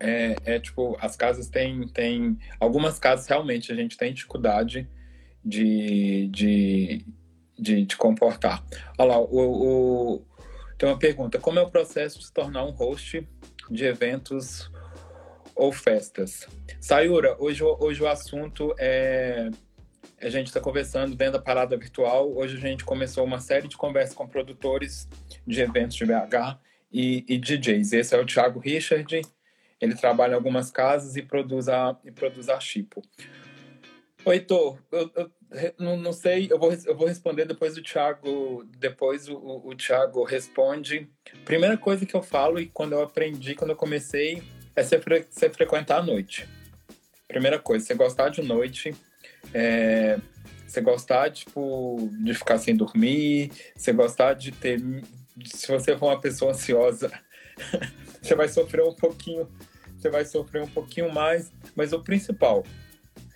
é, 0.00 0.36
é, 0.44 0.58
tipo, 0.58 0.96
as 1.00 1.14
casas 1.14 1.48
têm, 1.48 1.86
têm. 1.86 2.36
Algumas 2.58 2.98
casas 2.98 3.28
realmente 3.28 3.70
a 3.70 3.76
gente 3.76 3.96
tem 3.96 4.12
dificuldade 4.12 4.90
de, 5.44 6.26
de, 6.32 7.06
de, 7.56 7.86
de 7.86 7.96
comportar. 7.96 8.60
Olha 8.98 9.10
lá, 9.10 9.18
o, 9.20 10.16
o, 10.16 10.26
tem 10.76 10.88
uma 10.88 10.98
pergunta: 10.98 11.38
como 11.38 11.60
é 11.60 11.62
o 11.62 11.70
processo 11.70 12.18
de 12.18 12.26
se 12.26 12.32
tornar 12.32 12.64
um 12.64 12.72
host 12.72 13.24
de 13.70 13.84
eventos 13.84 14.68
ou 15.56 15.72
festas? 15.72 16.46
Sayura, 16.80 17.36
hoje, 17.38 17.64
hoje 17.64 18.02
o 18.02 18.08
assunto 18.08 18.74
é. 18.78 19.50
A 20.20 20.30
gente 20.30 20.46
está 20.46 20.60
conversando 20.60 21.14
dentro 21.14 21.34
da 21.34 21.42
parada 21.42 21.76
virtual. 21.76 22.32
Hoje 22.34 22.56
a 22.56 22.60
gente 22.60 22.84
começou 22.84 23.24
uma 23.24 23.40
série 23.40 23.68
de 23.68 23.76
conversas 23.76 24.14
com 24.14 24.26
produtores 24.26 25.08
de 25.46 25.60
eventos 25.60 25.96
de 25.96 26.06
BH 26.06 26.58
e, 26.92 27.24
e 27.28 27.36
DJs. 27.36 27.92
Esse 27.92 28.14
é 28.14 28.20
o 28.20 28.24
Thiago 28.24 28.58
Richard 28.58 29.20
ele 29.80 29.94
trabalha 29.94 30.32
em 30.32 30.36
algumas 30.36 30.70
casas 30.70 31.16
e 31.16 31.22
produz 31.22 31.68
a, 31.68 31.96
e 32.04 32.10
produz 32.10 32.48
a 32.48 32.58
Chipo. 32.58 33.02
Oi, 34.24 34.36
Heitor, 34.36 34.78
eu, 34.90 35.10
eu 35.14 35.30
não, 35.78 35.96
não, 35.96 36.12
sei, 36.12 36.48
eu 36.50 36.58
vou, 36.58 36.72
eu 36.72 36.96
vou 36.96 37.06
responder 37.06 37.44
depois 37.44 37.74
do 37.74 37.82
Thiago, 37.82 38.64
depois 38.76 39.28
o, 39.28 39.36
o, 39.36 39.74
Thiago 39.74 40.24
responde. 40.24 41.08
Primeira 41.44 41.76
coisa 41.76 42.04
que 42.04 42.14
eu 42.14 42.22
falo 42.22 42.58
e 42.58 42.66
quando 42.66 42.92
eu 42.92 43.02
aprendi, 43.02 43.54
quando 43.54 43.70
eu 43.70 43.76
comecei, 43.76 44.42
é 44.76 44.82
você, 44.82 45.00
fre, 45.00 45.26
você 45.28 45.50
frequentar 45.50 45.98
a 45.98 46.02
noite. 46.02 46.46
Primeira 47.26 47.58
coisa, 47.58 47.84
você 47.84 47.94
gostar 47.94 48.28
de 48.28 48.42
noite, 48.42 48.94
é, 49.52 50.18
você 50.66 50.80
gostar, 50.80 51.30
tipo, 51.30 52.10
de 52.22 52.34
ficar 52.34 52.58
sem 52.58 52.76
dormir, 52.76 53.50
você 53.74 53.92
gostar 53.92 54.34
de 54.34 54.52
ter... 54.52 54.80
Se 55.44 55.66
você 55.68 55.96
for 55.96 56.06
uma 56.06 56.20
pessoa 56.20 56.52
ansiosa, 56.52 57.10
você 58.22 58.34
vai 58.34 58.48
sofrer 58.48 58.84
um 58.84 58.94
pouquinho, 58.94 59.48
você 59.96 60.10
vai 60.10 60.24
sofrer 60.24 60.62
um 60.62 60.68
pouquinho 60.68 61.12
mais, 61.12 61.52
mas 61.74 61.92
o 61.92 62.02
principal 62.02 62.64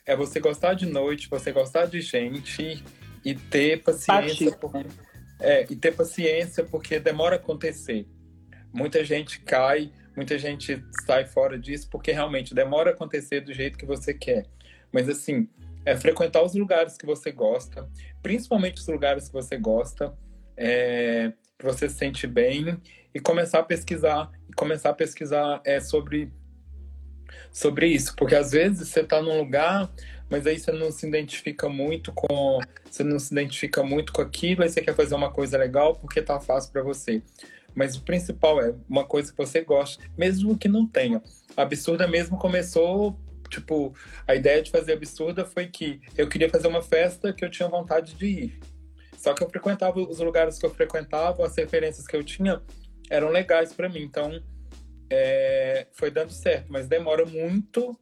é 0.06 0.16
você 0.16 0.40
gostar 0.40 0.74
de 0.74 0.86
noite, 0.86 1.28
você 1.28 1.52
gostar 1.52 1.86
de 1.86 2.00
gente 2.00 2.82
e 3.24 3.34
ter 3.34 3.82
paciência. 3.82 4.52
Por, 4.52 4.72
é, 5.38 5.66
e 5.70 5.76
ter 5.76 5.94
paciência 5.94 6.64
porque 6.64 6.98
demora 6.98 7.36
a 7.36 7.38
acontecer. 7.38 8.06
Muita 8.72 9.04
gente 9.04 9.40
cai, 9.40 9.90
muita 10.16 10.38
gente 10.38 10.82
sai 11.06 11.24
fora 11.24 11.58
disso 11.58 11.88
porque 11.90 12.12
realmente 12.12 12.54
demora 12.54 12.90
a 12.90 12.92
acontecer 12.92 13.40
do 13.40 13.52
jeito 13.52 13.78
que 13.78 13.86
você 13.86 14.12
quer. 14.12 14.46
Mas 14.92 15.08
assim, 15.08 15.48
é 15.84 15.96
frequentar 15.96 16.42
os 16.42 16.54
lugares 16.54 16.96
que 16.96 17.06
você 17.06 17.32
gosta, 17.32 17.88
principalmente 18.22 18.80
os 18.80 18.86
lugares 18.86 19.28
que 19.28 19.32
você 19.32 19.56
gosta, 19.56 20.12
é, 20.56 21.32
que 21.58 21.64
você 21.64 21.88
se 21.88 21.96
sente 21.96 22.26
bem 22.26 22.76
e 23.14 23.20
começar 23.20 23.60
a 23.60 23.62
pesquisar 23.62 24.30
e 24.48 24.52
começar 24.52 24.90
a 24.90 24.94
pesquisar 24.94 25.60
é, 25.64 25.80
sobre 25.80 26.32
sobre 27.52 27.86
isso, 27.86 28.14
porque 28.16 28.34
às 28.34 28.52
vezes 28.52 28.88
você 28.88 29.00
está 29.00 29.20
num 29.22 29.38
lugar, 29.38 29.90
mas 30.28 30.46
aí 30.46 30.58
você 30.58 30.72
não 30.72 30.90
se 30.90 31.06
identifica 31.06 31.68
muito 31.68 32.12
com 32.12 32.58
você 32.88 33.04
não 33.04 33.18
se 33.18 33.32
identifica 33.32 33.82
muito 33.82 34.12
com 34.12 34.20
aquilo, 34.20 34.62
aí 34.62 34.68
você 34.68 34.80
quer 34.80 34.94
fazer 34.94 35.14
uma 35.14 35.30
coisa 35.30 35.56
legal 35.56 35.94
porque 35.96 36.20
tá 36.20 36.40
fácil 36.40 36.72
para 36.72 36.82
você. 36.82 37.22
Mas 37.74 37.96
o 37.96 38.02
principal 38.02 38.60
é 38.60 38.74
uma 38.88 39.04
coisa 39.04 39.30
que 39.30 39.38
você 39.38 39.62
gosta, 39.62 40.02
mesmo 40.16 40.56
que 40.56 40.68
não 40.68 40.86
tenha. 40.86 41.22
Absurda 41.56 42.06
mesmo 42.06 42.36
começou 42.38 43.18
tipo, 43.50 43.92
a 44.26 44.34
ideia 44.34 44.62
de 44.62 44.70
fazer 44.70 44.92
absurda 44.92 45.44
foi 45.44 45.66
que 45.66 46.00
eu 46.16 46.28
queria 46.28 46.48
fazer 46.48 46.68
uma 46.68 46.82
festa 46.82 47.32
que 47.32 47.44
eu 47.44 47.50
tinha 47.50 47.68
vontade 47.68 48.14
de 48.14 48.26
ir. 48.26 48.60
Só 49.18 49.34
que 49.34 49.42
eu 49.42 49.50
frequentava 49.50 50.00
os 50.00 50.20
lugares 50.20 50.58
que 50.58 50.64
eu 50.64 50.70
frequentava, 50.72 51.44
as 51.44 51.54
referências 51.56 52.06
que 52.06 52.16
eu 52.16 52.24
tinha 52.24 52.62
eram 53.10 53.28
legais 53.28 53.72
para 53.72 53.88
mim. 53.88 54.02
Então, 54.02 54.40
é, 55.10 55.88
foi 55.92 56.10
dando 56.10 56.32
certo, 56.32 56.66
mas 56.70 56.86
demora 56.86 57.26
muito 57.26 57.98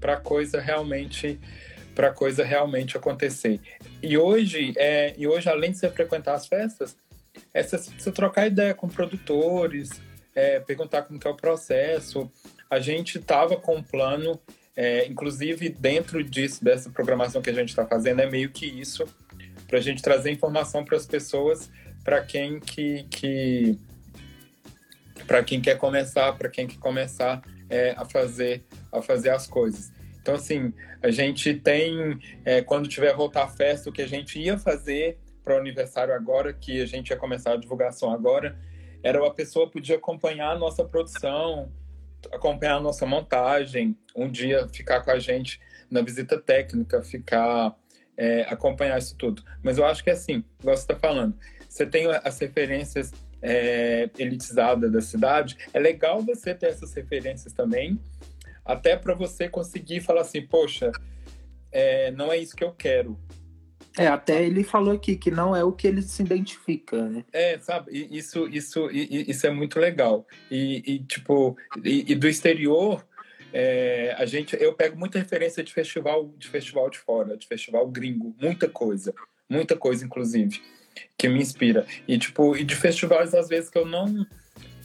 para 0.00 0.16
coisa 0.16 0.60
realmente 0.60 1.38
para 1.94 2.12
coisa 2.12 2.44
realmente 2.44 2.94
acontecer. 2.94 3.58
E 4.02 4.18
hoje, 4.18 4.74
é, 4.76 5.14
e 5.16 5.26
hoje 5.26 5.48
além 5.48 5.70
de 5.70 5.78
você 5.78 5.88
frequentar 5.88 6.34
as 6.34 6.46
festas, 6.46 6.94
é 7.56 7.62
você, 7.62 8.12
trocar 8.12 8.46
ideia 8.46 8.74
com 8.74 8.86
produtores, 8.86 9.90
é, 10.34 10.60
perguntar 10.60 11.02
como 11.02 11.18
é 11.24 11.28
o 11.28 11.34
processo. 11.34 12.30
A 12.68 12.78
gente 12.78 13.16
estava 13.16 13.56
com 13.56 13.76
um 13.76 13.82
plano, 13.82 14.38
é, 14.76 15.06
inclusive 15.06 15.70
dentro 15.70 16.22
disso, 16.22 16.62
dessa 16.62 16.90
programação 16.90 17.40
que 17.40 17.48
a 17.48 17.54
gente 17.54 17.70
está 17.70 17.86
fazendo, 17.86 18.20
é 18.20 18.30
meio 18.30 18.50
que 18.50 18.66
isso, 18.66 19.06
para 19.66 19.78
a 19.78 19.80
gente 19.80 20.02
trazer 20.02 20.30
informação 20.30 20.84
para 20.84 20.98
as 20.98 21.06
pessoas, 21.06 21.70
para 22.04 22.22
quem 22.22 22.60
que, 22.60 23.04
que 23.04 23.78
para 25.26 25.42
quem 25.42 25.58
quer 25.58 25.78
começar, 25.78 26.34
para 26.34 26.50
quem 26.50 26.66
quer 26.66 26.78
começar 26.78 27.42
é, 27.70 27.94
a 27.96 28.04
fazer 28.04 28.62
a 28.92 29.00
fazer 29.00 29.30
as 29.30 29.46
coisas. 29.46 29.90
Então 30.20 30.34
assim, 30.34 30.74
a 31.02 31.10
gente 31.10 31.54
tem 31.54 32.18
é, 32.44 32.60
quando 32.60 32.86
tiver 32.86 33.14
voltar 33.14 33.44
a 33.44 33.48
festa, 33.48 33.88
o 33.88 33.92
que 33.92 34.02
a 34.02 34.06
gente 34.06 34.38
ia 34.38 34.58
fazer 34.58 35.18
para 35.46 35.54
o 35.54 35.58
aniversário 35.58 36.12
agora, 36.12 36.52
que 36.52 36.82
a 36.82 36.86
gente 36.86 37.10
ia 37.10 37.16
começar 37.16 37.52
a 37.52 37.56
divulgação 37.56 38.10
agora, 38.10 38.58
era 39.00 39.24
a 39.24 39.30
pessoa 39.30 39.70
podia 39.70 39.94
acompanhar 39.94 40.50
a 40.50 40.58
nossa 40.58 40.84
produção, 40.84 41.72
acompanhar 42.32 42.74
a 42.74 42.80
nossa 42.80 43.06
montagem, 43.06 43.96
um 44.14 44.28
dia 44.28 44.66
ficar 44.66 45.02
com 45.02 45.12
a 45.12 45.20
gente 45.20 45.60
na 45.88 46.02
visita 46.02 46.36
técnica, 46.36 47.00
ficar 47.00 47.76
é, 48.16 48.42
acompanhar 48.48 48.98
isso 48.98 49.14
tudo. 49.16 49.44
Mas 49.62 49.78
eu 49.78 49.86
acho 49.86 50.02
que 50.02 50.10
é 50.10 50.14
assim, 50.14 50.42
igual 50.58 50.76
você 50.76 50.82
está 50.82 50.96
falando, 50.96 51.38
você 51.68 51.86
tem 51.86 52.08
as 52.24 52.38
referências 52.40 53.12
é, 53.40 54.10
elitizadas 54.18 54.90
da 54.90 55.00
cidade, 55.00 55.56
é 55.72 55.78
legal 55.78 56.20
você 56.22 56.52
ter 56.52 56.70
essas 56.70 56.92
referências 56.92 57.52
também, 57.52 58.00
até 58.64 58.96
para 58.96 59.14
você 59.14 59.48
conseguir 59.48 60.00
falar 60.00 60.22
assim, 60.22 60.44
poxa, 60.44 60.90
é, 61.70 62.10
não 62.10 62.32
é 62.32 62.36
isso 62.36 62.56
que 62.56 62.64
eu 62.64 62.72
quero. 62.72 63.16
É, 63.98 64.08
até 64.08 64.44
ele 64.44 64.62
falou 64.62 64.94
aqui 64.94 65.16
que 65.16 65.30
não 65.30 65.56
é 65.56 65.64
o 65.64 65.72
que 65.72 65.86
ele 65.86 66.02
se 66.02 66.22
identifica, 66.22 67.08
né? 67.08 67.24
É, 67.32 67.58
sabe, 67.58 68.08
isso, 68.10 68.46
isso, 68.48 68.90
isso 68.90 69.46
é 69.46 69.50
muito 69.50 69.78
legal. 69.80 70.26
E, 70.50 70.82
e 70.86 70.98
tipo, 71.00 71.56
e, 71.82 72.12
e, 72.12 72.14
do 72.14 72.28
exterior, 72.28 73.06
é, 73.52 74.14
a 74.18 74.26
gente, 74.26 74.54
eu 74.60 74.74
pego 74.74 74.98
muita 74.98 75.18
referência 75.18 75.64
de 75.64 75.72
festival, 75.72 76.30
de 76.36 76.46
festival 76.46 76.90
de 76.90 76.98
fora, 76.98 77.38
de 77.38 77.46
festival 77.46 77.88
gringo, 77.88 78.36
muita 78.38 78.68
coisa, 78.68 79.14
muita 79.48 79.74
coisa, 79.74 80.04
inclusive, 80.04 80.60
que 81.16 81.26
me 81.26 81.40
inspira. 81.40 81.86
E 82.06 82.18
tipo, 82.18 82.54
e 82.54 82.64
de 82.64 82.76
festivais 82.76 83.34
às 83.34 83.48
vezes 83.48 83.70
que 83.70 83.78
eu 83.78 83.86
não, 83.86 84.26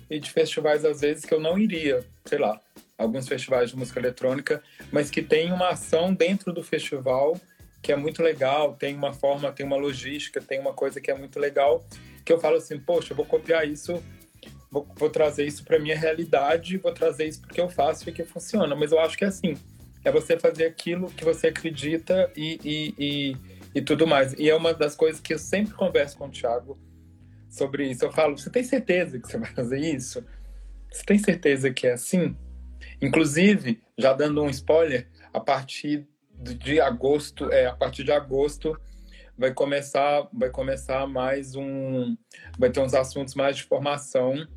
e 0.10 0.20
de 0.20 0.32
festivais 0.32 0.86
às 0.86 1.02
vezes 1.02 1.26
que 1.26 1.34
eu 1.34 1.40
não 1.40 1.60
iria, 1.60 2.06
sei 2.24 2.38
lá, 2.38 2.62
alguns 2.98 3.28
festivais 3.28 3.72
de 3.72 3.78
música 3.78 4.00
eletrônica, 4.00 4.64
mas 4.90 5.10
que 5.10 5.22
tem 5.22 5.52
uma 5.52 5.70
ação 5.70 6.14
dentro 6.14 6.54
do 6.54 6.64
festival 6.64 7.40
que 7.82 7.92
é 7.92 7.96
muito 7.96 8.22
legal, 8.22 8.76
tem 8.76 8.96
uma 8.96 9.14
forma, 9.14 9.52
tem 9.52 9.66
uma 9.66 9.76
logística, 9.76 10.40
tem 10.40 10.60
uma 10.60 10.74
coisa 10.74 11.02
que 11.02 11.10
é 11.10 11.16
muito 11.16 11.40
legal, 11.40 11.84
que 12.24 12.32
eu 12.32 12.40
falo 12.40 12.58
assim, 12.58 12.80
poxa, 12.80 13.14
eu 13.14 13.18
vou 13.18 13.26
copiar 13.26 13.68
isso, 13.68 14.02
vou, 14.70 14.88
vou 14.96 15.10
trazer 15.10 15.46
isso 15.46 15.64
para 15.64 15.80
minha 15.80 15.98
realidade, 15.98 16.78
vou 16.78 16.94
trazer 16.94 17.26
isso 17.26 17.42
porque 17.42 17.60
eu 17.60 17.70
faço 17.70 18.08
e 18.08 18.14
que 18.14 18.24
funciona. 18.24 18.76
Mas 18.76 18.92
eu 18.92 19.00
acho 19.00 19.18
que 19.18 19.24
é 19.24 19.28
assim, 19.28 19.56
é 20.04 20.12
você 20.12 20.38
fazer 20.40 20.66
aquilo 20.66 21.10
que 21.12 21.26
você 21.26 21.48
acredita 21.48 22.32
e, 22.36 22.60
e, 22.64 22.96
e, 22.98 23.38
e 23.76 23.82
tudo 23.82 24.06
mais. 24.06 24.34
E 24.34 24.50
é 24.50 24.56
uma 24.56 24.74
das 24.74 24.96
coisas 24.96 25.20
que 25.20 25.34
eu 25.34 25.40
sempre 25.40 25.74
converso 25.74 26.18
com 26.18 26.28
o 26.28 26.32
Thiago 26.32 26.80
sobre 27.50 27.90
isso. 27.90 28.06
Eu 28.06 28.12
falo, 28.12 28.38
você 28.38 28.50
tem 28.50 28.64
certeza 28.64 29.20
que 29.20 29.28
você 29.28 29.38
vai 29.38 29.52
fazer 29.52 29.80
isso? 29.80 30.24
Você 30.92 31.04
tem 31.04 31.18
certeza 31.18 31.72
que 31.72 31.88
é 31.88 31.94
assim? 31.94 32.36
Inclusive, 33.02 33.82
já 33.98 34.14
dando 34.14 34.44
um 34.44 34.50
spoiler, 34.50 35.08
a 35.34 35.40
partir 35.40 36.08
de 36.42 36.82
agosto, 36.82 37.52
é, 37.52 37.68
a 37.68 37.74
partir 37.74 38.04
de 38.04 38.12
agosto 38.12 38.80
vai 39.38 39.54
começar, 39.54 40.28
vai 40.34 40.50
começar 40.50 41.08
mais 41.08 41.56
um, 41.56 42.16
vai 42.58 42.70
ter 42.70 42.80
uns 42.80 42.94
assuntos 42.94 43.34
mais 43.34 43.58
de 43.58 43.64
formação 43.64 44.48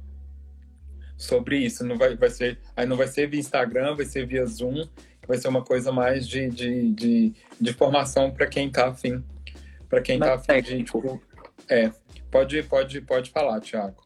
sobre 1.17 1.59
isso. 1.59 1.85
Não 1.85 1.97
vai, 1.97 2.17
vai 2.17 2.31
ser, 2.31 2.59
aí 2.77 2.87
não 2.87 2.97
vai 2.97 3.07
ser 3.07 3.29
via 3.29 3.41
Instagram, 3.41 3.97
vai 3.97 4.05
ser 4.05 4.27
via 4.27 4.45
Zoom, 4.45 4.87
vai 5.27 5.39
ser 5.39 5.49
uma 5.49 5.65
coisa 5.65 5.91
mais 5.93 6.27
de, 6.27 6.49
de, 6.49 6.93
de, 6.93 7.35
de 7.61 7.73
formação 7.73 8.31
para 8.31 8.47
quem 8.47 8.69
está 8.69 8.89
afim, 8.89 9.25
para 9.89 10.01
quem 10.01 10.17
está 10.17 10.35
afim 10.35 10.61
de, 10.61 10.85
tipo, 10.85 11.23
é, 11.69 11.91
pode, 12.31 12.63
pode, 12.65 13.01
pode 13.01 13.31
falar, 13.31 13.61
Thiago. 13.61 14.03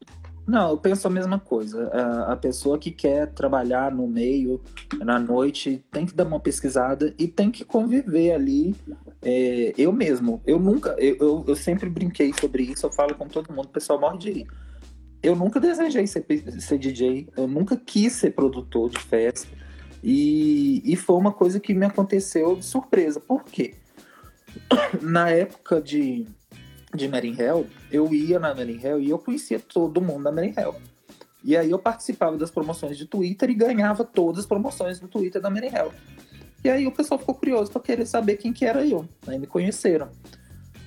Não, 0.49 0.71
eu 0.71 0.77
penso 0.77 1.05
a 1.05 1.11
mesma 1.11 1.37
coisa. 1.37 1.91
A, 2.27 2.35
pessoa 2.35 2.79
que 2.79 2.89
quer 2.89 3.27
trabalhar 3.33 3.91
no 3.91 4.07
meio, 4.07 4.59
na 4.97 5.19
noite, 5.19 5.85
tem 5.91 6.07
que 6.07 6.15
dar 6.15 6.25
uma 6.25 6.39
pesquisada 6.39 7.13
e 7.19 7.27
tem 7.27 7.51
que 7.51 7.63
conviver 7.63 8.31
ali. 8.31 8.75
É, 9.21 9.75
eu 9.77 9.93
mesmo, 9.93 10.41
eu 10.47 10.57
nunca, 10.57 10.95
eu, 10.97 11.45
eu, 11.47 11.55
sempre 11.55 11.87
brinquei 11.87 12.33
sobre 12.33 12.63
isso, 12.63 12.83
eu 12.83 12.91
falo 12.91 13.13
com 13.13 13.27
todo 13.27 13.53
mundo, 13.53 13.65
o 13.65 13.69
pessoal 13.69 14.01
morre 14.01 14.17
de 14.17 14.31
rir. 14.31 14.47
Eu 15.21 15.35
nunca 15.35 15.59
desejei 15.59 16.07
ser, 16.07 16.25
ser 16.59 16.79
DJ, 16.79 17.29
eu 17.37 17.47
nunca 17.47 17.77
quis 17.77 18.13
ser 18.13 18.31
produtor 18.31 18.89
de 18.89 18.97
festa. 18.97 19.47
E, 20.03 20.81
e 20.83 20.95
foi 20.95 21.15
uma 21.15 21.31
coisa 21.31 21.59
que 21.59 21.75
me 21.75 21.85
aconteceu 21.85 22.55
de 22.55 22.65
surpresa. 22.65 23.19
Por 23.19 23.43
quê? 23.43 23.75
Na 24.99 25.29
época 25.29 25.79
de 25.79 26.25
de 26.93 27.07
Merin 27.07 27.35
Hell, 27.39 27.67
eu 27.91 28.13
ia 28.13 28.39
na 28.39 28.53
Merin 28.53 28.79
Hell 28.83 28.99
e 28.99 29.09
eu 29.09 29.19
conhecia 29.19 29.59
todo 29.59 30.01
mundo 30.01 30.23
da 30.23 30.31
Merin 30.31 30.53
Hell. 30.57 30.75
E 31.43 31.55
aí 31.55 31.71
eu 31.71 31.79
participava 31.79 32.37
das 32.37 32.51
promoções 32.51 32.97
de 32.97 33.05
Twitter 33.05 33.49
e 33.49 33.53
ganhava 33.53 34.03
todas 34.03 34.39
as 34.41 34.45
promoções 34.45 34.99
do 34.99 35.07
Twitter 35.07 35.41
da 35.41 35.49
Merin 35.49 35.73
Hell. 35.73 35.93
E 36.63 36.69
aí 36.69 36.85
o 36.85 36.91
pessoal 36.91 37.19
ficou 37.19 37.35
curioso 37.35 37.71
para 37.71 37.81
querer 37.81 38.05
saber 38.05 38.37
quem 38.37 38.51
que 38.51 38.65
era 38.65 38.85
eu. 38.85 39.07
Aí 39.25 39.39
me 39.39 39.47
conheceram. 39.47 40.09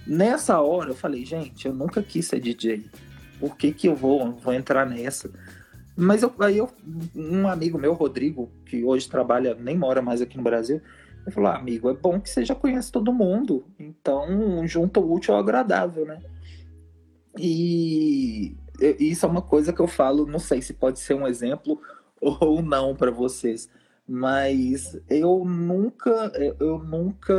Nessa 0.07 0.61
hora 0.61 0.90
eu 0.90 0.94
falei, 0.94 1.24
gente, 1.24 1.66
eu 1.66 1.72
nunca 1.72 2.03
quis 2.03 2.26
ser 2.26 2.40
DJ. 2.40 2.84
Por 3.40 3.57
que 3.57 3.72
que 3.72 3.88
eu 3.88 3.96
vou, 3.96 4.32
vou 4.32 4.53
entrar 4.53 4.84
nessa? 4.84 5.30
Mas 5.96 6.22
eu, 6.22 6.32
aí 6.40 6.59
eu, 6.59 6.70
um 7.14 7.48
amigo 7.48 7.78
meu, 7.78 7.92
Rodrigo, 7.92 8.50
que 8.66 8.82
hoje 8.84 9.09
trabalha, 9.09 9.55
nem 9.55 9.76
mora 9.76 10.03
mais 10.03 10.20
aqui 10.20 10.36
no 10.36 10.42
Brasil, 10.42 10.80
ele 11.25 11.35
falou, 11.35 11.51
ah, 11.51 11.57
amigo, 11.57 11.89
é 11.89 11.95
bom 11.95 12.20
que 12.20 12.29
você 12.29 12.45
já 12.45 12.55
conhece 12.55 12.91
todo 12.91 13.12
mundo. 13.12 13.64
Então, 13.79 14.66
junta 14.66 15.01
o 15.01 15.12
útil 15.12 15.35
ao 15.35 15.41
agradável, 15.41 16.05
né? 16.05 16.20
E 17.39 18.57
isso 18.99 19.25
é 19.25 19.29
uma 19.29 19.43
coisa 19.43 19.73
que 19.73 19.81
eu 19.81 19.87
falo, 19.87 20.27
não 20.27 20.39
sei 20.39 20.61
se 20.61 20.75
pode 20.75 20.99
ser 20.99 21.14
um 21.14 21.27
exemplo 21.27 21.81
ou 22.20 22.61
não 22.62 22.95
para 22.95 23.11
vocês, 23.11 23.68
mas 24.07 25.01
eu 25.09 25.45
nunca, 25.45 26.33
eu 26.59 26.79
nunca 26.79 27.35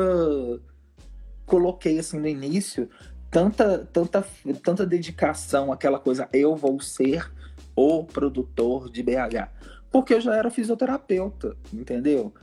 coloquei 1.46 2.00
assim 2.00 2.20
no 2.20 2.28
início 2.28 2.90
tanta, 3.30 3.80
tanta, 3.92 4.26
tanta 4.64 4.86
dedicação 4.86 5.72
àquela 5.72 6.00
coisa, 6.00 6.30
eu 6.32 6.56
vou 6.56 6.80
ser 6.80 7.32
o 7.76 8.04
produtor 8.04 8.90
de 8.90 9.04
BH 9.04 9.50
porque 9.94 10.16
eu 10.16 10.20
já 10.20 10.36
era 10.36 10.50
fisioterapeuta, 10.50 11.56
entendeu? 11.72 12.34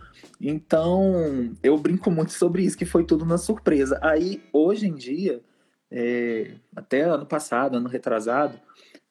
Então, 0.41 1.53
eu 1.65 1.77
brinco 1.77 2.09
muito 2.09 2.33
sobre 2.33 2.63
isso, 2.63 2.79
que 2.79 2.87
foi 2.87 3.05
tudo 3.05 3.27
na 3.27 3.37
surpresa. 3.37 3.99
Aí, 4.01 4.41
hoje 4.53 4.87
em 4.87 4.95
dia, 4.95 5.43
é, 5.91 6.53
até 6.77 7.01
ano 7.01 7.27
passado, 7.27 7.77
ano 7.77 7.89
retrasado, 7.89 8.57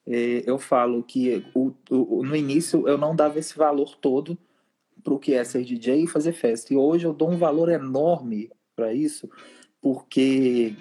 é, 0.06 0.42
eu 0.46 0.58
falo 0.58 1.02
que 1.02 1.44
o, 1.54 1.70
o, 1.90 2.24
no 2.24 2.34
início 2.34 2.88
eu 2.88 2.96
não 2.96 3.14
dava 3.14 3.38
esse 3.38 3.54
valor 3.54 3.94
todo 4.00 4.38
para 5.04 5.12
o 5.12 5.18
que 5.18 5.34
é 5.34 5.44
ser 5.44 5.62
DJ 5.62 6.04
e 6.04 6.06
fazer 6.06 6.32
festa. 6.32 6.72
E 6.72 6.78
hoje 6.78 7.06
eu 7.06 7.12
dou 7.12 7.30
um 7.30 7.36
valor 7.36 7.68
enorme 7.68 8.50
para 8.74 8.94
isso, 8.94 9.28
porque 9.82 10.74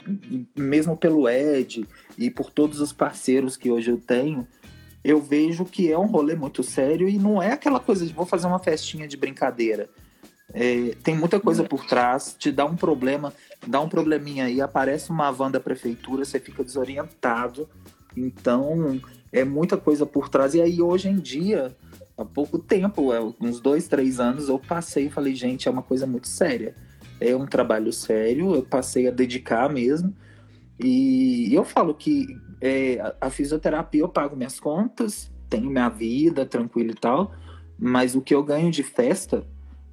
mesmo 0.57 0.95
pelo 0.95 1.27
Ed 1.27 1.85
e 2.17 2.31
por 2.31 2.51
todos 2.51 2.79
os 2.79 2.93
parceiros 2.93 3.57
que 3.57 3.69
hoje 3.69 3.91
eu 3.91 3.97
tenho, 3.97 4.47
eu 5.03 5.21
vejo 5.21 5.65
que 5.65 5.91
é 5.91 5.97
um 5.97 6.07
rolê 6.07 6.35
muito 6.35 6.61
sério 6.63 7.07
e 7.07 7.17
não 7.17 7.41
é 7.41 7.53
aquela 7.53 7.79
coisa 7.79 8.05
de 8.05 8.13
vou 8.13 8.25
fazer 8.25 8.47
uma 8.47 8.59
festinha 8.59 9.07
de 9.07 9.15
brincadeira. 9.15 9.89
É, 10.53 10.95
tem 11.03 11.15
muita 11.15 11.39
coisa 11.39 11.63
por 11.63 11.85
trás, 11.85 12.35
te 12.37 12.51
dá 12.51 12.65
um 12.65 12.75
problema, 12.75 13.33
dá 13.65 13.79
um 13.79 13.87
probleminha 13.87 14.45
aí, 14.45 14.59
aparece 14.59 15.09
uma 15.09 15.31
van 15.31 15.51
da 15.51 15.59
prefeitura, 15.59 16.25
você 16.25 16.39
fica 16.39 16.63
desorientado. 16.63 17.69
Então, 18.17 18.99
é 19.31 19.43
muita 19.45 19.77
coisa 19.77 20.05
por 20.05 20.27
trás. 20.27 20.55
E 20.55 20.61
aí, 20.61 20.81
hoje 20.81 21.07
em 21.07 21.17
dia, 21.17 21.75
há 22.17 22.25
pouco 22.25 22.57
tempo, 22.57 23.13
é, 23.13 23.21
uns 23.39 23.59
dois, 23.61 23.87
três 23.87 24.19
anos, 24.19 24.49
eu 24.49 24.57
passei 24.57 25.05
e 25.05 25.11
falei, 25.11 25.35
gente, 25.35 25.67
é 25.67 25.71
uma 25.71 25.83
coisa 25.83 26.07
muito 26.07 26.27
séria. 26.27 26.75
É 27.21 27.35
um 27.35 27.45
trabalho 27.45 27.93
sério, 27.93 28.55
eu 28.55 28.63
passei 28.63 29.07
a 29.07 29.11
dedicar 29.11 29.69
mesmo. 29.69 30.13
E 30.79 31.53
eu 31.53 31.63
falo 31.63 31.93
que 31.93 32.27
é, 32.61 33.15
a 33.19 33.29
fisioterapia 33.29 34.01
eu 34.01 34.09
pago 34.09 34.35
minhas 34.35 34.59
contas, 34.59 35.31
tenho 35.49 35.69
minha 35.69 35.89
vida 35.89 36.45
tranquila 36.45 36.91
e 36.91 36.95
tal, 36.95 37.31
mas 37.77 38.15
o 38.15 38.21
que 38.21 38.35
eu 38.35 38.43
ganho 38.43 38.71
de 38.71 38.83
festa 38.83 39.45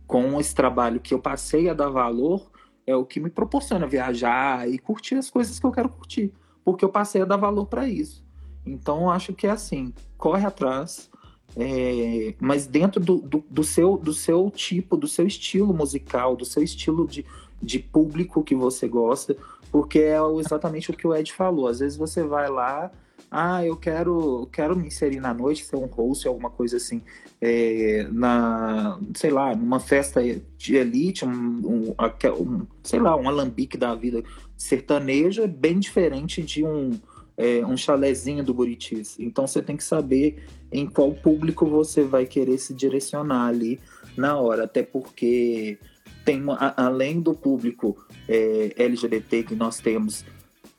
com 0.06 0.38
esse 0.40 0.54
trabalho 0.54 1.00
que 1.00 1.12
eu 1.12 1.18
passei 1.18 1.68
a 1.68 1.74
dar 1.74 1.88
valor, 1.88 2.50
é 2.86 2.94
o 2.94 3.04
que 3.04 3.18
me 3.18 3.28
proporciona 3.28 3.86
viajar 3.86 4.68
e 4.68 4.78
curtir 4.78 5.16
as 5.16 5.28
coisas 5.28 5.58
que 5.58 5.66
eu 5.66 5.72
quero 5.72 5.88
curtir, 5.88 6.32
porque 6.64 6.84
eu 6.84 6.88
passei 6.88 7.22
a 7.22 7.24
dar 7.24 7.36
valor 7.36 7.66
para 7.66 7.88
isso. 7.88 8.24
Então, 8.64 9.10
acho 9.10 9.32
que 9.32 9.46
é 9.46 9.50
assim, 9.50 9.92
corre 10.16 10.46
atrás, 10.46 11.10
é, 11.56 12.34
mas 12.40 12.66
dentro 12.66 13.00
do, 13.00 13.18
do, 13.18 13.44
do, 13.50 13.64
seu, 13.64 13.96
do 13.96 14.12
seu 14.12 14.50
tipo, 14.50 14.96
do 14.96 15.08
seu 15.08 15.26
estilo 15.26 15.74
musical, 15.74 16.36
do 16.36 16.44
seu 16.44 16.62
estilo 16.62 17.06
de, 17.06 17.24
de 17.60 17.78
público 17.78 18.44
que 18.44 18.54
você 18.54 18.86
gosta, 18.86 19.36
porque 19.76 19.98
é 19.98 20.16
exatamente 20.40 20.90
o 20.90 20.94
que 20.94 21.06
o 21.06 21.14
Ed 21.14 21.30
falou. 21.30 21.68
Às 21.68 21.80
vezes 21.80 21.98
você 21.98 22.22
vai 22.22 22.48
lá, 22.48 22.90
ah, 23.30 23.62
eu 23.62 23.76
quero, 23.76 24.48
quero 24.50 24.74
me 24.74 24.86
inserir 24.86 25.20
na 25.20 25.34
noite, 25.34 25.66
ser 25.66 25.76
um 25.76 25.84
host, 25.84 26.26
alguma 26.26 26.48
coisa 26.48 26.78
assim, 26.78 27.02
é, 27.42 28.08
na, 28.10 28.98
sei 29.14 29.30
lá, 29.30 29.54
numa 29.54 29.78
festa 29.78 30.22
de 30.56 30.76
elite, 30.76 31.26
um, 31.26 31.30
um, 31.30 31.94
um, 32.40 32.66
sei 32.82 32.98
lá, 32.98 33.14
um 33.16 33.28
alambique 33.28 33.76
da 33.76 33.94
vida 33.94 34.24
sertaneja, 34.56 35.44
é 35.44 35.46
bem 35.46 35.78
diferente 35.78 36.40
de 36.40 36.64
um, 36.64 36.98
é, 37.36 37.62
um 37.66 37.76
chalezinho 37.76 38.42
do 38.42 38.54
Buritis. 38.54 39.20
Então 39.20 39.46
você 39.46 39.60
tem 39.60 39.76
que 39.76 39.84
saber 39.84 40.42
em 40.72 40.86
qual 40.86 41.12
público 41.12 41.66
você 41.66 42.02
vai 42.02 42.24
querer 42.24 42.56
se 42.56 42.72
direcionar 42.72 43.48
ali 43.48 43.78
na 44.16 44.40
hora, 44.40 44.64
até 44.64 44.82
porque 44.82 45.78
tem 46.26 46.42
além 46.76 47.20
do 47.20 47.32
público 47.32 47.96
é, 48.28 48.74
LGBT 48.76 49.44
que 49.44 49.54
nós 49.54 49.78
temos 49.78 50.24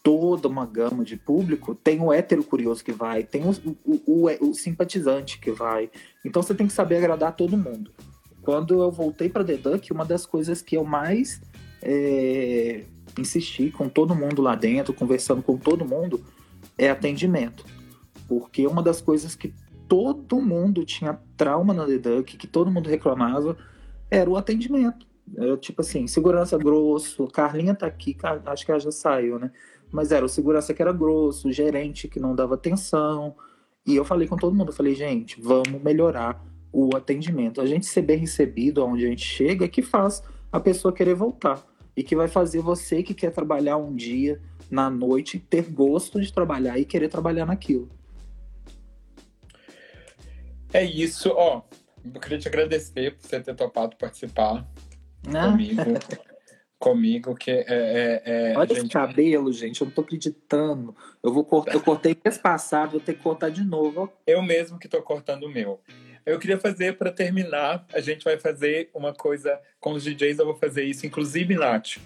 toda 0.03 0.47
uma 0.47 0.65
gama 0.65 1.05
de 1.05 1.15
público, 1.15 1.73
tem 1.73 2.01
o 2.01 2.11
hétero 2.11 2.43
curioso 2.43 2.83
que 2.83 2.91
vai, 2.91 3.23
tem 3.23 3.43
o, 3.43 3.51
o, 3.85 4.01
o, 4.05 4.49
o 4.49 4.53
simpatizante 4.53 5.39
que 5.39 5.51
vai. 5.51 5.89
Então 6.23 6.43
você 6.43 6.53
tem 6.53 6.67
que 6.67 6.73
saber 6.73 6.97
agradar 6.97 7.33
todo 7.33 7.57
mundo. 7.57 7.91
Quando 8.41 8.81
eu 8.81 8.91
voltei 8.91 9.29
para 9.29 9.43
The 9.43 9.55
Duck, 9.55 9.91
uma 9.91 10.05
das 10.05 10.25
coisas 10.25 10.61
que 10.61 10.75
eu 10.75 10.83
mais 10.83 11.41
é, 11.81 12.83
insisti 13.17 13.71
com 13.71 13.87
todo 13.87 14.15
mundo 14.15 14.41
lá 14.41 14.53
dentro, 14.55 14.93
conversando 14.93 15.41
com 15.41 15.57
todo 15.57 15.85
mundo, 15.85 16.21
é 16.77 16.89
atendimento. 16.89 17.65
Porque 18.27 18.67
uma 18.67 18.83
das 18.83 18.99
coisas 18.99 19.33
que 19.33 19.53
todo 19.87 20.41
mundo 20.41 20.83
tinha 20.83 21.17
trauma 21.37 21.73
na 21.73 21.85
The 21.85 21.97
Duck, 21.97 22.37
que 22.37 22.47
todo 22.47 22.71
mundo 22.71 22.89
reclamava, 22.89 23.57
era 24.11 24.29
o 24.29 24.35
atendimento. 24.35 25.07
Eu, 25.35 25.57
tipo 25.57 25.81
assim, 25.81 26.07
segurança 26.07 26.57
grosso, 26.57 27.27
Carlinha 27.27 27.75
tá 27.75 27.85
aqui, 27.85 28.15
acho 28.45 28.65
que 28.65 28.71
ela 28.71 28.79
já 28.79 28.91
saiu, 28.91 29.37
né? 29.37 29.51
Mas 29.91 30.11
era 30.11 30.25
o 30.25 30.29
segurança 30.29 30.73
que 30.73 30.81
era 30.81 30.91
grosso, 30.91 31.47
o 31.47 31.51
gerente 31.51 32.07
que 32.07 32.19
não 32.19 32.35
dava 32.35 32.55
atenção. 32.55 33.35
E 33.85 33.95
eu 33.95 34.05
falei 34.05 34.27
com 34.27 34.35
todo 34.35 34.55
mundo, 34.55 34.69
eu 34.69 34.75
falei, 34.75 34.95
gente, 34.95 35.39
vamos 35.41 35.81
melhorar 35.81 36.43
o 36.71 36.95
atendimento. 36.95 37.61
A 37.61 37.65
gente 37.65 37.85
ser 37.85 38.01
bem 38.01 38.17
recebido 38.17 38.83
onde 38.85 39.05
a 39.05 39.09
gente 39.09 39.25
chega 39.25 39.65
é 39.65 39.67
que 39.67 39.81
faz 39.81 40.23
a 40.51 40.59
pessoa 40.59 40.93
querer 40.93 41.15
voltar. 41.15 41.65
E 41.95 42.03
que 42.03 42.15
vai 42.15 42.27
fazer 42.27 42.59
você 42.59 43.01
que 43.01 43.13
quer 43.13 43.31
trabalhar 43.31 43.77
um 43.77 43.95
dia 43.95 44.41
na 44.69 44.89
noite 44.89 45.39
ter 45.39 45.63
gosto 45.63 46.21
de 46.21 46.31
trabalhar 46.31 46.77
e 46.77 46.85
querer 46.85 47.09
trabalhar 47.09 47.45
naquilo. 47.45 47.89
É 50.73 50.83
isso, 50.83 51.31
ó. 51.33 51.63
Eu 52.13 52.19
queria 52.19 52.37
te 52.37 52.47
agradecer 52.47 53.15
por 53.15 53.27
você 53.27 53.39
ter 53.39 53.55
topado 53.55 53.95
participar 53.95 54.67
Não. 55.25 55.51
comigo. 55.51 55.83
comigo, 56.79 57.35
que 57.35 57.51
é. 57.51 57.65
é, 57.67 58.21
é 58.25 58.57
Olha 58.57 58.67
gente... 58.67 58.79
esse 58.79 58.89
cabelo, 58.89 59.51
gente, 59.51 59.81
eu 59.81 59.85
não 59.85 59.93
tô 59.93 60.01
acreditando. 60.01 60.95
Eu 61.23 61.33
vou 61.33 61.43
cortar, 61.43 61.73
eu 61.73 61.81
cortei 61.81 62.15
mês 62.23 62.37
passado, 62.37 62.91
vou 62.91 62.99
ter 62.99 63.13
que 63.13 63.23
cortar 63.23 63.49
de 63.49 63.63
novo. 63.63 64.11
Eu 64.25 64.41
mesmo 64.41 64.77
que 64.77 64.87
tô 64.87 65.01
cortando 65.01 65.43
o 65.43 65.49
meu. 65.49 65.81
Eu 66.25 66.37
queria 66.37 66.59
fazer 66.59 66.97
para 66.97 67.09
terminar, 67.09 67.85
a 67.93 68.01
gente 68.01 68.25
vai 68.25 68.37
fazer 68.37 68.89
uma 68.93 69.13
coisa 69.13 69.57
com 69.79 69.93
os 69.93 70.03
DJs, 70.03 70.39
eu 70.39 70.45
vou 70.45 70.55
fazer 70.55 70.83
isso, 70.83 71.05
inclusive, 71.05 71.55
Nath. 71.55 71.99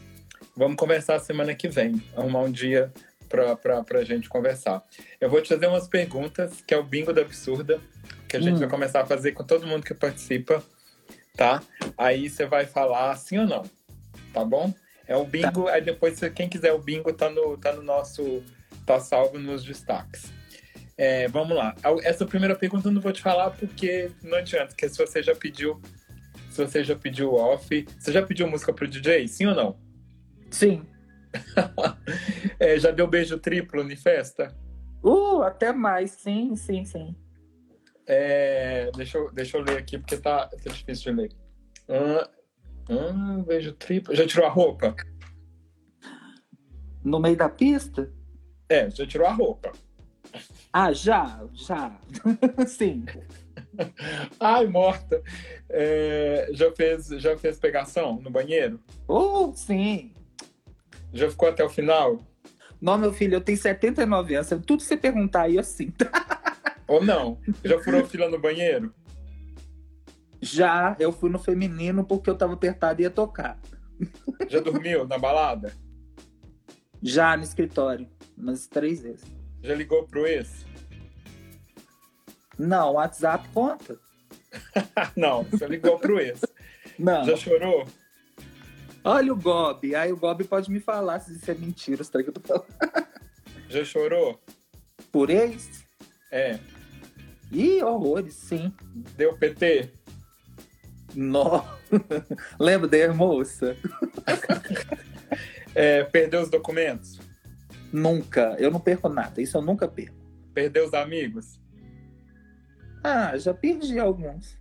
Vamos 0.56 0.78
conversar 0.78 1.18
semana 1.20 1.56
que 1.56 1.68
vem, 1.68 2.02
arrumar 2.16 2.42
um 2.42 2.52
dia 2.52 2.94
para 3.28 4.00
a 4.00 4.04
gente 4.04 4.30
conversar. 4.30 4.84
Eu 5.20 5.28
vou 5.30 5.42
te 5.42 5.50
fazer 5.50 5.66
umas 5.66 5.88
perguntas, 5.88 6.62
que 6.62 6.74
é 6.74 6.78
o 6.78 6.84
bingo 6.84 7.12
da 7.12 7.22
absurda, 7.22 7.82
que 8.28 8.38
a 8.38 8.40
gente 8.40 8.58
hum. 8.58 8.60
vai 8.60 8.70
começar 8.70 9.02
a 9.02 9.06
fazer 9.06 9.32
com 9.32 9.44
todo 9.44 9.66
mundo 9.66 9.84
que 9.84 9.94
participa, 9.94 10.64
tá? 11.36 11.64
Aí 11.98 12.30
você 12.30 12.46
vai 12.46 12.66
falar 12.66 13.16
sim 13.18 13.40
ou 13.40 13.48
não 13.48 13.64
tá 14.32 14.44
bom? 14.44 14.74
É 15.08 15.16
o 15.16 15.26
bingo, 15.26 15.66
tá. 15.66 15.74
aí 15.74 15.82
depois, 15.82 16.20
quem 16.34 16.48
quiser 16.48 16.74
o 16.74 16.80
bingo, 16.80 17.12
tá 17.14 17.30
no, 17.30 17.58
tá 17.58 17.74
no 17.74 17.82
nosso. 17.82 18.44
tá 18.86 19.00
salvo 19.00 19.38
nos 19.38 19.64
destaques. 19.64 20.32
É, 20.98 21.28
vamos 21.28 21.56
lá. 21.56 21.76
Essa 22.04 22.26
primeira 22.26 22.56
pergunta 22.56 22.88
eu 22.88 22.92
não 22.92 23.02
vou 23.02 23.12
te 23.12 23.22
falar 23.22 23.52
porque 23.52 24.12
não 24.22 24.38
adianta, 24.38 24.68
porque 24.68 24.88
se 24.88 24.98
você 24.98 25.22
já 25.22 25.36
pediu. 25.36 25.82
Se 26.50 26.66
você 26.66 26.84
já 26.84 26.96
pediu 26.96 27.34
off. 27.34 27.86
Você 27.98 28.12
já 28.12 28.22
pediu 28.22 28.48
música 28.48 28.74
pro 28.74 28.88
DJ? 28.88 29.28
Sim 29.28 29.48
ou 29.48 29.56
não? 29.56 29.80
Sim. 30.50 30.86
é, 32.60 32.78
já 32.78 32.92
deu 32.92 33.08
beijo 33.08 33.38
triplo 33.40 33.90
em 33.90 33.96
festa? 33.96 34.54
Uh, 35.04 35.42
até 35.44 35.72
mais, 35.72 36.12
sim, 36.12 36.56
sim, 36.56 36.84
sim. 36.84 37.16
É, 38.06 38.92
deixa, 38.96 39.18
eu, 39.18 39.32
deixa 39.32 39.58
eu 39.58 39.64
ler 39.64 39.78
aqui, 39.78 39.98
porque 39.98 40.18
tá, 40.18 40.48
tá 40.48 40.70
difícil 40.70 41.14
de 41.14 41.22
ler. 41.22 41.41
Uh, 41.92 42.42
Hum, 42.92 43.44
vejo 43.44 43.72
triplo. 43.72 44.14
Já 44.14 44.28
tirou 44.28 44.46
a 44.46 44.50
roupa? 44.50 44.94
No 47.04 47.20
meio 47.20 47.38
da 47.38 47.48
pista? 47.48 48.12
É, 48.68 48.90
já 48.90 49.08
tirou 49.08 49.26
a 49.28 49.32
roupa. 49.32 49.72
Ah, 50.74 50.92
já, 50.92 51.42
já. 51.54 51.98
Sim. 52.68 53.06
Ai, 54.40 54.68
morta. 54.68 55.22
É, 55.70 56.50
já, 56.52 56.70
fez, 56.74 57.08
já 57.08 57.38
fez 57.38 57.58
pegação 57.58 58.20
no 58.22 58.30
banheiro? 58.30 58.80
Oh, 59.08 59.54
sim. 59.56 60.14
Já 61.14 61.30
ficou 61.30 61.48
até 61.48 61.64
o 61.64 61.70
final? 61.70 62.20
Não, 62.82 62.98
meu 62.98 63.14
filho, 63.14 63.36
eu 63.36 63.42
tenho 63.42 63.58
79 63.58 64.36
anos. 64.36 64.50
Tudo 64.50 64.78
que 64.78 64.84
você 64.84 64.98
perguntar 64.98 65.44
aí, 65.44 65.58
assim. 65.58 65.94
Ou 66.88 67.04
não? 67.04 67.40
Já 67.64 67.80
furou 67.80 68.06
fila 68.06 68.30
no 68.30 68.40
banheiro? 68.40 68.94
Já 70.42 70.96
eu 71.00 71.12
fui 71.12 71.30
no 71.30 71.38
feminino 71.38 72.04
porque 72.04 72.30
eu 72.30 72.36
tava 72.36 72.54
apertado 72.54 73.00
e 73.00 73.04
ia 73.04 73.12
tocar. 73.12 73.60
Já 74.50 74.60
dormiu 74.60 75.08
na 75.08 75.18
balada? 75.18 75.74
Já 77.02 77.38
no 77.38 77.44
escritório, 77.44 78.10
umas 78.38 78.68
três 78.68 79.02
vezes. 79.02 79.26
Já 79.62 79.76
ligou 79.76 80.04
pro 80.06 80.26
ex? 80.26 80.66
Não, 82.58 82.94
WhatsApp 82.94 83.48
conta. 83.54 84.00
não, 85.16 85.44
você 85.44 85.68
ligou 85.68 86.00
pro 86.00 86.20
ex. 86.20 86.42
Não. 86.98 87.24
Já 87.24 87.36
chorou? 87.38 87.88
Olha 89.04 89.34
o 89.34 89.36
Gob. 89.36 89.96
Aí 89.96 90.12
o 90.12 90.18
Gob 90.18 90.44
pode 90.44 90.72
me 90.72 90.80
falar 90.80 91.20
se 91.20 91.34
isso 91.36 91.50
é 91.50 91.54
mentira, 91.56 92.04
se 92.04 92.12
tá 92.12 92.22
que 92.22 92.30
eu 92.30 92.34
tô 92.34 92.42
falando. 92.42 92.66
Já 93.70 93.84
chorou? 93.86 94.40
Por 95.12 95.30
ex? 95.30 95.86
É. 96.32 96.60
Ih, 97.52 97.84
horrores, 97.84 98.34
sim. 98.36 98.74
Deu 99.18 99.36
PT? 99.38 99.92
Nó. 101.16 101.64
Lembra 102.60 102.88
da 102.88 103.14
moça? 103.14 103.76
é, 105.76 106.04
perdeu 106.06 106.42
os 106.42 106.50
documentos? 106.50 107.20
Nunca. 107.92 108.56
Eu 108.58 108.72
não 108.72 108.80
perco 108.80 109.10
nada. 109.10 109.42
Isso 109.42 109.58
eu 109.58 109.62
nunca 109.62 109.88
perco. 109.88 110.16
Perdeu 110.54 110.86
os 110.86 110.94
amigos? 110.94 111.60
Ah, 113.04 113.38
já 113.38 113.54
perdi 113.54 114.00
alguns. 114.00 114.60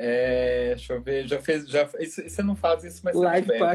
É, 0.00 0.68
deixa 0.76 0.92
eu 0.92 1.02
ver, 1.02 1.26
já 1.26 1.40
fez, 1.40 1.68
já 1.68 1.88
isso, 1.98 2.22
você 2.22 2.40
não 2.40 2.54
faz 2.54 2.84
isso, 2.84 3.00
mas 3.02 3.16
Live 3.16 3.48
com 3.58 3.64
a 3.64 3.74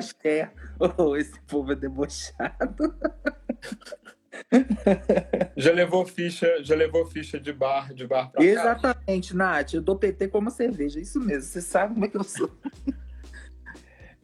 Oh, 0.98 1.18
esse 1.18 1.38
povo 1.42 1.74
é 1.74 1.76
debochado. 1.76 2.96
já 5.56 5.72
levou 5.72 6.06
ficha, 6.06 6.64
já 6.64 6.76
levou 6.76 7.06
ficha 7.06 7.40
de 7.40 7.54
bar, 7.54 7.94
de 7.94 8.08
bar 8.08 8.32
pra 8.32 8.44
Exatamente, 8.44 9.30
casa. 9.30 9.38
Nath. 9.38 9.74
Eu 9.74 9.82
dou 9.82 9.96
PT 9.96 10.28
como 10.28 10.50
cerveja, 10.50 11.00
isso 11.00 11.20
mesmo. 11.20 11.44
Você 11.44 11.62
sabe 11.62 11.94
como 11.94 12.06
é 12.06 12.08
que 12.08 12.18
eu 12.18 12.24
sou. 12.24 12.50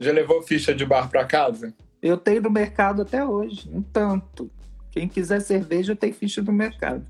Já 0.02 0.14
levou 0.14 0.42
ficha 0.42 0.74
de 0.74 0.86
bar 0.86 1.10
para 1.10 1.26
casa? 1.26 1.74
Eu 2.02 2.16
tenho 2.16 2.42
no 2.42 2.50
mercado 2.50 3.02
até 3.02 3.26
hoje, 3.26 3.70
um 3.70 3.82
tanto. 3.82 4.50
Quem 4.92 5.10
quiser 5.10 5.42
cerveja, 5.42 5.94
tem 5.94 6.14
ficha 6.14 6.42
no 6.42 6.54
mercado. 6.54 7.06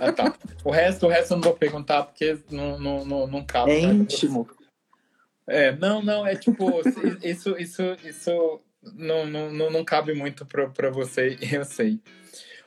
Ah, 0.00 0.12
tá. 0.12 0.34
O 0.64 0.72
resto, 0.72 1.06
o 1.06 1.08
resto 1.08 1.34
eu 1.34 1.36
não 1.36 1.44
vou 1.44 1.54
perguntar 1.54 2.02
porque 2.02 2.36
não, 2.50 2.78
não, 2.80 3.04
não, 3.04 3.26
não 3.28 3.44
cabe. 3.44 3.70
É 3.70 3.80
íntimo. 3.80 4.48
É, 5.46 5.74
não, 5.76 6.02
não, 6.02 6.26
é 6.26 6.34
tipo, 6.34 6.80
isso, 7.22 7.56
isso, 7.56 7.96
isso 8.04 8.60
não, 8.94 9.26
não, 9.26 9.52
não, 9.52 9.70
não 9.70 9.84
cabe 9.84 10.14
muito 10.14 10.46
para 10.46 10.90
você, 10.90 11.38
eu 11.52 11.64
sei. 11.64 12.00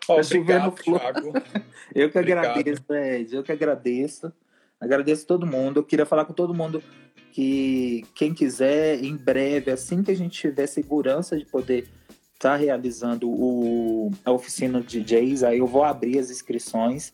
Ó, 0.08 0.16
tá 0.16 0.22
obrigado, 0.22 0.72
Thiago. 0.72 1.34
eu 1.94 2.10
que 2.10 2.18
obrigado. 2.18 2.46
agradeço, 2.46 2.94
Ed. 2.94 3.36
Eu 3.36 3.44
que 3.44 3.52
agradeço. 3.52 4.34
Agradeço 4.80 5.28
todo 5.28 5.46
mundo. 5.46 5.80
Eu 5.80 5.84
queria 5.84 6.06
falar 6.06 6.26
com 6.26 6.34
todo 6.34 6.54
mundo 6.54 6.84
que 7.32 8.06
quem 8.16 8.34
quiser, 8.34 9.04
em 9.04 9.16
breve, 9.16 9.72
assim 9.72 10.04
que 10.04 10.12
a 10.12 10.16
gente 10.16 10.40
tiver 10.40 10.68
segurança 10.68 11.38
de 11.38 11.46
poder 11.46 11.88
estar 12.34 12.52
tá 12.52 12.56
realizando 12.56 13.30
o, 13.30 14.12
a 14.26 14.32
oficina 14.32 14.82
de 14.82 15.02
DJs, 15.02 15.44
aí 15.44 15.60
eu 15.60 15.68
vou 15.68 15.84
abrir 15.84 16.18
as 16.18 16.30
inscrições. 16.30 17.14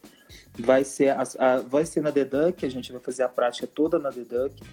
Vai 0.58 0.84
ser, 0.84 1.10
a, 1.10 1.24
a, 1.38 1.58
vai 1.58 1.86
ser 1.86 2.01
na 2.01 2.12
The 2.12 2.26
Duck, 2.26 2.66
a 2.66 2.70
gente 2.70 2.91
vai 2.91 3.01
fazer 3.01 3.24
a 3.24 3.30
prática 3.30 3.68
toda 3.68 3.99
na 3.99 4.12
The 4.12 4.22
Duck. 4.22 4.64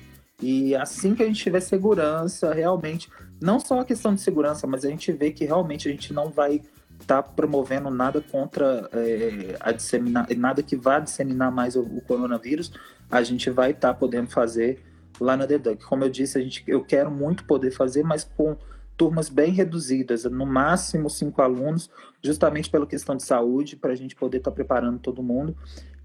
E 0.40 0.74
assim 0.74 1.14
que 1.14 1.22
a 1.22 1.26
gente 1.26 1.42
tiver 1.42 1.60
segurança, 1.60 2.52
realmente, 2.52 3.10
não 3.40 3.60
só 3.60 3.80
a 3.80 3.84
questão 3.84 4.14
de 4.14 4.20
segurança, 4.20 4.66
mas 4.66 4.84
a 4.84 4.88
gente 4.88 5.12
vê 5.12 5.30
que 5.30 5.44
realmente 5.44 5.88
a 5.88 5.90
gente 5.90 6.12
não 6.12 6.30
vai 6.30 6.62
estar 7.00 7.22
tá 7.22 7.22
promovendo 7.22 7.90
nada 7.90 8.20
contra 8.20 8.88
é, 8.92 9.56
a 9.60 9.72
disseminar, 9.72 10.26
nada 10.36 10.62
que 10.62 10.76
vá 10.76 10.98
disseminar 10.98 11.50
mais 11.52 11.76
o, 11.76 11.82
o 11.82 12.00
coronavírus, 12.00 12.72
a 13.10 13.22
gente 13.22 13.50
vai 13.50 13.72
estar 13.72 13.92
tá 13.92 13.94
podendo 13.94 14.30
fazer 14.30 14.82
lá 15.20 15.36
na 15.36 15.46
Deduc. 15.46 15.84
Como 15.84 16.04
eu 16.04 16.10
disse, 16.10 16.38
a 16.38 16.40
gente, 16.40 16.64
eu 16.66 16.84
quero 16.84 17.10
muito 17.10 17.44
poder 17.44 17.70
fazer, 17.70 18.02
mas 18.02 18.24
com 18.24 18.56
turmas 18.96 19.28
bem 19.28 19.52
reduzidas, 19.52 20.24
no 20.24 20.46
máximo 20.46 21.10
cinco 21.10 21.42
alunos, 21.42 21.90
justamente 22.22 22.70
pela 22.70 22.86
questão 22.86 23.16
de 23.16 23.24
saúde, 23.24 23.76
para 23.76 23.92
a 23.92 23.96
gente 23.96 24.14
poder 24.14 24.38
estar 24.38 24.50
tá 24.50 24.54
preparando 24.54 24.98
todo 25.00 25.22
mundo 25.22 25.56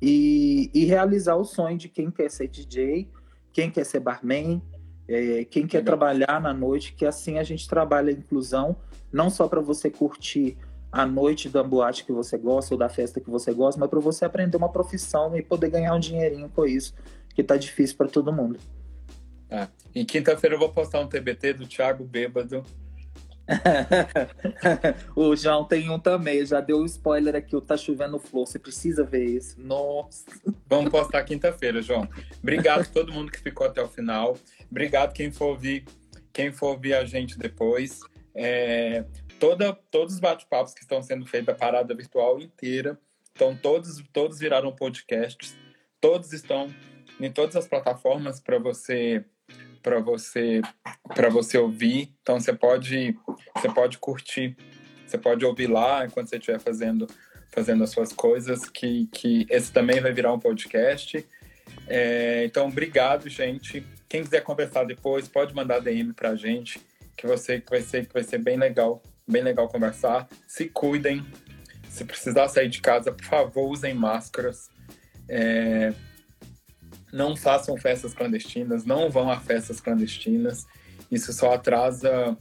e, 0.01 0.71
e, 0.73 0.85
realizar 0.85 1.35
o 1.35 1.45
sonho 1.45 1.77
de 1.77 1.89
quem 1.89 2.09
quer 2.09 2.29
ser 2.31 2.47
DJ, 2.47 3.07
quem 3.51 3.69
quer 3.69 3.85
ser 3.85 3.99
barman, 3.99 4.61
é, 5.09 5.43
quem 5.45 5.65
quer 5.65 5.83
trabalhar 5.83 6.39
na 6.39 6.53
noite, 6.53 6.93
que 6.93 7.05
assim 7.05 7.39
a 7.39 7.43
gente 7.43 7.67
trabalha 7.67 8.09
a 8.09 8.13
inclusão, 8.13 8.75
não 9.11 9.29
só 9.29 9.47
para 9.47 9.59
você 9.59 9.89
curtir 9.89 10.55
a 10.91 11.05
noite 11.05 11.49
da 11.49 11.63
boate 11.63 12.05
que 12.05 12.11
você 12.11 12.37
gosta 12.37 12.75
ou 12.75 12.77
da 12.77 12.89
festa 12.89 13.19
que 13.19 13.29
você 13.29 13.51
gosta, 13.51 13.79
mas 13.79 13.89
para 13.89 13.99
você 13.99 14.23
aprender 14.25 14.55
uma 14.55 14.69
profissão 14.69 15.35
e 15.35 15.41
poder 15.41 15.69
ganhar 15.69 15.95
um 15.95 15.99
dinheirinho 15.99 16.49
com 16.49 16.65
isso, 16.65 16.93
que 17.33 17.43
tá 17.43 17.57
difícil 17.57 17.97
para 17.97 18.07
todo 18.07 18.31
mundo. 18.31 18.59
É. 19.49 19.67
Em 19.95 20.05
quinta-feira 20.05 20.55
eu 20.55 20.59
vou 20.59 20.69
postar 20.69 20.99
um 20.99 21.07
TBT 21.07 21.53
do 21.53 21.67
Thiago 21.67 22.03
Bêbado. 22.03 22.63
o 25.15 25.35
João 25.35 25.65
tem 25.65 25.89
um 25.89 25.99
também, 25.99 26.45
já 26.45 26.61
deu 26.61 26.79
um 26.79 26.85
spoiler 26.85 27.35
aqui, 27.35 27.55
o 27.55 27.61
Tá 27.61 27.75
Chovendo 27.75 28.19
Flor, 28.19 28.45
você 28.45 28.59
precisa 28.59 29.03
ver 29.03 29.25
isso. 29.25 29.59
Nossa. 29.59 30.25
Vamos 30.67 30.91
postar 30.91 31.23
quinta-feira, 31.23 31.81
João. 31.81 32.07
Obrigado 32.41 32.81
a 32.81 32.85
todo 32.85 33.11
mundo 33.11 33.31
que 33.31 33.39
ficou 33.39 33.67
até 33.67 33.81
o 33.81 33.87
final. 33.87 34.37
Obrigado 34.69 35.13
quem 35.13 35.31
for 35.31 35.47
ouvir, 35.47 35.85
quem 36.31 36.51
for 36.51 36.71
ouvir 36.71 36.93
a 36.93 37.05
gente 37.05 37.37
depois. 37.37 38.01
É, 38.35 39.03
toda, 39.39 39.73
todos 39.89 40.15
os 40.15 40.19
bate-papos 40.19 40.73
que 40.73 40.81
estão 40.81 41.01
sendo 41.01 41.25
feitos 41.25 41.47
da 41.47 41.55
parada 41.55 41.95
virtual 41.95 42.39
inteira, 42.39 42.99
então 43.31 43.55
todos, 43.55 44.03
todos 44.13 44.39
viraram 44.39 44.71
podcasts, 44.71 45.57
todos 45.99 46.33
estão 46.33 46.73
em 47.19 47.31
todas 47.31 47.55
as 47.55 47.67
plataformas 47.67 48.39
para 48.39 48.59
você 48.59 49.25
para 49.81 49.99
você 49.99 50.61
para 51.15 51.29
você 51.29 51.57
ouvir. 51.57 52.13
Então 52.21 52.39
você 52.39 52.53
pode 52.53 53.17
você 53.55 53.69
pode 53.69 53.97
curtir, 53.97 54.55
você 55.05 55.17
pode 55.17 55.45
ouvir 55.45 55.67
lá 55.67 56.05
enquanto 56.05 56.29
você 56.29 56.37
estiver 56.37 56.59
fazendo 56.59 57.07
fazendo 57.51 57.83
as 57.83 57.89
suas 57.89 58.13
coisas. 58.13 58.69
Que 58.69 59.07
que 59.07 59.45
esse 59.49 59.71
também 59.71 59.99
vai 59.99 60.11
virar 60.11 60.33
um 60.33 60.39
podcast. 60.39 61.25
É, 61.87 62.45
então 62.45 62.67
obrigado, 62.67 63.29
gente. 63.29 63.85
Quem 64.07 64.23
quiser 64.23 64.41
conversar 64.41 64.85
depois 64.85 65.27
pode 65.27 65.53
mandar 65.53 65.79
DM 65.79 66.13
para 66.13 66.29
a 66.31 66.35
gente, 66.35 66.81
que 67.15 67.27
você 67.27 67.59
que 67.59 67.69
vai 67.69 67.81
ser 67.81 68.05
que 68.05 68.13
vai 68.13 68.23
ser 68.23 68.39
bem 68.39 68.57
legal, 68.57 69.03
bem 69.27 69.43
legal 69.43 69.67
conversar. 69.67 70.27
Se 70.47 70.65
cuidem. 70.67 71.25
Se 71.89 72.05
precisar 72.05 72.47
sair 72.47 72.69
de 72.69 72.81
casa, 72.81 73.11
por 73.11 73.25
favor, 73.25 73.67
usem 73.67 73.95
máscaras. 73.95 74.69
É, 75.27 75.91
não 77.11 77.35
façam 77.35 77.77
festas 77.77 78.13
clandestinas, 78.13 78.85
não 78.85 79.09
vão 79.09 79.29
a 79.29 79.39
festas 79.39 79.79
clandestinas. 79.79 80.65
Isso 81.11 81.33
só 81.33 81.53
atrasa, 81.53 82.37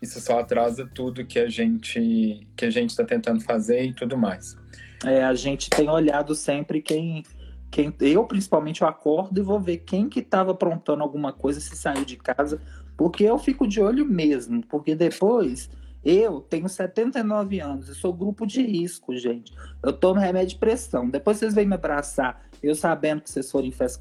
isso 0.00 0.20
só 0.20 0.40
atrasa 0.40 0.88
tudo 0.94 1.24
que 1.24 1.38
a 1.38 1.48
gente 1.48 2.46
que 2.56 2.64
a 2.64 2.70
gente 2.70 2.90
está 2.90 3.04
tentando 3.04 3.40
fazer 3.40 3.84
e 3.84 3.92
tudo 3.92 4.16
mais. 4.16 4.56
É, 5.04 5.24
a 5.24 5.34
gente 5.34 5.68
tem 5.68 5.88
olhado 5.88 6.34
sempre 6.34 6.80
quem 6.80 7.24
quem 7.70 7.92
eu 8.00 8.24
principalmente 8.24 8.82
eu 8.82 8.88
acordo 8.88 9.40
e 9.40 9.42
vou 9.42 9.58
ver 9.58 9.78
quem 9.78 10.08
que 10.08 10.20
estava 10.20 10.52
aprontando 10.52 11.02
alguma 11.02 11.32
coisa 11.32 11.58
se 11.58 11.74
saiu 11.74 12.04
de 12.04 12.16
casa, 12.16 12.60
porque 12.96 13.24
eu 13.24 13.38
fico 13.38 13.66
de 13.66 13.80
olho 13.80 14.04
mesmo, 14.04 14.62
porque 14.66 14.94
depois 14.94 15.70
eu 16.04 16.40
tenho 16.40 16.68
79 16.68 17.60
anos, 17.60 17.88
eu 17.88 17.94
sou 17.94 18.12
grupo 18.12 18.44
de 18.46 18.60
risco, 18.60 19.16
gente. 19.16 19.52
Eu 19.82 19.92
tomo 19.92 20.20
remédio 20.20 20.50
de 20.50 20.56
pressão. 20.56 21.08
Depois 21.08 21.38
vocês 21.38 21.54
vêm 21.54 21.64
me 21.64 21.74
abraçar, 21.74 22.42
eu 22.62 22.74
sabendo 22.74 23.22
que 23.22 23.30
vocês 23.30 23.50
forem 23.50 23.68
em 23.68 23.72
festa 23.72 24.00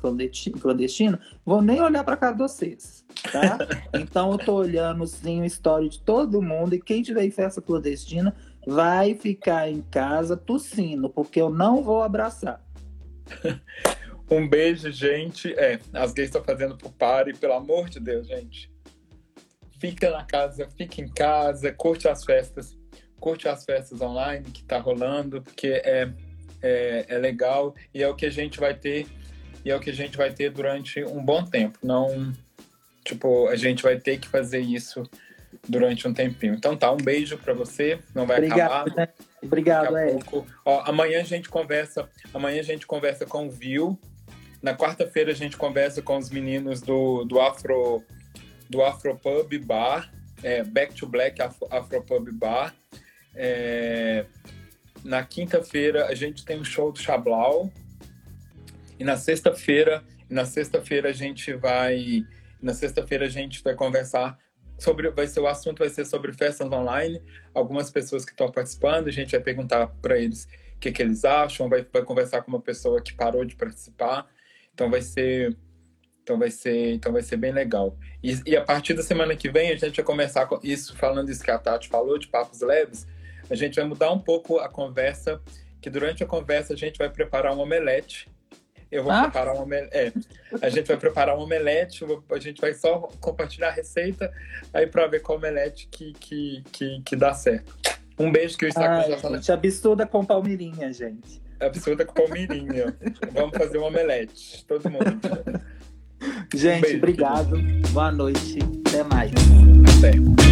clandestina, 0.59 1.19
vou 1.45 1.61
nem 1.61 1.81
olhar 1.81 2.03
para 2.03 2.17
casa 2.17 2.33
de 2.33 2.43
vocês, 2.43 3.05
tá? 3.31 3.57
então 3.93 4.31
eu 4.31 4.37
tô 4.37 4.55
olhando 4.55 5.05
sim 5.07 5.41
o 5.41 5.45
história 5.45 5.89
de 5.89 5.99
todo 5.99 6.41
mundo 6.41 6.75
e 6.75 6.81
quem 6.81 7.01
tiver 7.01 7.23
em 7.23 7.31
festa 7.31 7.61
clandestina 7.61 8.35
vai 8.67 9.15
ficar 9.15 9.69
em 9.69 9.81
casa 9.81 10.37
tossindo, 10.37 11.09
porque 11.09 11.41
eu 11.41 11.49
não 11.49 11.83
vou 11.83 12.03
abraçar. 12.03 12.63
um 14.29 14.47
beijo, 14.47 14.91
gente. 14.91 15.53
É, 15.53 15.79
as 15.93 16.13
gays 16.13 16.29
estão 16.29 16.43
fazendo 16.43 16.77
pro 16.77 16.91
pare, 16.91 17.33
pelo 17.33 17.53
amor 17.53 17.89
de 17.89 17.99
Deus, 17.99 18.27
gente 18.27 18.71
fica 19.81 20.11
na 20.11 20.23
casa, 20.23 20.69
fica 20.77 21.01
em 21.01 21.07
casa, 21.07 21.71
curte 21.71 22.07
as 22.07 22.23
festas, 22.23 22.77
curte 23.19 23.47
as 23.47 23.65
festas 23.65 23.99
online 23.99 24.45
que 24.51 24.63
tá 24.63 24.77
rolando, 24.77 25.41
porque 25.41 25.81
é, 25.83 26.13
é, 26.61 27.05
é 27.07 27.17
legal 27.17 27.75
e 27.93 28.01
é 28.01 28.07
o 28.07 28.15
que 28.15 28.25
a 28.25 28.29
gente 28.31 28.59
vai 28.59 28.73
ter 28.73 29.07
e 29.63 29.69
é 29.69 29.75
o 29.75 29.79
que 29.79 29.89
a 29.89 29.93
gente 29.93 30.17
vai 30.17 30.31
ter 30.31 30.49
durante 30.49 31.03
um 31.03 31.23
bom 31.23 31.43
tempo. 31.43 31.77
Não, 31.83 32.33
tipo, 33.03 33.47
a 33.47 33.55
gente 33.55 33.83
vai 33.83 33.99
ter 33.99 34.19
que 34.19 34.27
fazer 34.27 34.59
isso 34.59 35.03
durante 35.67 36.07
um 36.07 36.13
tempinho. 36.13 36.53
Então 36.53 36.75
tá, 36.75 36.91
um 36.91 36.97
beijo 36.97 37.37
para 37.37 37.53
você, 37.53 37.99
não 38.15 38.25
vai 38.25 38.37
Obrigado, 38.37 38.71
acabar. 38.71 38.95
Né? 38.95 39.07
Obrigado, 39.41 39.97
é. 39.97 40.17
Ó, 40.65 40.81
amanhã 40.85 41.21
a 41.21 41.25
gente 41.25 41.49
conversa, 41.49 42.09
amanhã 42.33 42.59
a 42.59 42.63
gente 42.63 42.85
conversa 42.87 43.25
com 43.25 43.47
o 43.47 43.51
Vil. 43.51 43.99
Na 44.61 44.75
quarta-feira 44.75 45.31
a 45.31 45.35
gente 45.35 45.57
conversa 45.57 46.01
com 46.01 46.17
os 46.17 46.29
meninos 46.29 46.81
do, 46.81 47.23
do 47.25 47.39
Afro 47.39 48.03
do 48.69 48.81
Afropub 48.81 49.51
Bar, 49.59 50.09
é, 50.41 50.63
Back 50.63 50.93
to 50.95 51.05
Black 51.05 51.41
Afro, 51.41 51.67
Afropub 51.69 52.31
Bar. 52.31 52.73
É, 53.35 54.25
na 55.03 55.23
quinta-feira 55.23 56.07
a 56.07 56.15
gente 56.15 56.45
tem 56.45 56.59
um 56.59 56.63
show 56.63 56.91
do 56.91 56.99
Chablau. 56.99 57.71
E 58.99 59.03
na 59.03 59.17
sexta-feira, 59.17 60.03
na 60.29 60.45
sexta-feira 60.45 61.09
a 61.09 61.13
gente 61.13 61.53
vai, 61.53 62.25
na 62.61 62.73
sexta-feira 62.73 63.25
a 63.25 63.29
gente 63.29 63.63
vai 63.63 63.73
conversar 63.75 64.37
sobre, 64.77 65.09
vai 65.11 65.27
ser 65.27 65.39
o 65.39 65.47
assunto 65.47 65.79
vai 65.79 65.89
ser 65.89 66.05
sobre 66.05 66.33
festas 66.33 66.71
online. 66.71 67.21
Algumas 67.53 67.89
pessoas 67.89 68.25
que 68.25 68.31
estão 68.31 68.51
participando, 68.51 69.07
a 69.07 69.11
gente 69.11 69.31
vai 69.31 69.39
perguntar 69.39 69.87
para 70.01 70.17
eles 70.17 70.47
o 70.75 70.79
que, 70.79 70.91
que 70.91 71.01
eles 71.01 71.25
acham, 71.25 71.69
vai, 71.69 71.85
vai 71.91 72.03
conversar 72.03 72.41
com 72.41 72.51
uma 72.51 72.61
pessoa 72.61 73.01
que 73.01 73.13
parou 73.13 73.45
de 73.45 73.55
participar. 73.55 74.27
Então 74.73 74.89
vai 74.89 75.01
ser 75.01 75.55
então 76.23 76.37
vai 76.37 76.51
ser, 76.51 76.93
então 76.93 77.11
vai 77.11 77.21
ser 77.21 77.37
bem 77.37 77.51
legal. 77.51 77.97
E, 78.23 78.39
e, 78.45 78.55
a 78.55 78.63
partir 78.63 78.93
da 78.93 79.01
semana 79.01 79.35
que 79.35 79.49
vem 79.49 79.71
a 79.71 79.75
gente 79.75 79.95
vai 79.95 80.05
começar 80.05 80.45
com 80.45 80.59
isso, 80.63 80.95
falando 80.95 81.29
isso 81.29 81.43
que 81.43 81.51
a 81.51 81.57
Tati 81.57 81.89
falou, 81.89 82.17
de 82.17 82.27
papos 82.27 82.61
leves, 82.61 83.07
a 83.51 83.55
gente 83.55 83.75
vai 83.75 83.83
mudar 83.83 84.11
um 84.11 84.19
pouco 84.19 84.59
a 84.59 84.69
conversa, 84.69 85.41
que 85.81 85.89
durante 85.89 86.23
a 86.23 86.25
conversa 86.25 86.73
a 86.73 86.77
gente 86.77 86.97
vai 86.97 87.09
preparar 87.09 87.53
um 87.53 87.59
omelete. 87.59 88.29
Eu 88.89 89.03
vou 89.03 89.11
ah. 89.11 89.23
preparar 89.23 89.55
um 89.55 89.63
omelete. 89.63 89.93
É, 89.93 90.11
a 90.61 90.69
gente 90.69 90.87
vai 90.87 90.95
preparar 90.95 91.37
um 91.37 91.41
omelete, 91.41 92.05
a 92.29 92.39
gente 92.39 92.61
vai 92.61 92.73
só 92.73 92.99
compartilhar 93.19 93.69
a 93.69 93.71
receita 93.71 94.31
aí 94.73 94.87
para 94.87 95.05
ver 95.07 95.21
qual 95.21 95.37
omelete 95.37 95.89
que, 95.91 96.13
que, 96.13 96.63
que, 96.71 97.01
que 97.01 97.15
dá 97.15 97.33
certo. 97.33 97.73
Um 98.17 98.31
beijo 98.31 98.57
que 98.57 98.65
o 98.65 98.69
Instagram 98.69 99.09
já 99.09 99.17
falou. 99.17 99.37
Gente, 99.37 99.51
absurda 99.51 100.05
com 100.05 100.23
palmeirinha, 100.23 100.93
gente. 100.93 101.41
Absurda 101.59 102.05
com 102.05 102.13
palmeirinha. 102.13 102.95
Vamos 103.33 103.57
fazer 103.57 103.77
um 103.79 103.83
omelete, 103.83 104.65
todo 104.65 104.89
mundo. 104.89 105.05
Gente, 106.53 106.93
um 106.93 106.97
obrigado. 106.97 107.57
Boa 107.91 108.11
noite. 108.11 108.59
Até 108.87 109.03
mais. 109.03 109.31
Até. 109.97 110.50